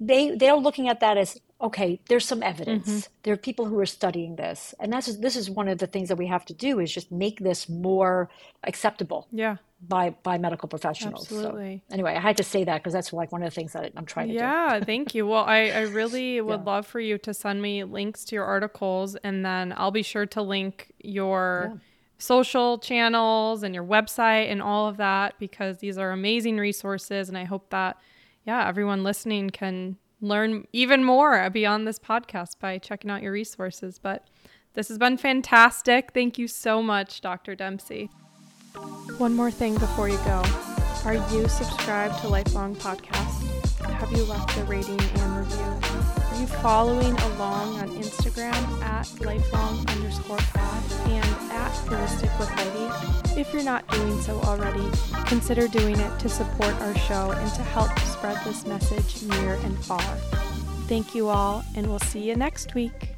they 0.00 0.36
they're 0.36 0.56
looking 0.56 0.88
at 0.88 1.00
that 1.00 1.18
as 1.18 1.38
okay 1.62 2.00
there's 2.08 2.24
some 2.26 2.42
evidence 2.42 2.88
mm-hmm. 2.88 3.12
there 3.22 3.34
are 3.34 3.36
people 3.36 3.66
who 3.66 3.78
are 3.78 3.86
studying 3.86 4.36
this 4.36 4.74
and 4.80 4.92
that's 4.92 5.16
this 5.18 5.36
is 5.36 5.48
one 5.48 5.68
of 5.68 5.78
the 5.78 5.86
things 5.86 6.08
that 6.08 6.16
we 6.16 6.26
have 6.26 6.44
to 6.44 6.52
do 6.52 6.80
is 6.80 6.92
just 6.92 7.10
make 7.12 7.38
this 7.40 7.68
more 7.68 8.28
acceptable 8.64 9.28
yeah, 9.30 9.56
by 9.88 10.10
by 10.22 10.36
medical 10.38 10.68
professionals 10.68 11.22
Absolutely. 11.30 11.82
so 11.88 11.94
anyway 11.94 12.14
i 12.14 12.20
had 12.20 12.36
to 12.36 12.42
say 12.42 12.64
that 12.64 12.78
because 12.78 12.92
that's 12.92 13.12
like 13.12 13.30
one 13.32 13.42
of 13.42 13.50
the 13.50 13.54
things 13.54 13.72
that 13.72 13.92
i'm 13.96 14.06
trying 14.06 14.28
to 14.28 14.34
do 14.34 14.38
yeah. 14.38 14.80
Thank 14.80 15.14
you. 15.14 15.26
Well, 15.26 15.44
I 15.44 15.70
I 15.70 15.80
really 15.82 16.40
would 16.48 16.60
Yeah. 16.60 16.72
love 16.72 16.86
for 16.86 17.00
you 17.00 17.18
to 17.18 17.32
send 17.32 17.62
me 17.62 17.84
links 17.84 18.24
to 18.26 18.34
your 18.34 18.44
articles, 18.44 19.16
and 19.16 19.44
then 19.44 19.72
I'll 19.76 19.90
be 19.90 20.02
sure 20.02 20.26
to 20.26 20.42
link 20.42 20.92
your. 20.98 21.70
Yeah. 21.72 21.78
social 22.18 22.78
channels 22.78 23.64
and 23.64 23.74
your 23.74 23.82
website 23.84 24.48
and 24.52 24.62
all 24.62 24.86
of 24.86 24.96
that 24.96 25.34
because 25.40 25.78
these 25.78 25.98
are 25.98 26.12
amazing 26.12 26.56
resources 26.56 27.28
and 27.28 27.36
I 27.36 27.42
hope 27.42 27.70
that 27.70 27.96
yeah 28.44 28.68
everyone 28.68 29.02
listening 29.02 29.50
can 29.50 29.96
learn 30.22 30.66
even 30.72 31.04
more 31.04 31.50
beyond 31.50 31.86
this 31.86 31.98
podcast 31.98 32.58
by 32.58 32.78
checking 32.78 33.10
out 33.10 33.22
your 33.22 33.32
resources. 33.32 33.98
But 33.98 34.28
this 34.74 34.88
has 34.88 34.96
been 34.96 35.18
fantastic. 35.18 36.12
Thank 36.12 36.38
you 36.38 36.48
so 36.48 36.82
much 36.82 37.20
Dr. 37.20 37.54
Dempsey. 37.54 38.08
One 39.18 39.36
more 39.36 39.50
thing 39.50 39.74
before 39.74 40.08
you 40.08 40.18
go. 40.18 40.42
Are 41.04 41.14
you 41.32 41.48
subscribed 41.48 42.20
to 42.20 42.28
Lifelong 42.28 42.74
Podcast 42.76 43.52
have 44.02 44.10
you 44.12 44.24
left 44.24 44.56
a 44.58 44.64
rating 44.64 45.00
and 45.00 45.36
review 45.36 46.21
you 46.42 46.48
following 46.48 47.12
along 47.20 47.78
on 47.78 47.88
Instagram 47.90 48.82
at 48.82 49.08
lifelong 49.20 49.78
underscore 49.90 50.38
pod 50.38 50.82
and 51.06 51.24
at 51.52 51.70
holistic 51.86 52.36
with 52.36 52.48
Heidi? 52.48 53.40
If 53.40 53.52
you're 53.52 53.62
not 53.62 53.86
doing 53.88 54.20
so 54.22 54.40
already, 54.40 54.84
consider 55.26 55.68
doing 55.68 56.00
it 56.00 56.18
to 56.18 56.28
support 56.28 56.74
our 56.80 56.96
show 56.96 57.30
and 57.30 57.54
to 57.54 57.62
help 57.62 57.96
spread 58.00 58.44
this 58.44 58.66
message 58.66 59.22
near 59.22 59.54
and 59.54 59.78
far. 59.84 60.02
Thank 60.88 61.14
you 61.14 61.28
all, 61.28 61.64
and 61.76 61.86
we'll 61.86 62.00
see 62.00 62.20
you 62.20 62.34
next 62.34 62.74
week. 62.74 63.14